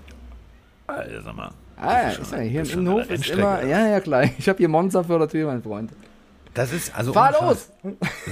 [0.86, 1.52] Also, sag mal.
[1.76, 4.24] Ah, ja, ist ja, hier im Innenhof ist immer, ja, ja, klar.
[4.38, 5.90] Ich habe hier Monster vor der Tür, mein Freund.
[6.54, 7.12] Das ist, also.
[7.12, 7.70] Fahr los!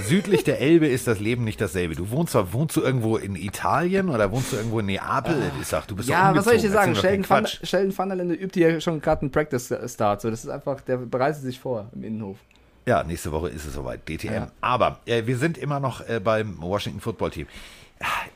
[0.07, 1.95] Südlich der Elbe ist das Leben nicht dasselbe.
[1.95, 5.51] Du wohnst zwar, wohnst du irgendwo in Italien oder wohnst du irgendwo in Neapel?
[5.61, 6.95] Ich sag, du bist doch Ja, was soll ich dir sagen?
[6.95, 7.59] Sheldon van, Quatsch.
[7.65, 10.21] Sheldon van der Linde übt hier schon gerade einen Practice-Start.
[10.21, 12.37] So, das ist einfach, der bereitet sich vor im Innenhof.
[12.85, 14.33] Ja, nächste Woche ist es soweit, DTM.
[14.33, 14.51] Ja.
[14.61, 17.47] Aber äh, wir sind immer noch äh, beim Washington Football Team.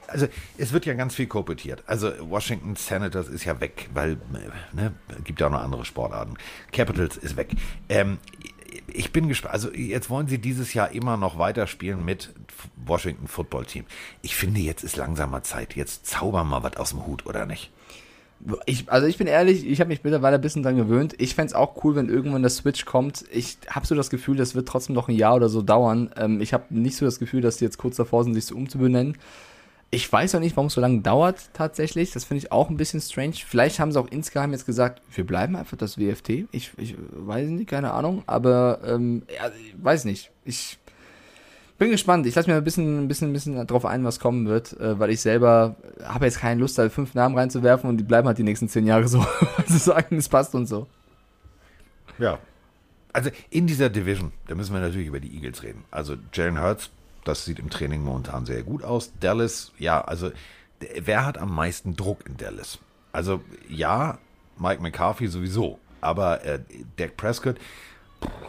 [0.07, 0.27] Also
[0.57, 1.83] es wird ja ganz viel koopetiert.
[1.87, 4.93] Also Washington Senators ist ja weg, weil äh, ne,
[5.25, 6.35] gibt ja auch noch andere Sportarten.
[6.71, 7.49] Capitals ist weg.
[7.89, 8.17] Ähm,
[8.87, 9.53] ich bin gespannt.
[9.53, 12.33] Also jetzt wollen sie dieses Jahr immer noch weiterspielen mit
[12.85, 13.85] Washington Football Team.
[14.21, 15.75] Ich finde, jetzt ist langsam mal Zeit.
[15.75, 17.71] Jetzt zaubern mal was aus dem Hut, oder nicht?
[18.65, 21.15] Ich, also ich bin ehrlich, ich habe mich mittlerweile ein bisschen dran gewöhnt.
[21.17, 23.25] Ich fänd's auch cool, wenn irgendwann der Switch kommt.
[23.31, 26.11] Ich habe so das Gefühl, das wird trotzdem noch ein Jahr oder so dauern.
[26.15, 28.55] Ähm, ich habe nicht so das Gefühl, dass die jetzt kurz davor sind, sich so
[28.55, 29.17] umzubenennen.
[29.89, 32.11] Ich weiß auch nicht, warum es so lange dauert tatsächlich.
[32.11, 33.35] Das finde ich auch ein bisschen strange.
[33.45, 36.47] Vielleicht haben sie auch insgeheim jetzt gesagt, wir bleiben einfach das WFT.
[36.51, 38.23] Ich, ich weiß nicht, keine Ahnung.
[38.27, 40.29] Aber ähm, ja, ich weiß nicht.
[40.43, 40.77] Ich
[41.77, 42.25] bin gespannt.
[42.25, 44.99] Ich lasse mir ein bisschen, ein bisschen, ein bisschen drauf ein, was kommen wird, äh,
[44.99, 48.37] weil ich selber habe jetzt keine Lust, da fünf Namen reinzuwerfen und die bleiben halt
[48.37, 49.25] die nächsten zehn Jahre so.
[49.57, 50.87] Also sagen, es passt und so.
[52.17, 52.39] Ja.
[53.13, 55.85] Also in dieser Division, da müssen wir natürlich über die Eagles reden.
[55.91, 56.91] Also Jalen Hurts,
[57.27, 59.11] das sieht im Training momentan sehr gut aus.
[59.19, 60.31] Dallas, ja, also
[60.99, 62.79] wer hat am meisten Druck in Dallas?
[63.11, 64.17] Also ja,
[64.57, 66.59] Mike McCarthy sowieso, aber äh,
[66.97, 67.57] Dak Prescott,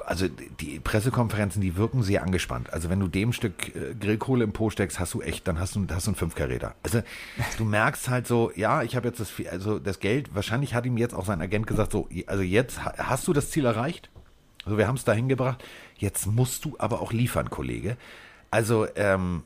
[0.07, 0.26] also
[0.61, 2.72] die Pressekonferenzen, die wirken sehr angespannt.
[2.72, 5.76] Also wenn du dem Stück äh, Grillkohle im Po steckst, hast du echt, dann hast
[5.76, 6.74] du, hast du einen Fünfkaräter.
[6.83, 7.03] Also
[7.59, 10.97] du merkst halt so, ja, ich habe jetzt das, also das Geld, wahrscheinlich hat ihm
[10.97, 14.09] jetzt auch sein Agent gesagt, so, also jetzt ha- hast du das Ziel erreicht.
[14.64, 15.62] Also wir haben es dahin gebracht.
[15.97, 17.97] Jetzt musst du aber auch liefern, Kollege.
[18.51, 19.42] Also ähm,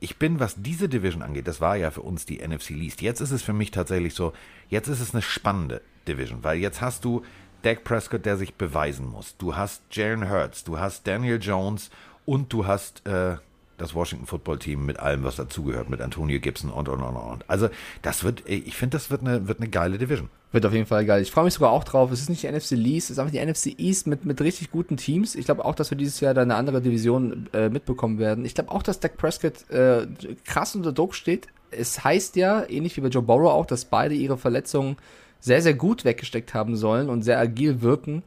[0.00, 3.02] ich bin, was diese Division angeht, das war ja für uns die NFC Least.
[3.02, 4.32] Jetzt ist es für mich tatsächlich so,
[4.68, 7.22] jetzt ist es eine spannende Division, weil jetzt hast du
[7.62, 9.36] Dak Prescott, der sich beweisen muss.
[9.36, 11.90] Du hast Jalen Hurts, du hast Daniel Jones
[12.24, 13.36] und du hast äh,
[13.78, 17.48] das Washington Football Team mit allem, was dazugehört, mit Antonio Gibson und und und und.
[17.48, 17.68] Also
[18.02, 20.30] das wird, ich finde, das wird eine, wird eine geile Division.
[20.52, 21.22] Wird auf jeden Fall geil.
[21.22, 22.12] Ich freue mich sogar auch drauf.
[22.12, 24.70] Es ist nicht die NFC Least, es ist einfach die NFC East mit, mit richtig
[24.70, 25.34] guten Teams.
[25.34, 28.44] Ich glaube auch, dass wir dieses Jahr da eine andere Division äh, mitbekommen werden.
[28.44, 30.06] Ich glaube auch, dass Dak Prescott äh,
[30.44, 31.48] krass unter Druck steht.
[31.72, 34.96] Es heißt ja, ähnlich wie bei Joe Burrow auch, dass beide ihre Verletzungen
[35.40, 38.22] sehr, sehr gut weggesteckt haben sollen und sehr agil wirken.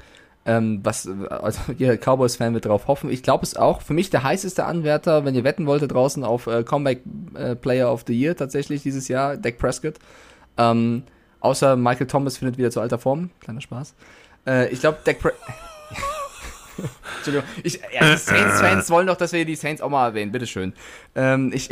[0.45, 3.09] Ähm, was, also jeder Cowboys-Fan wird darauf hoffen.
[3.09, 3.82] Ich glaube es auch.
[3.82, 7.01] Für mich der heißeste Anwärter, wenn ihr wetten wolltet draußen auf äh, Comeback
[7.36, 9.95] äh, Player of the Year tatsächlich dieses Jahr, Dak Prescott.
[10.57, 11.03] Ähm,
[11.40, 13.30] außer Michael Thomas findet wieder zu alter Form.
[13.40, 13.94] Kleiner Spaß.
[14.46, 15.34] Äh, ich glaube, Dak Pre
[17.18, 17.48] Entschuldigung.
[17.64, 20.32] Ich, ja, die Saints-Fans wollen doch, dass wir die Saints auch mal erwähnen.
[20.32, 20.74] Bitteschön.
[21.16, 21.70] Ähm, ich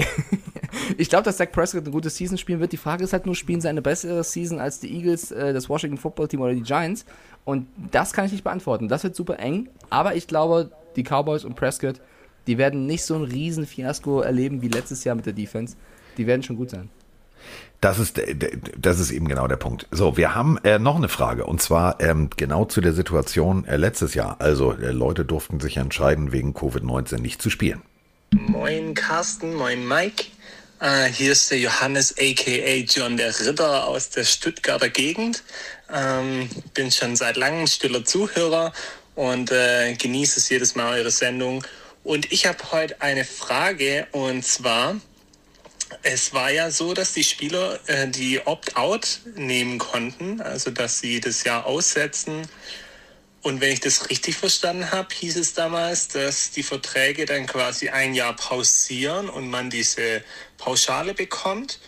[0.97, 2.71] ich glaube, dass Dak Prescott eine gute Season spielen wird.
[2.71, 5.69] Die Frage ist halt nur, spielen sie eine bessere Season als die Eagles, äh, das
[5.69, 7.05] Washington Football Team oder die Giants?
[7.45, 8.89] Und das kann ich nicht beantworten.
[8.89, 9.69] Das wird super eng.
[9.89, 12.01] Aber ich glaube, die Cowboys und Prescott,
[12.47, 15.77] die werden nicht so ein riesen Fiasko erleben wie letztes Jahr mit der Defense.
[16.17, 16.89] Die werden schon gut sein.
[17.79, 18.33] Das ist, der-
[18.77, 19.85] das ist eben genau der Punkt.
[19.91, 23.77] So, wir haben äh, noch eine Frage und zwar ähm, genau zu der Situation äh,
[23.77, 24.37] letztes Jahr.
[24.39, 27.81] Also äh, Leute durften sich entscheiden, wegen Covid-19 nicht zu spielen.
[28.33, 30.25] Moin Carsten, moin Mike.
[30.79, 35.43] Äh, hier ist der Johannes aka John der Ritter aus der Stuttgarter Gegend.
[35.93, 38.73] Ähm, bin schon seit langem stiller Zuhörer
[39.15, 41.63] und äh, genieße es jedes Mal eure Sendung.
[42.03, 44.95] Und ich habe heute eine Frage und zwar,
[46.03, 51.19] es war ja so, dass die Spieler äh, die Opt-out nehmen konnten, also dass sie
[51.19, 52.47] das Jahr aussetzen.
[53.41, 57.89] Und wenn ich das richtig verstanden habe, hieß es damals, dass die Verträge dann quasi
[57.89, 60.23] ein Jahr pausieren und man diese
[60.57, 61.79] Pauschale bekommt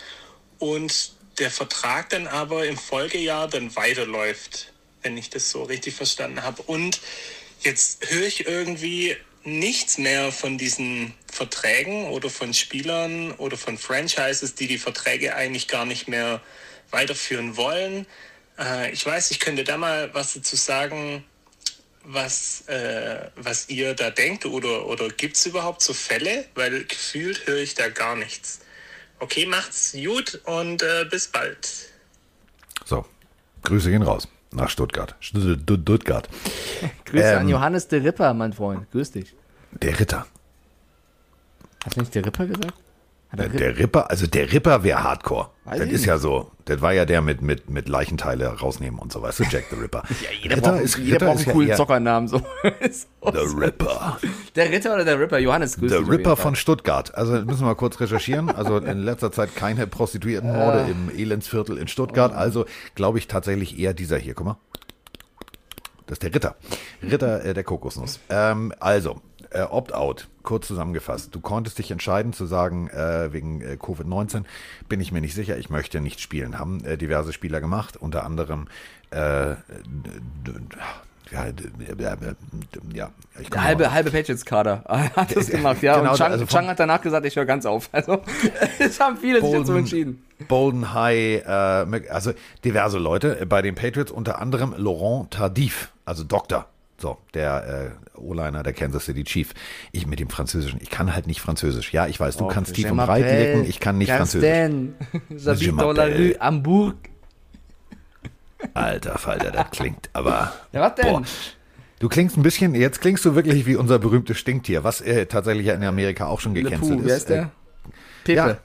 [0.59, 4.71] und der Vertrag dann aber im Folgejahr dann weiterläuft,
[5.01, 6.61] wenn ich das so richtig verstanden habe.
[6.61, 6.99] Und
[7.61, 14.55] jetzt höre ich irgendwie nichts mehr von diesen Verträgen oder von Spielern oder von Franchises,
[14.55, 16.41] die die Verträge eigentlich gar nicht mehr
[16.91, 18.05] weiterführen wollen.
[18.57, 21.23] Äh, ich weiß, ich könnte da mal was dazu sagen,
[22.03, 26.45] was, äh, was ihr da denkt oder, oder gibt es überhaupt so Fälle?
[26.55, 28.59] Weil gefühlt höre ich da gar nichts.
[29.19, 31.69] Okay, macht's gut und äh, bis bald.
[32.85, 33.05] So,
[33.63, 35.15] Grüße gehen raus nach Stuttgart.
[35.19, 36.27] Stuttgart.
[37.05, 37.39] Grüße Ähm.
[37.39, 38.89] an Johannes de Ripper, mein Freund.
[38.91, 39.35] Grüß dich.
[39.71, 40.25] Der Ritter.
[41.85, 42.73] Hast du nicht der Ripper gesagt?
[43.31, 45.49] Er Der, der Ripper, also der Ripper wäre Hardcore.
[45.65, 46.05] Weiß das ist nicht.
[46.07, 46.49] ja so.
[46.65, 49.75] Das war ja der mit, mit, mit Leichenteile rausnehmen und so, weißt du, Jack the
[49.75, 50.03] Ripper.
[50.21, 52.27] ja, jeder braucht, jeder braucht einen coolen Zockernamen.
[52.27, 52.41] So.
[53.21, 53.31] So.
[53.31, 54.17] The Ripper.
[54.55, 55.37] Der Ritter oder der Ripper?
[55.39, 57.13] Johannes, grüß Der Ripper von Stuttgart.
[57.15, 58.49] Also müssen wir mal kurz recherchieren.
[58.49, 62.33] Also in letzter Zeit keine Prostituiertenmorde im Elendsviertel in Stuttgart.
[62.33, 62.65] Also
[62.95, 64.33] glaube ich tatsächlich eher dieser hier.
[64.33, 64.57] Guck mal.
[66.07, 66.55] Das ist der Ritter.
[67.03, 68.19] Ritter äh, der Kokosnuss.
[68.29, 71.33] Ähm, also, äh, Opt-out, kurz zusammengefasst.
[71.33, 74.43] Du konntest dich entscheiden zu sagen, äh, wegen äh, Covid-19
[74.87, 76.57] bin ich mir nicht sicher, ich möchte nicht spielen.
[76.59, 78.67] Haben äh, diverse Spieler gemacht, unter anderem
[79.11, 79.55] äh,
[81.31, 81.45] ja,
[82.93, 84.83] ja, ich halbe, mal- halbe Patriots-Kader
[85.15, 85.99] hat das gemacht, ja.
[85.99, 87.89] Genau, und Chang, also Chang hat danach gesagt, ich höre ganz auf.
[87.93, 88.21] Also,
[88.79, 90.23] es haben viele sich dazu Bolden- entschieden.
[90.47, 92.31] Bolden High, äh, also
[92.65, 96.65] diverse Leute äh, bei den Patriots, unter anderem Laurent Tardif, also Doktor.
[96.99, 99.53] So, der äh, O-Liner der Kansas City Chief.
[99.91, 100.79] Ich mit dem Französischen.
[100.81, 101.93] Ich kann halt nicht Französisch.
[101.93, 103.63] Ja, ich weiß, du kannst tief und breit lecken.
[103.63, 104.49] Ich kann nicht Französisch.
[105.31, 106.95] J'habite dans la rue Hamburg.
[108.73, 110.53] Alter Falter, das klingt aber.
[110.73, 111.05] Ja, was denn?
[111.05, 111.23] Boah.
[111.99, 115.65] Du klingst ein bisschen, jetzt klingst du wirklich wie unser berühmtes Stinktier, was äh, tatsächlich
[115.65, 117.29] ja in Amerika auch schon Le gecancelt Pou, wer ist ist.
[117.29, 117.41] der?
[117.43, 117.47] Äh,
[118.23, 118.37] Pepe.
[118.37, 118.57] Ja,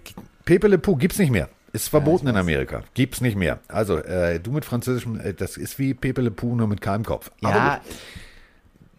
[0.44, 1.48] Pepe Le Pou gibt's nicht mehr.
[1.74, 2.84] Ist verboten in Amerika.
[2.94, 3.58] Gibt's nicht mehr.
[3.66, 7.04] Also, äh, du mit Französischem, äh, das ist wie Pepe Le Pou, nur mit keinem
[7.04, 7.32] Kopf.
[7.42, 7.80] Aber Ja,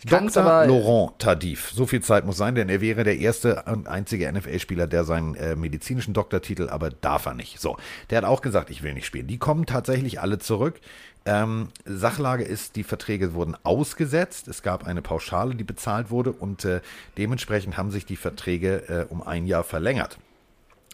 [0.03, 0.43] Dr.
[0.43, 0.67] aber.
[0.67, 1.71] Laurent Tardif.
[1.73, 5.35] So viel Zeit muss sein, denn er wäre der erste und einzige NFL-Spieler, der seinen
[5.35, 7.61] äh, medizinischen Doktortitel, aber darf er nicht.
[7.61, 7.77] So,
[8.09, 9.27] der hat auch gesagt, ich will nicht spielen.
[9.27, 10.81] Die kommen tatsächlich alle zurück.
[11.25, 14.49] Ähm, Sachlage ist, die Verträge wurden ausgesetzt.
[14.49, 16.81] Es gab eine Pauschale, die bezahlt wurde und äh,
[17.17, 20.19] dementsprechend haben sich die Verträge äh, um ein Jahr verlängert.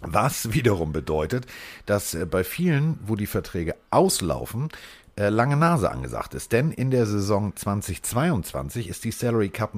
[0.01, 1.45] Was wiederum bedeutet,
[1.85, 4.69] dass äh, bei vielen, wo die Verträge auslaufen,
[5.17, 6.51] äh, lange Nase angesagt ist.
[6.51, 9.73] Denn in der Saison 2022 ist die Salary Cap,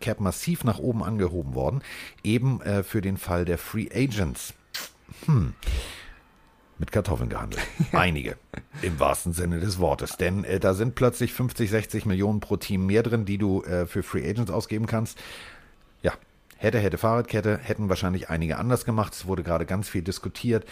[0.00, 1.82] Cap massiv nach oben angehoben worden,
[2.22, 4.54] eben äh, für den Fall der Free Agents.
[5.26, 5.54] Hm.
[6.78, 7.62] Mit Kartoffeln gehandelt.
[7.92, 8.36] Einige.
[8.82, 10.16] Im wahrsten Sinne des Wortes.
[10.16, 13.86] Denn äh, da sind plötzlich 50, 60 Millionen pro Team mehr drin, die du äh,
[13.86, 15.18] für Free Agents ausgeben kannst.
[16.56, 19.12] Hätte, hätte Fahrradkette, hätten wahrscheinlich einige anders gemacht.
[19.12, 20.64] Es wurde gerade ganz viel diskutiert.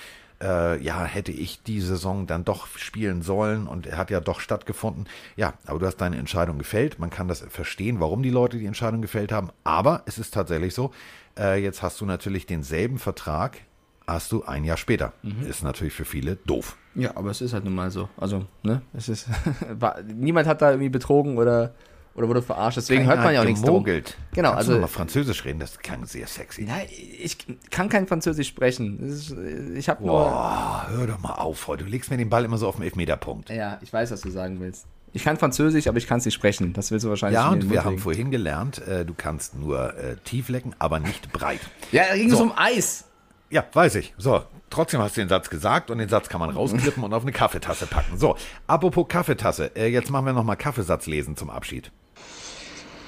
[0.42, 4.40] Äh, ja, hätte ich die Saison dann doch spielen sollen und er hat ja doch
[4.40, 5.06] stattgefunden.
[5.36, 6.98] Ja, aber du hast deine Entscheidung gefällt.
[6.98, 9.50] Man kann das verstehen, warum die Leute die Entscheidung gefällt haben.
[9.64, 10.90] Aber es ist tatsächlich so,
[11.38, 13.58] äh, jetzt hast du natürlich denselben Vertrag,
[14.06, 15.12] hast du ein Jahr später.
[15.48, 16.76] Ist natürlich für viele doof.
[16.94, 18.08] Ja, aber es ist halt nun mal so.
[18.16, 18.82] Also, ne?
[18.92, 19.28] Es ist.
[20.14, 21.74] niemand hat da irgendwie betrogen oder,
[22.14, 22.76] oder wurde verarscht.
[22.76, 24.16] Deswegen hört man ja auch nichts gemogelt.
[24.32, 26.64] Genau, Kannst du also- noch mal Französisch reden, das klang sehr sexy.
[26.66, 27.38] Ja, ich
[27.70, 29.00] kann kein Französisch sprechen.
[29.00, 29.34] Ist,
[29.76, 30.12] ich habe nur.
[30.12, 31.70] Boah, hör doch mal auf.
[31.78, 33.50] Du legst mir den Ball immer so auf den Elfmeterpunkt.
[33.50, 34.86] Ja, ich weiß, was du sagen willst.
[35.14, 36.72] Ich kann Französisch, aber ich kann es nicht sprechen.
[36.72, 39.54] Das willst du wahrscheinlich Ja, mir in und wir haben vorhin gelernt, äh, du kannst
[39.54, 41.60] nur äh, tief lecken, aber nicht breit.
[41.92, 42.44] Ja, da ging es So.
[42.44, 43.04] um Eis.
[43.50, 44.14] Ja, weiß ich.
[44.16, 47.22] So, trotzdem hast du den Satz gesagt und den Satz kann man rausklippen und auf
[47.24, 48.16] eine Kaffeetasse packen.
[48.16, 48.36] So,
[48.66, 51.92] apropos Kaffeetasse, äh, jetzt machen wir nochmal Kaffeesatz lesen zum Abschied.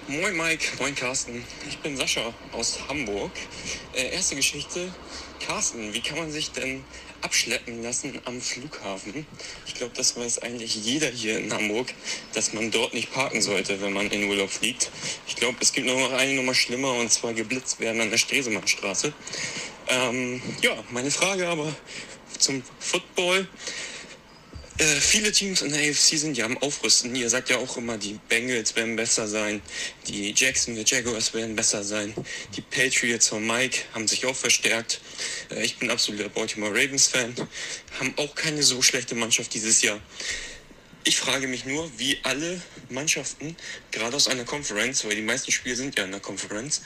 [0.06, 1.42] Moin Mike, moin Carsten.
[1.66, 3.30] Ich bin Sascha aus Hamburg.
[3.94, 4.92] Äh, erste Geschichte.
[5.40, 6.84] Carsten, wie kann man sich denn
[7.22, 9.26] abschleppen lassen am Flughafen?
[9.66, 11.94] Ich glaube, das weiß eigentlich jeder hier in Hamburg,
[12.34, 14.90] dass man dort nicht parken sollte, wenn man in Urlaub fliegt.
[15.26, 19.14] Ich glaube, es gibt noch eine Nummer schlimmer und zwar geblitzt werden an der Stresemannstraße.
[19.88, 21.74] Ähm, ja, meine Frage aber
[22.38, 23.48] zum Football.
[24.76, 27.14] Äh, viele Teams in der AFC sind ja am Aufrüsten.
[27.14, 29.62] Ihr sagt ja auch immer, die Bengals werden besser sein,
[30.08, 32.12] die Jacksonville Jaguars werden besser sein,
[32.56, 35.00] die Patriots von Mike haben sich auch verstärkt.
[35.50, 37.34] Äh, ich bin absoluter Baltimore Ravens Fan,
[38.00, 40.00] haben auch keine so schlechte Mannschaft dieses Jahr.
[41.04, 43.56] Ich frage mich nur, wie alle Mannschaften,
[43.92, 46.82] gerade aus einer Conference, weil die meisten Spiele sind ja in der Conference,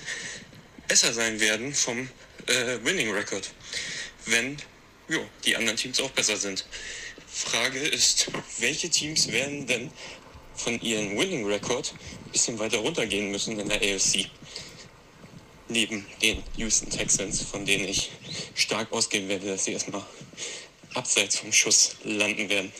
[0.88, 2.10] besser sein werden vom
[2.48, 3.48] äh, Winning Record,
[4.26, 4.58] wenn
[5.08, 6.66] jo, die anderen Teams auch besser sind.
[7.38, 9.90] Frage ist, welche Teams werden denn
[10.54, 11.94] von ihrem Winning Record
[12.26, 14.26] ein bisschen weiter runtergehen müssen in der AFC?
[15.68, 18.10] Neben den Houston Texans, von denen ich
[18.54, 20.02] stark ausgehen werde, dass sie erstmal
[20.94, 22.72] abseits vom Schuss landen werden.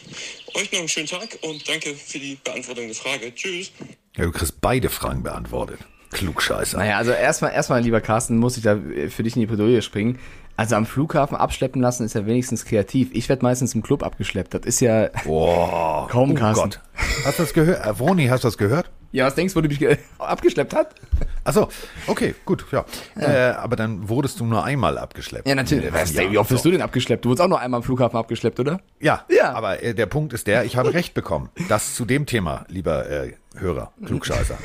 [0.55, 3.33] Euch noch einen schönen Tag und danke für die Beantwortung der Frage.
[3.33, 3.71] Tschüss.
[4.17, 5.79] Ja, du kriegst beide Fragen beantwortet.
[6.11, 6.79] Klugscheißer.
[6.79, 8.77] Naja, also erstmal, erstmal, lieber Carsten, muss ich da
[9.11, 10.19] für dich in die Bredouille springen.
[10.59, 13.11] Also am Flughafen abschleppen lassen ist ja wenigstens kreativ.
[13.13, 14.55] Ich werde meistens im Club abgeschleppt.
[14.55, 16.35] Das ist ja Boah, kaum oh.
[16.53, 16.81] Gott.
[17.25, 17.87] Hast du das gehört?
[17.87, 18.91] Äh, Vroni, hast du das gehört?
[19.13, 20.97] Ja, was denkst du, wo du mich ge- abgeschleppt hat?
[21.45, 21.69] Achso,
[22.09, 22.85] okay, gut, ja.
[23.17, 25.47] Äh, aber dann wurdest du nur einmal abgeschleppt.
[25.49, 25.93] Ja, natürlich.
[25.93, 26.57] Was, ey, wie oft Jahren.
[26.57, 27.25] bist du denn abgeschleppt?
[27.25, 28.81] Du wurdest auch noch einmal am Flughafen abgeschleppt, oder?
[28.99, 29.53] Ja, Ja.
[29.53, 31.51] aber äh, der Punkt ist der, ich habe recht bekommen.
[31.69, 34.59] Das zu dem Thema, lieber äh, Hörer, Klugscheißer.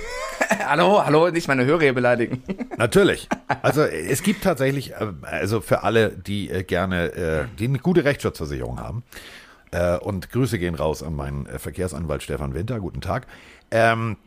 [0.73, 2.41] Hallo, hallo, nicht meine Hörer hier beleidigen.
[2.77, 3.29] Natürlich.
[3.61, 8.03] Also es gibt tatsächlich, äh, also für alle, die äh, gerne, äh, die eine gute
[8.03, 9.03] Rechtsschutzversicherung haben,
[10.01, 13.25] und Grüße gehen raus an meinen Verkehrsanwalt Stefan Winter, guten Tag.
[13.71, 14.17] Ähm,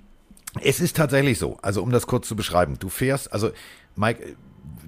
[0.60, 3.52] es ist tatsächlich so, also um das kurz zu beschreiben, du fährst, also
[3.94, 4.34] Mike,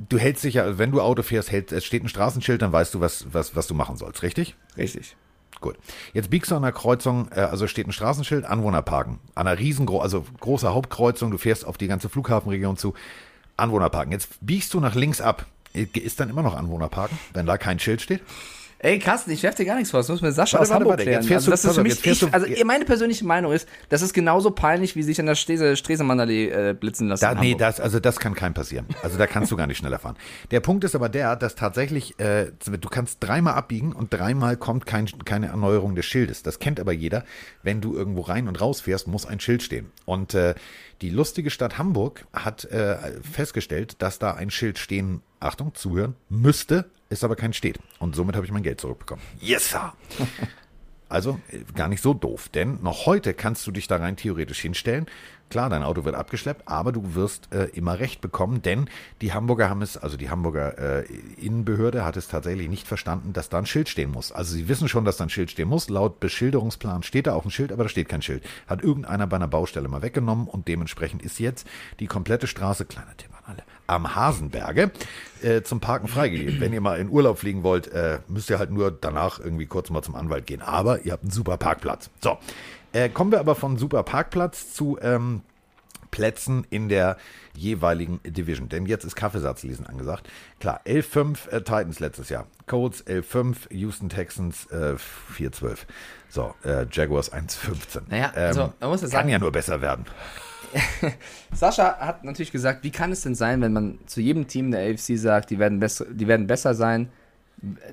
[0.08, 2.92] du hältst dich ja, wenn du Auto fährst, hält, es steht ein Straßenschild, dann weißt
[2.92, 4.56] du, was, was, was du machen sollst, richtig?
[4.76, 5.14] Richtig.
[5.60, 5.76] Gut.
[6.12, 9.18] Jetzt biegst du an der Kreuzung, äh, also steht ein Straßenschild, Anwohner parken.
[9.34, 12.94] An einer riesengroßen, also großer Hauptkreuzung, du fährst auf die ganze Flughafenregion zu,
[13.56, 14.12] Anwohner parken.
[14.12, 15.46] Jetzt biegst du nach links ab.
[15.72, 18.22] Ist dann immer noch Anwohner parken, wenn da kein Schild steht?
[18.80, 19.98] Ey, Carsten, ich werf dir gar nichts vor.
[19.98, 21.02] Das muss mir Sascha Warte, aus warte, Hamburg warte.
[21.02, 21.20] klären.
[21.22, 23.52] Jetzt fährst also, du- das ist pass für mich, ich, du- also meine persönliche Meinung
[23.52, 27.22] ist, das ist genauso peinlich, wie sich an der Strese, Stresemannallee äh, blitzen lassen.
[27.22, 28.86] Da, nee, das, also das kann keinem passieren.
[29.02, 30.16] Also da kannst du gar nicht schneller fahren.
[30.52, 34.86] Der Punkt ist aber der, dass tatsächlich, äh, du kannst dreimal abbiegen und dreimal kommt
[34.86, 36.44] kein, keine Erneuerung des Schildes.
[36.44, 37.24] Das kennt aber jeder.
[37.64, 39.90] Wenn du irgendwo rein und raus fährst, muss ein Schild stehen.
[40.04, 40.54] Und äh,
[41.02, 46.90] die lustige Stadt Hamburg hat äh, festgestellt, dass da ein Schild stehen, Achtung, zuhören, müsste,
[47.08, 47.78] ist aber kein steht.
[47.98, 49.24] Und somit habe ich mein Geld zurückbekommen.
[49.40, 49.92] Yes, sir.
[51.08, 54.60] Also äh, gar nicht so doof, denn noch heute kannst du dich da rein theoretisch
[54.60, 55.06] hinstellen.
[55.50, 58.90] Klar, dein Auto wird abgeschleppt, aber du wirst äh, immer recht bekommen, denn
[59.22, 61.06] die Hamburger haben es, also die Hamburger äh,
[61.40, 64.30] Innenbehörde hat es tatsächlich nicht verstanden, dass da ein Schild stehen muss.
[64.30, 65.88] Also sie wissen schon, dass da ein Schild stehen muss.
[65.88, 68.44] Laut Beschilderungsplan steht da auch ein Schild, aber da steht kein Schild.
[68.66, 71.66] Hat irgendeiner bei einer Baustelle mal weggenommen und dementsprechend ist jetzt
[71.98, 74.90] die komplette Straße, kleiner Tipp an alle, am Hasenberge
[75.42, 76.60] äh, zum Parken freigegeben.
[76.60, 79.90] Wenn ihr mal in Urlaub fliegen wollt, äh, müsst ihr halt nur danach irgendwie kurz
[79.90, 80.62] mal zum Anwalt gehen.
[80.62, 82.10] Aber ihr habt einen super Parkplatz.
[82.20, 82.38] So,
[82.92, 85.42] äh, kommen wir aber von super Parkplatz zu ähm,
[86.10, 87.16] Plätzen in der
[87.54, 88.68] jeweiligen Division.
[88.68, 90.28] Denn jetzt ist Kaffeesatzlesen angesagt.
[90.60, 92.46] Klar, 11-5 äh, Titans letztes Jahr.
[92.66, 94.94] Colts 11-5, Houston Texans äh,
[95.36, 95.78] 4-12.
[96.30, 98.02] So, äh, Jaguars 1-15.
[98.08, 100.06] Naja, also, man muss ja kann sagen- ja nur besser werden.
[101.52, 104.90] Sascha hat natürlich gesagt, wie kann es denn sein, wenn man zu jedem Team der
[104.90, 107.08] AFC sagt, die werden, besser, die werden besser sein,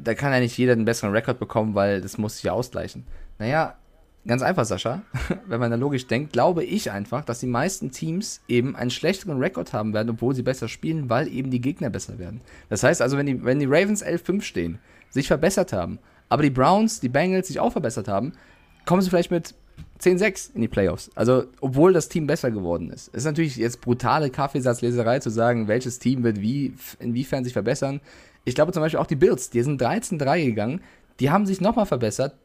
[0.01, 3.05] da kann ja nicht jeder einen besseren Rekord bekommen, weil das muss sich ja ausgleichen.
[3.39, 3.75] Naja,
[4.27, 5.01] ganz einfach, Sascha,
[5.47, 9.39] wenn man da logisch denkt, glaube ich einfach, dass die meisten Teams eben einen schlechteren
[9.39, 12.41] Rekord haben werden, obwohl sie besser spielen, weil eben die Gegner besser werden.
[12.69, 14.79] Das heißt also, wenn die, wenn die Ravens 11-5 stehen,
[15.09, 15.99] sich verbessert haben,
[16.29, 18.33] aber die Browns, die Bengals sich auch verbessert haben,
[18.85, 19.55] kommen sie vielleicht mit
[20.01, 21.09] 10-6 in die Playoffs.
[21.15, 23.09] Also, obwohl das Team besser geworden ist.
[23.09, 28.01] Es ist natürlich jetzt brutale Kaffeesatzleserei zu sagen, welches Team wird wie, inwiefern sich verbessern.
[28.43, 30.81] Ich glaube zum Beispiel auch die Bills, die sind 13-3 gegangen,
[31.19, 32.35] die haben sich nochmal verbessert.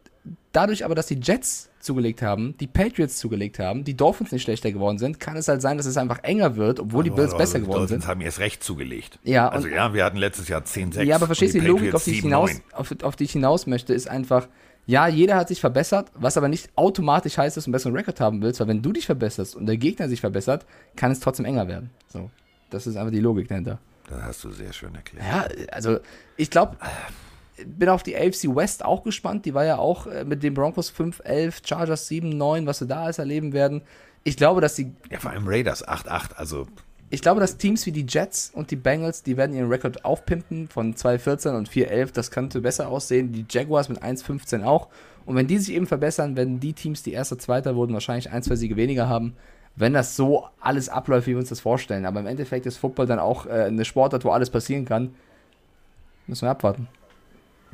[0.52, 4.70] Dadurch aber, dass die Jets zugelegt haben, die Patriots zugelegt haben, die Dolphins nicht schlechter
[4.70, 7.38] geworden sind, kann es halt sein, dass es einfach enger wird, obwohl die Bills Aber
[7.38, 8.10] besser die geworden Dolphins sind.
[8.10, 9.18] haben erst recht zugelegt.
[9.24, 11.02] Ja, also ja, wir hatten letztes Jahr 10-6.
[11.04, 12.22] Ja, aber verstehst du, und die Logik, auf die, ich 7-9.
[12.22, 14.48] hinaus, auf, auf die ich hinaus möchte, ist einfach,
[14.90, 18.18] ja, jeder hat sich verbessert, was aber nicht automatisch heißt, dass du einen besseren Rekord
[18.18, 21.46] haben willst, weil wenn du dich verbesserst und der Gegner sich verbessert, kann es trotzdem
[21.46, 21.90] enger werden.
[22.08, 22.28] So.
[22.70, 23.78] Das ist einfach die Logik dahinter.
[24.08, 25.24] Das hast du sehr schön erklärt.
[25.24, 26.00] Ja, also
[26.36, 26.76] ich glaube,
[27.64, 29.46] bin auf die AFC West auch gespannt.
[29.46, 33.18] Die war ja auch äh, mit den Broncos 5-11, Chargers 7-9, was wir da alles
[33.20, 33.82] erleben werden.
[34.24, 36.34] Ich glaube, dass die Ja, vor allem Raiders 8-8.
[36.34, 36.66] Also
[37.12, 40.68] ich glaube, dass Teams wie die Jets und die Bengals, die werden ihren Rekord aufpimpen
[40.68, 42.12] von 2-14 und 4-11.
[42.12, 43.32] Das könnte besser aussehen.
[43.32, 44.88] Die Jaguars mit 1-15 auch.
[45.26, 48.44] Und wenn die sich eben verbessern, werden die Teams, die erster, zweiter wurden, wahrscheinlich ein,
[48.44, 49.34] zwei Siege weniger haben.
[49.74, 52.06] Wenn das so alles abläuft, wie wir uns das vorstellen.
[52.06, 55.14] Aber im Endeffekt ist Football dann auch äh, eine Sportart, wo alles passieren kann.
[56.28, 56.86] Müssen wir abwarten.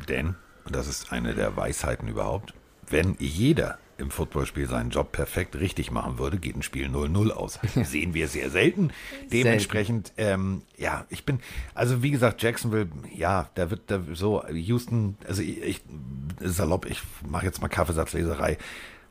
[0.09, 0.35] Denn,
[0.65, 2.55] und das ist eine der Weisheiten überhaupt,
[2.89, 7.59] wenn jeder im Footballspiel seinen Job perfekt richtig machen würde, geht ein Spiel 0-0 aus.
[7.85, 8.91] Sehen wir sehr selten.
[9.33, 11.41] Dementsprechend, ähm, ja, ich bin,
[11.75, 15.83] also wie gesagt, Jacksonville, ja, da wird da so, Houston, also ich, ich
[16.41, 18.59] salopp, ich mache jetzt mal Kaffeesatzleserei.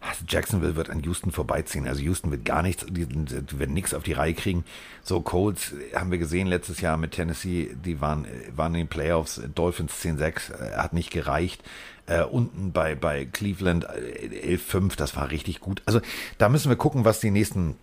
[0.07, 1.88] Also Jacksonville wird an Houston vorbeiziehen.
[1.88, 4.64] Also Houston wird gar nichts, die, die werden nichts auf die Reihe kriegen.
[5.02, 9.41] So Colts haben wir gesehen letztes Jahr mit Tennessee, die waren, waren in den Playoffs,
[9.56, 11.64] Dolphins 10-6, äh, hat nicht gereicht.
[12.07, 15.82] Äh, unten bei, bei Cleveland äh, 11-5, das war richtig gut.
[15.86, 16.02] Also
[16.38, 17.77] da müssen wir gucken, was die nächsten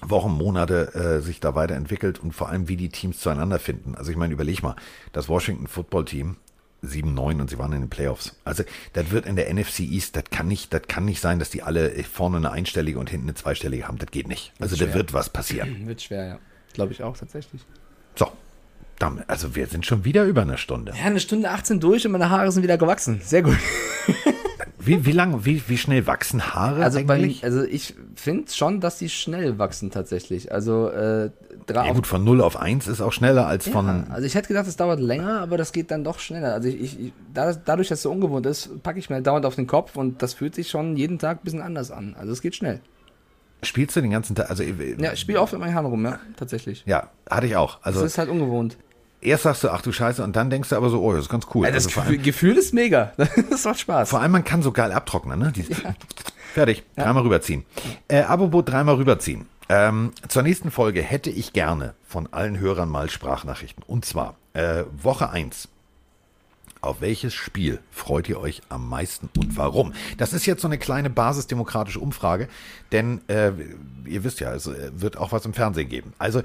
[0.00, 3.96] Wochen, Monate äh, sich da weiterentwickelt und vor allem, wie die Teams zueinander finden.
[3.96, 4.76] Also ich meine, überleg mal,
[5.12, 6.36] das Washington Football Team
[6.84, 8.36] 7-9 und sie waren in den Playoffs.
[8.44, 8.62] Also
[8.92, 11.62] das wird in der NFC East, das kann nicht, das kann nicht sein, dass die
[11.62, 13.98] alle vorne eine einstellige und hinten eine zweistellige haben.
[13.98, 14.52] Das geht nicht.
[14.60, 15.86] Also da wird was passieren.
[15.88, 16.38] Wird schwer, ja.
[16.74, 17.62] Glaube ich auch tatsächlich.
[18.14, 18.30] So,
[18.98, 20.92] Verdammt, also wir sind schon wieder über eine Stunde.
[20.98, 23.20] Ja, eine Stunde 18 durch und meine Haare sind wieder gewachsen.
[23.22, 23.56] Sehr gut.
[24.80, 27.44] Wie, wie lang, wie, wie schnell wachsen Haare Also, bei, eigentlich?
[27.44, 30.50] also ich finde schon, dass die schnell wachsen tatsächlich.
[30.50, 31.30] Also, äh,
[31.66, 34.06] drei ja gut, von 0 auf 1 ist auch schneller als Ja, von...
[34.08, 36.54] also ich hätte gedacht, es dauert länger, aber das geht dann doch schneller.
[36.54, 39.44] Also ich, ich, ich da, dadurch, dass es so ungewohnt ist, packe ich mir dauernd
[39.44, 42.16] auf den Kopf und das fühlt sich schon jeden Tag ein bisschen anders an.
[42.18, 42.80] Also es geht schnell.
[43.62, 44.48] Spielst du den ganzen Tag?
[44.48, 46.84] Also, äh, Ja, ich spiele oft mit meinen Haaren rum, ja, tatsächlich.
[46.86, 47.80] ja, hatte ich auch.
[47.82, 48.78] Also Das ist halt ungewohnt.
[49.20, 51.28] Erst sagst du, ach du Scheiße, und dann denkst du aber so, oh, das ist
[51.28, 51.66] ganz cool.
[51.66, 53.12] Ja, das also Gefühl, allem, Gefühl ist mega.
[53.50, 54.10] Das macht Spaß.
[54.10, 55.52] vor allem, man kann so geil abtrocknen, ne?
[55.52, 55.62] Die,
[56.54, 57.64] Fertig, dreimal rüberziehen.
[58.08, 59.46] Äh, apropos dreimal rüberziehen.
[59.68, 63.84] Ähm, zur nächsten Folge hätte ich gerne von allen Hörern mal Sprachnachrichten.
[63.86, 65.68] Und zwar äh, Woche 1.
[66.80, 69.92] Auf welches Spiel freut ihr euch am meisten und warum?
[70.16, 72.48] Das ist jetzt so eine kleine basisdemokratische Umfrage,
[72.92, 73.50] denn äh,
[74.04, 76.12] ihr wisst ja, es äh, wird auch was im Fernsehen geben.
[76.18, 76.42] Also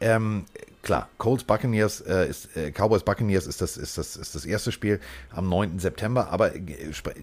[0.00, 0.44] ähm,
[0.86, 4.70] klar, Colts Buccaneers äh, ist äh, Cowboys Buccaneers ist das ist das ist das erste
[4.70, 5.00] Spiel
[5.32, 5.80] am 9.
[5.80, 6.60] September, aber äh,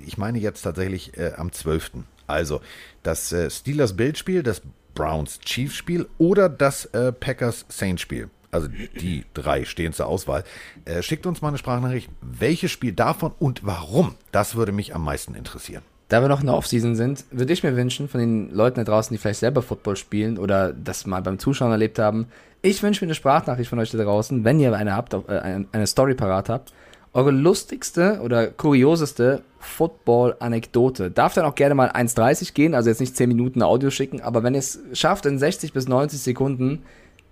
[0.05, 1.91] ich meine jetzt tatsächlich äh, am 12.
[2.27, 2.59] Also
[3.03, 4.61] das äh, Steelers Bild Spiel, das
[4.93, 8.29] Browns Chiefs Spiel oder das äh, Packers Saints Spiel.
[8.51, 10.43] Also die drei stehen zur Auswahl.
[10.83, 14.15] Äh, schickt uns mal eine Sprachnachricht, welches Spiel davon und warum.
[14.33, 15.83] Das würde mich am meisten interessieren.
[16.09, 18.83] Da wir noch in der Offseason sind, würde ich mir wünschen, von den Leuten da
[18.83, 22.27] draußen, die vielleicht selber Football spielen oder das mal beim Zuschauen erlebt haben,
[22.63, 25.85] ich wünsche mir eine Sprachnachricht von euch da draußen, wenn ihr eine habt, äh, eine
[25.85, 26.73] Story parat habt.
[27.11, 31.11] Eure lustigste oder kurioseste Football-Anekdote.
[31.11, 34.41] Darf dann auch gerne mal 1,30 gehen, also jetzt nicht 10 Minuten Audio schicken, aber
[34.41, 36.83] wenn ihr es schafft, in 60 bis 90 Sekunden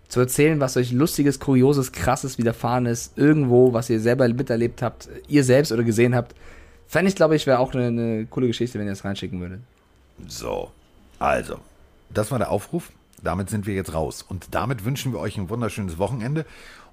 [0.09, 5.07] zu erzählen, was euch lustiges, kurioses, krasses widerfahren ist, irgendwo, was ihr selber miterlebt habt,
[5.29, 6.35] ihr selbst oder gesehen habt,
[6.87, 9.61] fände ich, glaube ich, wäre auch eine, eine coole Geschichte, wenn ihr das reinschicken würdet.
[10.27, 10.69] So,
[11.17, 11.57] also,
[12.09, 12.91] das war der Aufruf.
[13.23, 14.25] Damit sind wir jetzt raus.
[14.27, 16.45] Und damit wünschen wir euch ein wunderschönes Wochenende.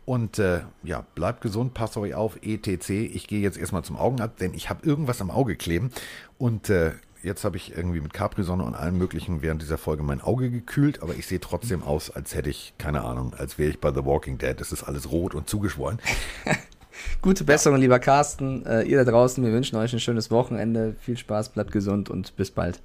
[0.05, 2.89] Und äh, ja, bleibt gesund, passt euch auf, ETC.
[2.89, 5.91] Ich gehe jetzt erstmal zum Augenarzt, denn ich habe irgendwas am Auge kleben.
[6.39, 6.93] Und äh,
[7.23, 11.03] jetzt habe ich irgendwie mit Capri-Sonne und allem Möglichen während dieser Folge mein Auge gekühlt.
[11.03, 14.05] Aber ich sehe trotzdem aus, als hätte ich, keine Ahnung, als wäre ich bei The
[14.05, 14.59] Walking Dead.
[14.61, 15.99] Es ist alles rot und zugeschwollen.
[17.23, 18.65] Gute Besserung, lieber Carsten.
[18.65, 20.97] Äh, ihr da draußen, wir wünschen euch ein schönes Wochenende.
[21.01, 22.81] Viel Spaß, bleibt gesund und bis bald.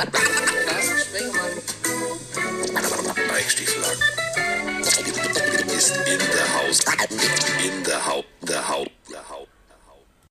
[0.00, 0.12] Mike
[3.50, 3.82] Stiefel
[5.76, 6.80] ist in der Haus.
[7.62, 8.24] In der Haut.
[8.40, 8.90] Der Haut.